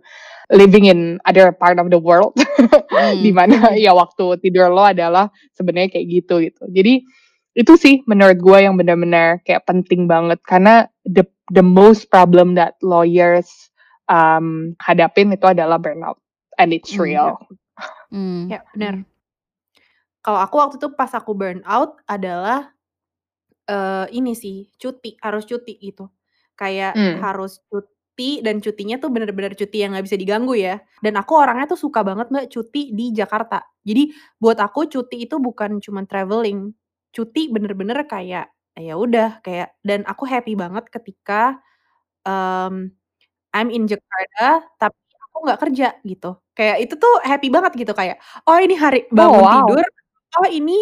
[0.54, 3.22] living in other part of the world mm.
[3.22, 7.02] di mana ya waktu tidur lo adalah sebenarnya kayak gitu gitu jadi
[7.56, 10.44] itu sih menurut gue yang benar-benar kayak penting banget.
[10.44, 11.24] Karena the
[11.56, 13.72] the most problem that lawyers
[14.12, 16.20] um, hadapin itu adalah burnout.
[16.60, 17.40] And it's hmm, real.
[18.12, 18.96] Mm, ya benar.
[20.20, 22.76] Kalau aku waktu itu pas aku burnout adalah
[23.72, 26.12] uh, ini sih cuti harus cuti gitu.
[26.60, 27.24] Kayak mm.
[27.24, 30.84] harus cuti dan cutinya tuh bener-bener cuti yang nggak bisa diganggu ya.
[31.00, 33.64] Dan aku orangnya tuh suka banget mbak cuti di Jakarta.
[33.88, 34.12] Jadi
[34.44, 36.76] buat aku cuti itu bukan cuma traveling
[37.16, 41.64] cuti bener-bener kayak ya udah kayak dan aku happy banget ketika
[42.28, 42.92] um,
[43.56, 45.00] I'm in Jakarta tapi
[45.32, 46.36] aku nggak kerja gitu.
[46.56, 49.64] Kayak itu tuh happy banget gitu kayak oh ini hari oh, bangun oh, wow.
[49.64, 49.88] tidur,
[50.44, 50.78] oh ini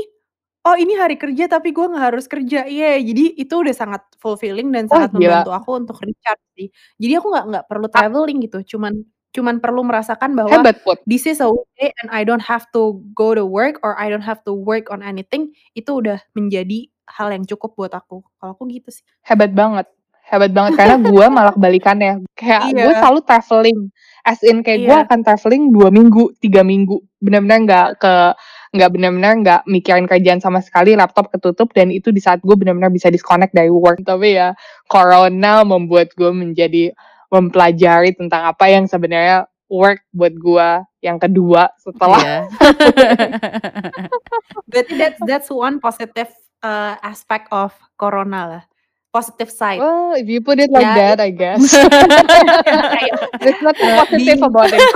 [0.65, 2.65] oh ini hari kerja tapi gue nggak harus kerja.
[2.65, 6.68] Yeah, jadi itu udah sangat fulfilling dan sangat oh, membantu aku untuk recharge sih.
[6.97, 8.93] Jadi aku nggak nggak perlu traveling gitu, cuman
[9.34, 10.80] cuman perlu merasakan bahwa Hebat,
[11.10, 14.23] this is a weekday and I don't have to go to work or I don't
[14.23, 18.22] have to work on anything, itu udah menjadi hal yang cukup buat aku.
[18.38, 19.03] Kalau aku gitu sih.
[19.26, 19.89] Hebat banget.
[20.23, 22.23] Hebat banget karena gue malah kebalikannya.
[22.38, 22.84] Kayak iya.
[22.88, 23.80] gue selalu traveling.
[24.23, 24.88] As in kayak iya.
[24.88, 27.01] gue akan traveling dua minggu, tiga minggu.
[27.19, 28.14] Benar-benar nggak ke
[28.73, 32.89] nggak benar-benar nggak mikirin kerjaan sama sekali laptop ketutup dan itu di saat gue benar-benar
[32.89, 34.57] bisa disconnect dari work tapi ya
[34.89, 36.89] corona membuat gue menjadi
[37.34, 42.45] mempelajari tentang apa yang sebenarnya work buat gua yang kedua setelah yeah.
[44.69, 46.30] berarti that's that's one positive
[46.61, 48.64] uh, aspect of corona lah
[49.14, 49.77] positive side.
[49.77, 51.14] Well, if you put it like yeah.
[51.14, 51.61] that, I guess.
[53.39, 54.81] There's nothing positive about it.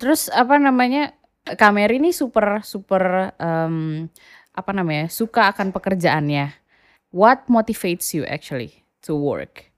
[0.00, 1.12] Terus apa namanya?
[1.46, 4.08] Kamer ini super super um,
[4.56, 5.12] apa namanya?
[5.12, 6.56] Suka akan pekerjaannya.
[7.12, 8.85] What motivates you actually?
[9.06, 9.70] To work?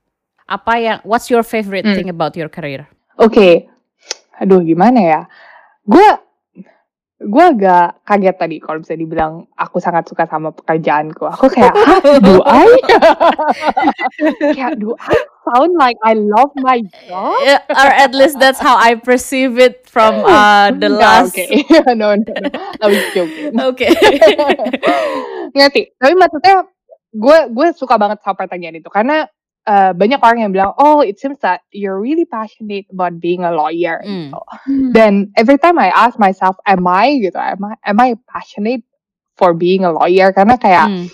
[0.49, 1.93] Apa yang what's your favorite hmm.
[1.93, 2.89] thing about your career?
[3.21, 3.69] Oke,
[4.41, 5.21] aduh gimana ya?
[5.85, 6.05] Gue
[7.19, 11.27] gue agak kaget tadi kalau bisa dibilang aku sangat suka sama pekerjaanku.
[11.27, 12.71] Aku kayak, "Hah, do I?"
[14.55, 16.79] Kayak, "Do I sound like I love my
[17.11, 21.35] job?" Yeah, or at least that's how I perceive it from uh, the Enggak, last.
[21.35, 21.43] oke.
[21.99, 22.49] No, no, no.
[22.79, 23.51] I was joking.
[23.59, 23.87] Oke.
[25.59, 25.91] Ngerti.
[25.99, 26.63] Tapi maksudnya
[27.13, 29.25] gue gue suka banget sama pertanyaan itu karena
[29.69, 33.53] uh, banyak orang yang bilang, oh it seems that you're really passionate about being a
[33.53, 34.01] lawyer.
[34.01, 34.29] Hmm.
[34.33, 34.41] Gitu.
[34.93, 38.85] Dan every time I ask myself, am I gitu, am I am I passionate
[39.37, 40.33] for being a lawyer?
[40.33, 41.05] Karena kayak Hmm.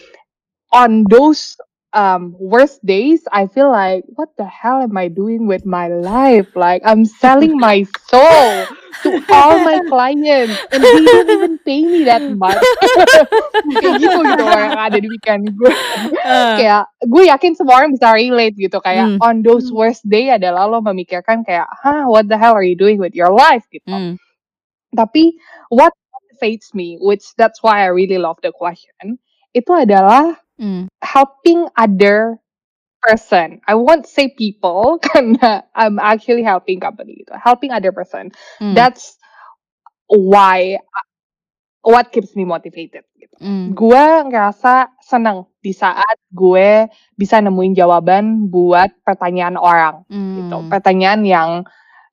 [0.76, 1.56] on those
[1.96, 6.52] um, worst days, I feel like, what the hell am I doing with my life?
[6.54, 8.68] Like I'm selling my soul
[9.04, 12.60] to all my clients, and they don't even pay me that much.
[13.82, 15.72] kayak gitu gitu loh yang ada di pikiran gue.
[16.24, 19.20] Uh, kayak gue yakin semua orang bisa relate gitu kayak Hmm.
[19.22, 23.00] on those worst day adalah lo memikirkan kayak, huh, what the hell are you doing
[23.00, 23.88] with your life gitu.
[23.88, 24.14] hmm.
[24.96, 25.36] Tapi
[25.70, 29.20] what motivates me, which that's why I really love the question,
[29.52, 30.88] itu adalah Hmm.
[31.04, 32.40] helping other
[33.04, 33.62] person.
[33.68, 37.38] I won't say people karena I'm actually helping company gitu.
[37.38, 38.32] Helping other person.
[38.58, 38.74] Hmm.
[38.74, 39.20] That's
[40.10, 40.80] why
[41.86, 43.36] what keeps me motivated gitu.
[43.38, 43.78] Hmm.
[43.78, 50.58] Gue ngerasa seneng di saat gue bisa nemuin jawaban buat pertanyaan orang gitu.
[50.66, 50.70] Hmm.
[50.72, 51.50] Pertanyaan yang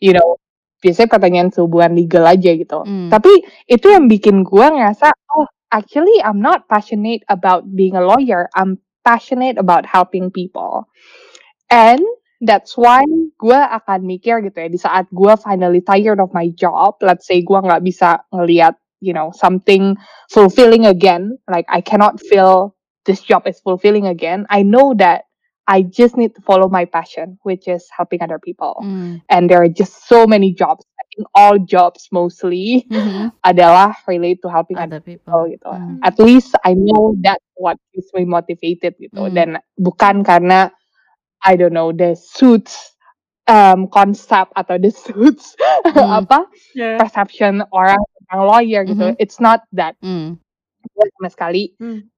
[0.03, 0.37] you know
[0.83, 2.83] biasanya pertanyaan sehubungan legal aja gitu.
[2.85, 3.09] Hmm.
[3.09, 3.33] Tapi
[3.71, 5.09] itu yang bikin gue ngerasa,
[5.39, 8.49] oh actually I'm not passionate about being a lawyer.
[8.55, 10.87] I'm passionate about helping people.
[11.71, 12.01] And
[12.43, 13.03] that's why
[13.39, 17.41] gue akan mikir gitu ya, di saat gue finally tired of my job, let's say
[17.41, 19.97] gue nggak bisa ngeliat, you know, something
[20.31, 22.75] fulfilling again, like I cannot feel
[23.07, 24.47] this job is fulfilling again.
[24.51, 25.31] I know that
[25.71, 28.83] I just need to follow my passion, which is helping other people.
[28.83, 29.23] Hmm.
[29.31, 30.85] And there are just so many jobs.
[31.13, 33.37] I think all jobs mostly Mhm.
[33.45, 35.53] adalah relate to helping other Other people people.
[35.53, 35.69] gitu.
[35.69, 36.01] Hmm.
[36.01, 39.29] At least I know that's what keeps me motivated gitu.
[39.29, 39.35] Hmm.
[39.37, 40.73] Dan bukan karena
[41.45, 42.97] I don't know the suits
[43.45, 45.53] um, konsep atau the suits
[45.85, 46.25] Hmm.
[46.25, 46.97] apa Yeah.
[46.97, 49.13] perception orang tentang lawyer gitu.
[49.13, 49.21] Mhm.
[49.21, 50.41] It's not that Hmm.
[50.89, 51.77] gue sama sekali.
[51.77, 52.09] Hmm.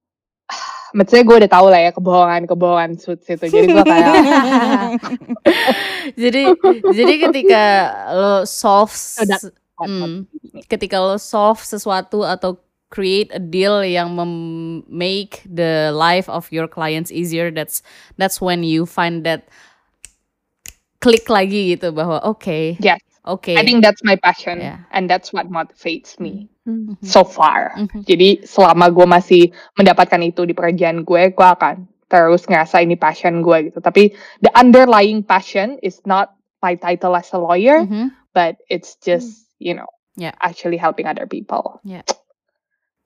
[0.94, 3.50] Maksudnya gue udah tahu lah ya kebohongan-kebohongan suits itu.
[3.50, 4.14] Jadi gue kayak
[6.22, 6.42] jadi
[6.94, 7.62] jadi ketika
[8.14, 8.94] lo solve
[9.74, 10.30] Hmm.
[10.70, 12.62] ketika lo solve sesuatu atau
[12.94, 17.82] create a deal yang mem- make the life of your clients easier that's
[18.14, 19.50] that's when you find that
[21.02, 23.02] klik lagi gitu bahwa oke Yes.
[23.26, 24.86] oke I think that's my passion Yeah.
[24.94, 26.96] and that's what motivates me Hmm.
[27.04, 27.76] So far.
[27.76, 28.08] Mhm.
[28.08, 29.42] Jadi selama gue masih
[29.76, 33.84] mendapatkan itu di pekerjaan gue, gue akan terus ngerasa ini passion gue gitu.
[33.84, 36.32] Tapi the underlying passion is not
[36.64, 38.16] my title as a lawyer, Mhm.
[38.32, 40.32] but it's just you know Yeah.
[40.40, 41.82] actually helping other people.
[41.84, 42.06] Yeah.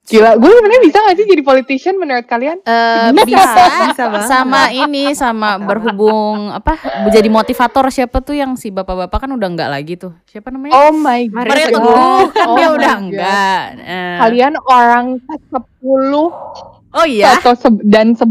[0.09, 2.57] Gila, gue sebenarnya bisa gak sih jadi politician menurut kalian?
[2.61, 3.45] Eh, Bisa,
[3.85, 4.25] bisa, banget.
[4.25, 9.69] sama ini sama berhubung apa jadi motivator siapa tuh yang si bapak-bapak kan udah enggak
[9.69, 10.17] lagi tuh.
[10.25, 10.73] Siapa namanya?
[10.75, 11.45] Oh my god.
[11.45, 12.25] Teguh.
[12.33, 15.35] Kan Oh dia udah enggak Eh, Kalian orang ke
[15.85, 18.25] 10 oh iya atau se- dan 11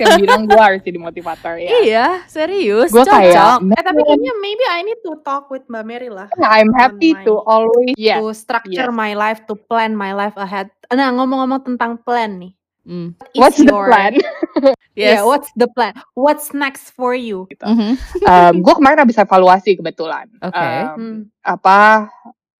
[0.00, 1.70] yang bilang gue harus jadi motivator ya.
[1.82, 6.08] iya serius Gue kayak, Eh tapi kayaknya maybe I need to talk with Mbak Mary
[6.08, 6.28] lah.
[6.38, 8.18] I'm happy my- to always yes.
[8.18, 8.94] To structure yes.
[8.94, 10.68] my life, to plan my life ahead.
[10.88, 12.52] Nah ngomong-ngomong tentang plan nih.
[12.80, 14.12] Hmm, What What's is the your- plan?
[14.98, 15.92] yes Yeah, what's the plan?
[16.16, 17.44] What's next for you?
[17.60, 18.00] Mhm.
[18.24, 20.26] um, gue kemarin habis evaluasi kebetulan.
[20.40, 20.56] Oke.
[20.56, 21.18] Um, Hmm.
[21.40, 22.08] apa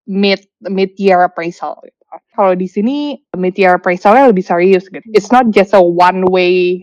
[0.04, 1.80] mid mid year appraisal.
[2.10, 3.14] Kalau di sini
[3.54, 5.04] year appraisalnya lebih serius gitu.
[5.14, 6.82] It's not just a one way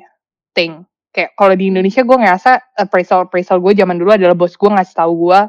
[0.55, 0.87] thing.
[1.11, 4.95] Kayak kalau di Indonesia gue ngerasa appraisal appraisal gue zaman dulu adalah bos gue ngasih
[4.95, 5.39] tahu gue,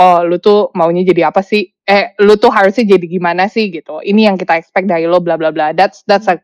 [0.00, 1.70] oh lu tuh maunya jadi apa sih?
[1.86, 4.02] Eh lu tuh harusnya jadi gimana sih gitu.
[4.02, 5.70] Ini yang kita expect dari lo bla bla bla.
[5.76, 6.42] That's that's a,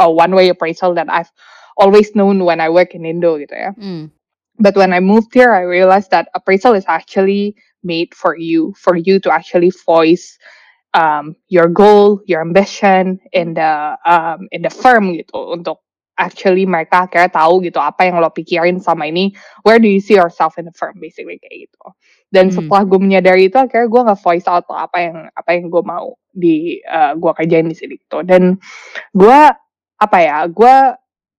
[0.00, 1.30] a one way appraisal that I've
[1.78, 3.70] always known when I work in Indo gitu ya.
[3.78, 4.10] Hmm.
[4.58, 8.94] But when I moved here, I realized that appraisal is actually made for you, for
[8.94, 10.38] you to actually voice
[10.94, 15.82] um, your goal, your ambition in the um, in the firm gitu untuk
[16.14, 19.34] actually mereka akhirnya tahu gitu apa yang lo pikirin sama ini,
[19.66, 21.84] where do you see yourself in the firm basically kayak gitu.
[22.30, 22.54] Dan Hmm.
[22.62, 26.14] setelah gue menyadari itu akhirnya gue nge voice out apa yang apa yang gue mau
[26.30, 28.22] di uh, gue kerjain di sini gitu.
[28.22, 28.54] Dan
[29.10, 29.40] gue
[29.98, 30.74] apa ya, gue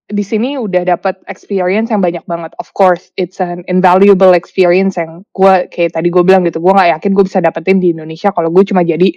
[0.06, 2.54] di sini udah dapat experience yang banyak banget.
[2.62, 6.62] Of course, it's an invaluable experience yang gue kayak tadi gue bilang gitu.
[6.62, 9.10] Gue nggak yakin gue bisa dapetin di Indonesia kalau gue cuma jadi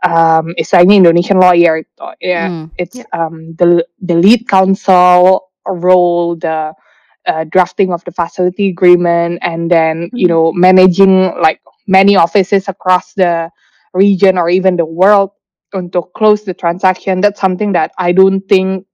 [0.00, 2.08] um, istilahnya Indonesian lawyer gitu.
[2.24, 2.72] Ya, Hmm.
[2.80, 6.72] it's um, the the lead counsel role, the
[7.28, 10.32] uh, drafting of the facility agreement, and then you Hmm.
[10.32, 13.52] know managing like many offices across the
[13.92, 15.36] region or even the world
[15.76, 17.20] untuk close the transaction.
[17.20, 18.88] That's something that I don't think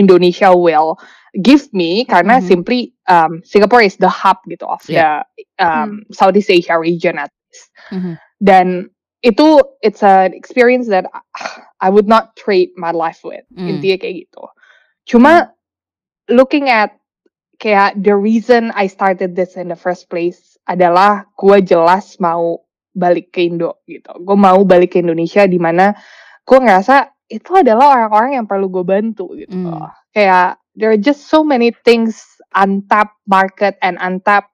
[0.00, 0.96] Indonesia will
[1.44, 2.46] give me karena Mhm.
[2.48, 5.22] simply um, Singapore is the hub gitu of Yeah.
[5.36, 7.68] the um, Southeast Asia region at least.
[7.92, 8.12] Mhm.
[8.40, 8.66] Dan
[9.20, 11.04] itu it's an experience that
[11.84, 13.44] I would not trade my life with.
[13.52, 13.76] Mm.
[13.76, 14.44] Intinya kayak gitu.
[15.04, 15.52] Cuma
[16.32, 16.96] looking at
[17.60, 22.64] kayak the reason I started this in the first place adalah gue jelas mau
[22.96, 24.08] balik ke Indo gitu.
[24.24, 25.92] Gue mau balik ke Indonesia di mana
[26.48, 29.54] gue ngerasa itu adalah orang-orang yang perlu gue bantu gitu.
[29.54, 29.86] Mm.
[30.10, 32.18] Kayak there are just so many things
[32.58, 34.50] untapped market and untapped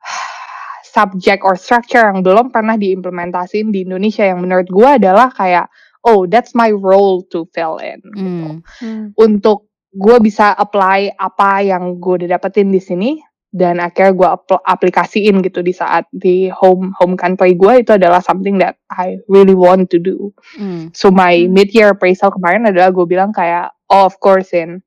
[0.94, 5.66] subject or structure yang belum pernah diimplementasiin di Indonesia yang menurut gue adalah kayak
[6.06, 9.16] oh that's my role to fill in gitu Mm.
[9.18, 13.10] Untuk gue bisa apply apa yang gue udah dapetin di sini
[13.54, 18.18] dan akhirnya gue apl- aplikasiin gitu di saat di home home country gue itu adalah
[18.18, 20.34] something that I really want to do.
[20.58, 20.90] Mm.
[20.90, 21.54] So my Hmm.
[21.54, 24.82] mid year appraisal kemarin adalah gue bilang kayak oh of course in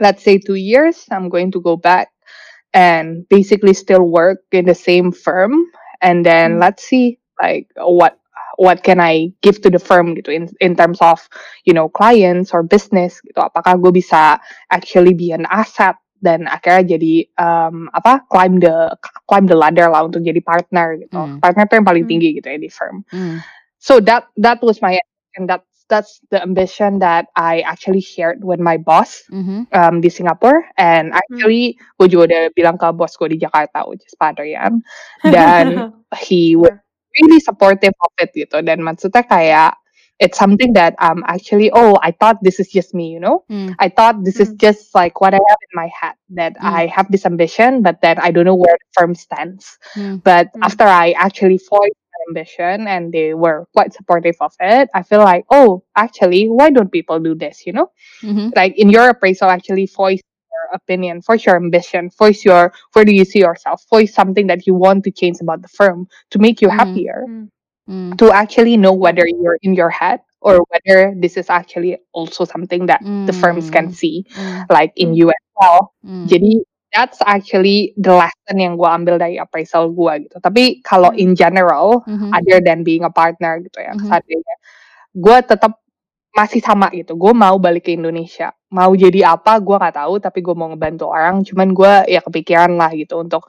[0.00, 2.12] let's say two years I'm going to go back
[2.74, 5.52] and basically still work in the same firm
[6.02, 6.60] and then Hmm.
[6.60, 8.18] let's see like what
[8.58, 11.26] what can I give to the firm gitu in in terms of
[11.64, 14.38] you know clients or business gitu apakah gue bisa
[14.70, 18.92] actually be an asset dan akhirnya jadi um, apa climb the
[19.26, 21.38] climb the ladder lah untuk jadi partner gitu Hmm.
[21.42, 22.12] partner tuh yang paling Hmm.
[22.16, 23.38] tinggi gitu ya di firm Mm.
[23.78, 24.96] so that that was my
[25.36, 29.68] and that's that's the ambition that I actually shared with my boss Mhm.
[29.76, 34.00] um, di Singapore and actually gue juga udah bilang ke bos gue di Jakarta which
[34.08, 34.80] is Pak Adrian
[35.28, 35.92] dan
[36.24, 36.72] he was
[37.20, 39.76] really supportive of it gitu dan maksudnya kayak
[40.20, 43.74] it's something that um actually oh I thought this is just me you know Mm.
[43.78, 44.60] I thought this is Mm.
[44.60, 46.64] just like what I have in my head that Mm.
[46.82, 50.22] I have this ambition but then I don't know where the firm stands Mm.
[50.22, 50.62] but Mm.
[50.62, 55.20] after I actually voiced my ambition and they were quite supportive of it I feel
[55.20, 57.90] like oh actually why don't people do this you know
[58.22, 58.52] Mhm.
[58.56, 60.20] like in your appraisal actually voice
[60.52, 64.66] your opinion voice your ambition voice your where do you see yourself voice something that
[64.66, 66.78] you want to change about the firm to make you Mm.
[66.80, 67.44] happier Hmm.
[67.88, 68.16] Mm.
[68.16, 72.86] to actually know whether you're in your head or whether this is actually also something
[72.88, 73.94] that the firms can Mm.
[73.94, 74.64] see Mm.
[74.72, 76.24] like in you as well Mm.
[76.28, 76.52] jadi
[76.94, 82.00] that's actually the lesson yang gue ambil dari appraisal gue gitu tapi kalau in general
[82.08, 82.30] Mhm.
[82.32, 84.06] other than being a partner gitu ya Mhm.
[84.08, 84.54] seandainya
[85.16, 85.72] gue tetap
[86.36, 90.40] masih sama gitu gue mau balik ke Indonesia mau jadi apa gue nggak tahu tapi
[90.44, 93.46] gue mau ngebantu orang cuman gue ya kepikiran lah gitu untuk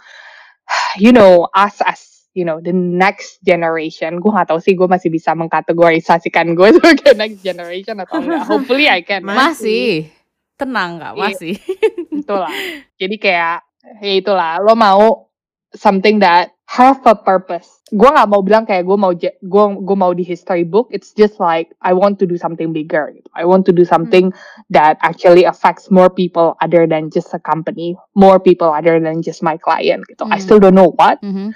[1.03, 5.07] you know us as you know the next generation gue nggak tahu sih gue masih
[5.07, 10.11] bisa mengkategorisasikan gue sebagai next generation atau enggak hopefully I can Masih.
[10.55, 11.23] Tenang Kak, Iya.
[11.31, 11.55] masih.
[12.21, 12.51] itulah
[13.01, 13.55] jadi kayak
[13.99, 15.27] ya itulah lo mau
[15.73, 19.35] something that have a purpose gue nggak mau bilang kayak gue mau gue
[19.77, 23.29] gue mau di history book it's just like I want to do something bigger gitu.
[23.37, 24.33] I want to do something
[24.73, 29.39] that actually affects more people other than just a company more people other than just
[29.39, 30.43] my client gitu I Hmm.
[30.43, 31.53] still don't know what Mhm.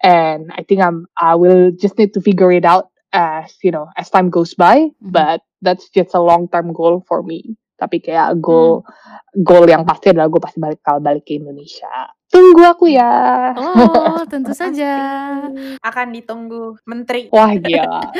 [0.00, 3.90] And I think I'm I will just need to figure it out as you know
[3.94, 5.10] as time goes by Mhm.
[5.10, 8.84] but that's just a long term goal for me tapi kayak goal
[9.34, 11.88] goal yang pasti adalah gue pasti balik kalau balik ke Indonesia
[12.28, 14.92] tunggu aku ya Oh, tentu saja.
[15.80, 17.26] akan ditunggu menteri.
[17.28, 18.12] wah gila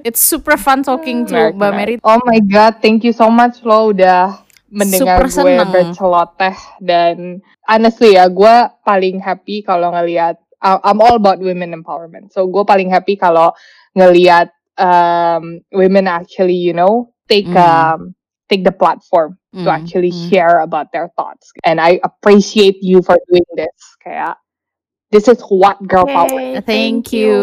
[0.00, 1.72] It's super fun talking to Mbak.
[1.72, 1.94] Mary.
[2.00, 4.36] oh my god thank you so much lo udah
[4.68, 5.70] mendengar Super gue seneng.
[5.70, 7.16] berceloteh dan
[7.64, 12.64] honestly ya gue paling happy kalau ngelihat I- I'm all about women empowerment so gue
[12.64, 13.52] paling happy kalau
[13.96, 17.56] ngelihat um, women actually you know take Mm.
[17.56, 18.00] um,
[18.48, 20.20] take the platform to Mm, actually mm.
[20.30, 24.38] share about their thoughts and I appreciate you for doing this kayak
[25.10, 27.34] this is what girl power Yay, Thank you.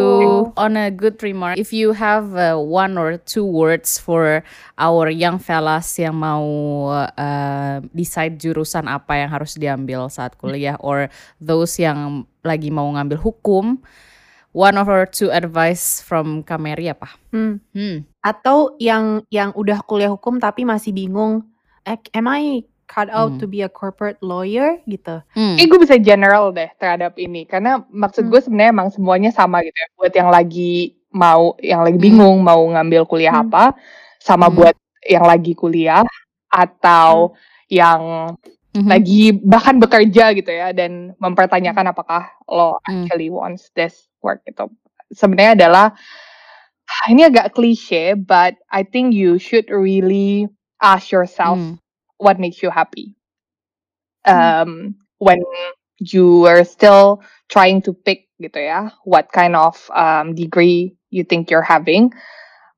[0.55, 4.43] On a good remark, if you have uh, one or two words for
[4.79, 6.47] our young fellas yang mau
[6.95, 11.11] uh, decide jurusan apa yang harus diambil saat kuliah, or
[11.43, 13.83] those yang lagi mau ngambil hukum,
[14.55, 17.11] one of our two advice from Kameri apa?
[17.35, 17.59] Hmm.
[17.75, 18.07] Hmm.
[18.23, 21.43] Atau yang yang udah kuliah hukum tapi masih bingung,
[21.83, 23.39] eh, am I cut out Hmm.
[23.39, 25.19] to be a corporate lawyer gitu?
[25.35, 25.55] Hmm.
[25.59, 28.31] Kayak gue bisa general deh terhadap ini karena maksud Hmm.
[28.33, 30.73] gue sebenarnya emang semuanya sama gitu ya buat yang lagi
[31.11, 32.05] mau yang lagi Hmm.
[32.07, 33.51] bingung mau ngambil kuliah Hmm.
[33.51, 33.75] apa
[34.19, 34.55] sama Hmm.
[34.55, 34.75] buat
[35.07, 36.03] yang lagi kuliah
[36.51, 37.35] atau
[37.67, 38.31] yang
[38.75, 38.87] Mhm.
[38.87, 43.03] lagi bahkan bekerja gitu ya dan mempertanyakan apakah lo Hmm.
[43.03, 44.69] actually wants this work gitu
[45.11, 45.85] sebenarnya adalah
[47.11, 50.47] ini agak klise but I think you should really
[50.79, 51.79] ask yourself Hmm.
[52.19, 53.13] What makes you happy
[54.27, 54.35] Hmm.
[54.35, 54.71] um
[55.19, 55.39] when
[55.99, 61.49] you are still trying to pick gitu ya, what kind of um, degree you think
[61.49, 62.13] you're having,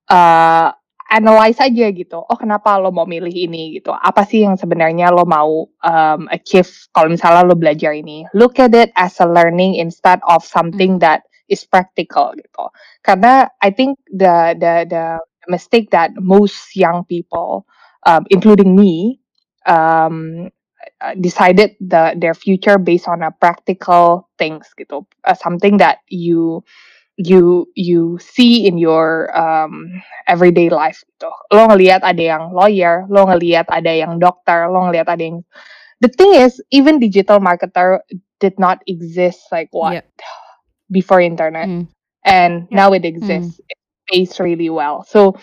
[0.07, 0.71] uh,
[1.11, 2.21] analyze aja gitu.
[2.23, 3.91] Oh kenapa lo mau milih ini gitu?
[3.91, 8.23] Apa sih yang sebenarnya lo mau um, achieve kalau misalnya lo belajar ini?
[8.31, 11.01] Look at it as a learning instead of something mm.
[11.03, 12.71] that is practical gitu.
[13.03, 15.05] Karena I think the the the
[15.51, 17.67] mistake that most young people,
[18.07, 19.18] um, including me,
[19.69, 20.49] um,
[21.21, 26.63] decided the their future based on a practical things gitu uh, something that you
[27.19, 29.91] you you see in your um,
[30.27, 35.07] everyday life gitu lo ngelihat ada yang lawyer lo ngelihat ada yang dokter lo ngelihat
[35.07, 35.39] ada yang
[35.99, 37.99] the thing is even digital marketer
[38.39, 40.07] did not exist like what yeah.
[40.91, 41.83] before internet mm.
[42.23, 42.75] and yeah.
[42.75, 43.67] now it exists mm.
[43.67, 45.35] it pays really well so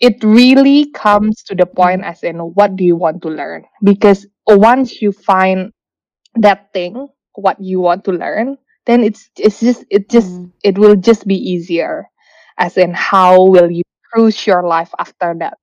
[0.00, 3.64] it really comes to the point as in what do you want to learn?
[3.84, 5.72] Because once you find
[6.36, 8.58] that thing what you want to learn
[8.90, 10.50] then it's it's just it just mm.
[10.64, 12.08] it will just be easier.
[12.58, 15.56] As in how will you cruise your life after that?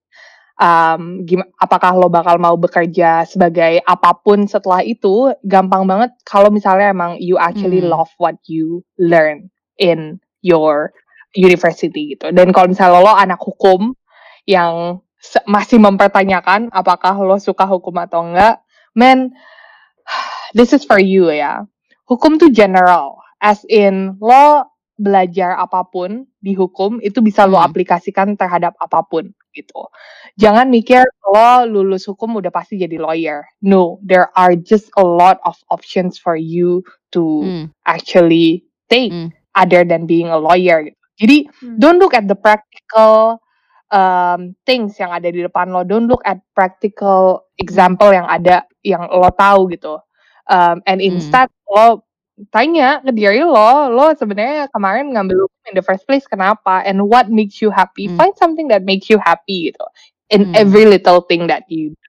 [0.57, 5.33] Um, gim- apakah lo bakal mau bekerja sebagai apa pun setelah itu?
[5.45, 7.89] Gampang banget kalau misalnya emang you actually mm.
[7.89, 10.93] love what you learn in your
[11.37, 12.33] university gitu.
[12.33, 13.93] Dan kalau misalnya lo anak hukum
[14.47, 15.03] yang
[15.43, 18.63] masih mempertanyakan apakah lo suka hukum atau enggak,
[18.95, 19.35] man,
[20.57, 21.67] this is for you ya.
[22.07, 27.67] Hukum tuh general, as in lo belajar apa pun di hukum itu bisa lo hmm.
[27.69, 29.91] aplikasikan terhadap apa pun gitu.
[30.39, 33.45] Jangan mikir lo lulus hukum udah pasti jadi lawyer.
[33.61, 36.81] No, there are just a lot of options for you
[37.13, 37.65] to hmm.
[37.85, 39.29] actually take hmm.
[39.53, 40.87] other than being a lawyer.
[40.87, 40.97] Gitu.
[41.17, 41.75] Jadi hmm.
[41.77, 43.43] don't look at the practical
[43.91, 45.83] um, things yang ada di depan lo.
[45.83, 49.99] Don't look at practical example yang ada yang lo tahu gitu.
[50.47, 51.15] Um, and hmm.
[51.15, 51.71] instead hmm.
[51.71, 51.85] lo
[52.53, 56.83] tanya ke diri lo, lo sebenarnya kemarin ngambil hukum in the first place kenapa?
[56.85, 58.07] And what makes you happy?
[58.11, 58.17] Hmm.
[58.19, 59.85] Find something that makes you happy gitu.
[60.31, 60.59] In hmm.
[60.59, 62.07] every little thing that you do.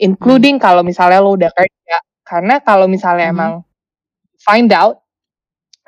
[0.00, 0.64] Including hmm.
[0.64, 1.98] kalau misalnya lo udah kerja.
[2.24, 3.36] Karena kalau misalnya hmm.
[3.36, 3.52] emang
[4.40, 5.04] find out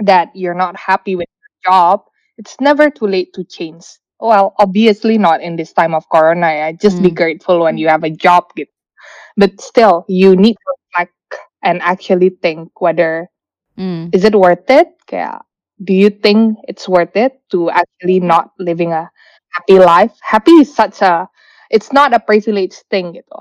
[0.03, 2.05] that you're not happy with your job,
[2.37, 6.73] it's never too late to change well, obviously not in this time of corona ya.
[6.73, 7.03] Just mm.
[7.03, 8.71] be grateful when you have a job gitu.
[9.37, 11.19] But still, you need to reflect
[11.63, 13.27] and actually think whether
[13.77, 14.15] mm.
[14.15, 14.95] is it worth it?
[15.11, 15.43] Kayak,
[15.83, 19.11] do you think it's worth it to actually not living a
[19.59, 20.15] happy life?
[20.23, 21.27] Happy is such a,
[21.71, 23.35] it's not a privilege thing gitu.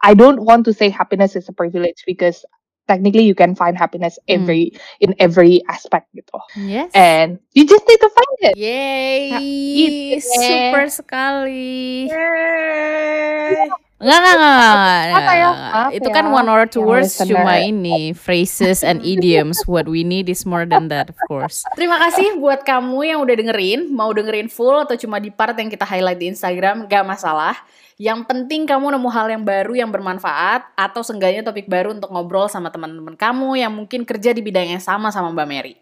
[0.00, 2.46] I don't want to say happiness is a privilege because
[2.88, 4.34] technically you can find happiness hmm.
[4.40, 6.40] every in every aspect gitu.
[6.56, 6.90] Yes.
[6.96, 8.54] And you just need to find it.
[8.56, 9.30] Yay.
[9.30, 12.08] Nah, gitu Super sekali.
[12.08, 13.68] Yay.
[13.98, 15.50] Enggak, enggak, enggak, Apa ya?
[15.90, 16.30] Itu kan ya?
[16.30, 17.42] one or two words listener.
[17.42, 19.66] cuma ini phrases and idioms.
[19.66, 21.66] What we need is more than that, of course.
[21.74, 23.90] Terima kasih buat kamu yang udah dengerin.
[23.90, 27.58] Mau dengerin full atau cuma di part yang kita highlight di Instagram, gak masalah.
[27.98, 32.46] Yang penting kamu nemu hal yang baru yang bermanfaat atau seenggaknya topik baru untuk ngobrol
[32.46, 35.74] sama teman-teman kamu yang mungkin kerja di bidang yang sama sama Mbak Mary.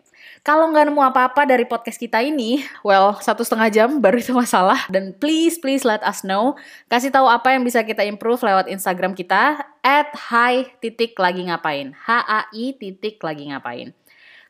[0.46, 4.86] Kalau nggak nemu apa-apa dari podcast kita ini, well, satu setengah jam baru itu masalah.
[4.86, 6.54] Dan please, please let us know.
[6.86, 11.98] Kasih tahu apa yang bisa kita improve lewat Instagram kita, at hi titik lagi ngapain.
[11.98, 13.90] H-A-I titik lagi ngapain.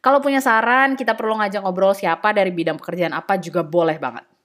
[0.04, 4.35] Kalau punya saran, kita perlu ngajak ngobrol siapa dari bidang pekerjaan apa juga boleh banget.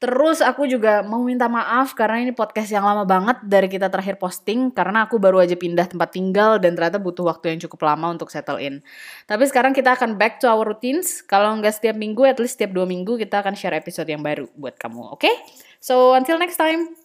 [0.00, 4.16] Terus aku juga mau minta maaf karena ini podcast yang lama banget dari kita terakhir
[4.16, 8.16] posting karena aku baru aja pindah tempat tinggal dan ternyata butuh waktu yang cukup lama
[8.16, 8.80] untuk settle in.
[9.28, 11.20] Tapi sekarang kita akan back to our routines.
[11.20, 14.48] Kalau nggak setiap minggu, at least setiap dua minggu kita akan share episode yang baru
[14.56, 15.20] buat kamu, oke?
[15.20, 15.36] Okay?
[15.84, 16.99] So until next time.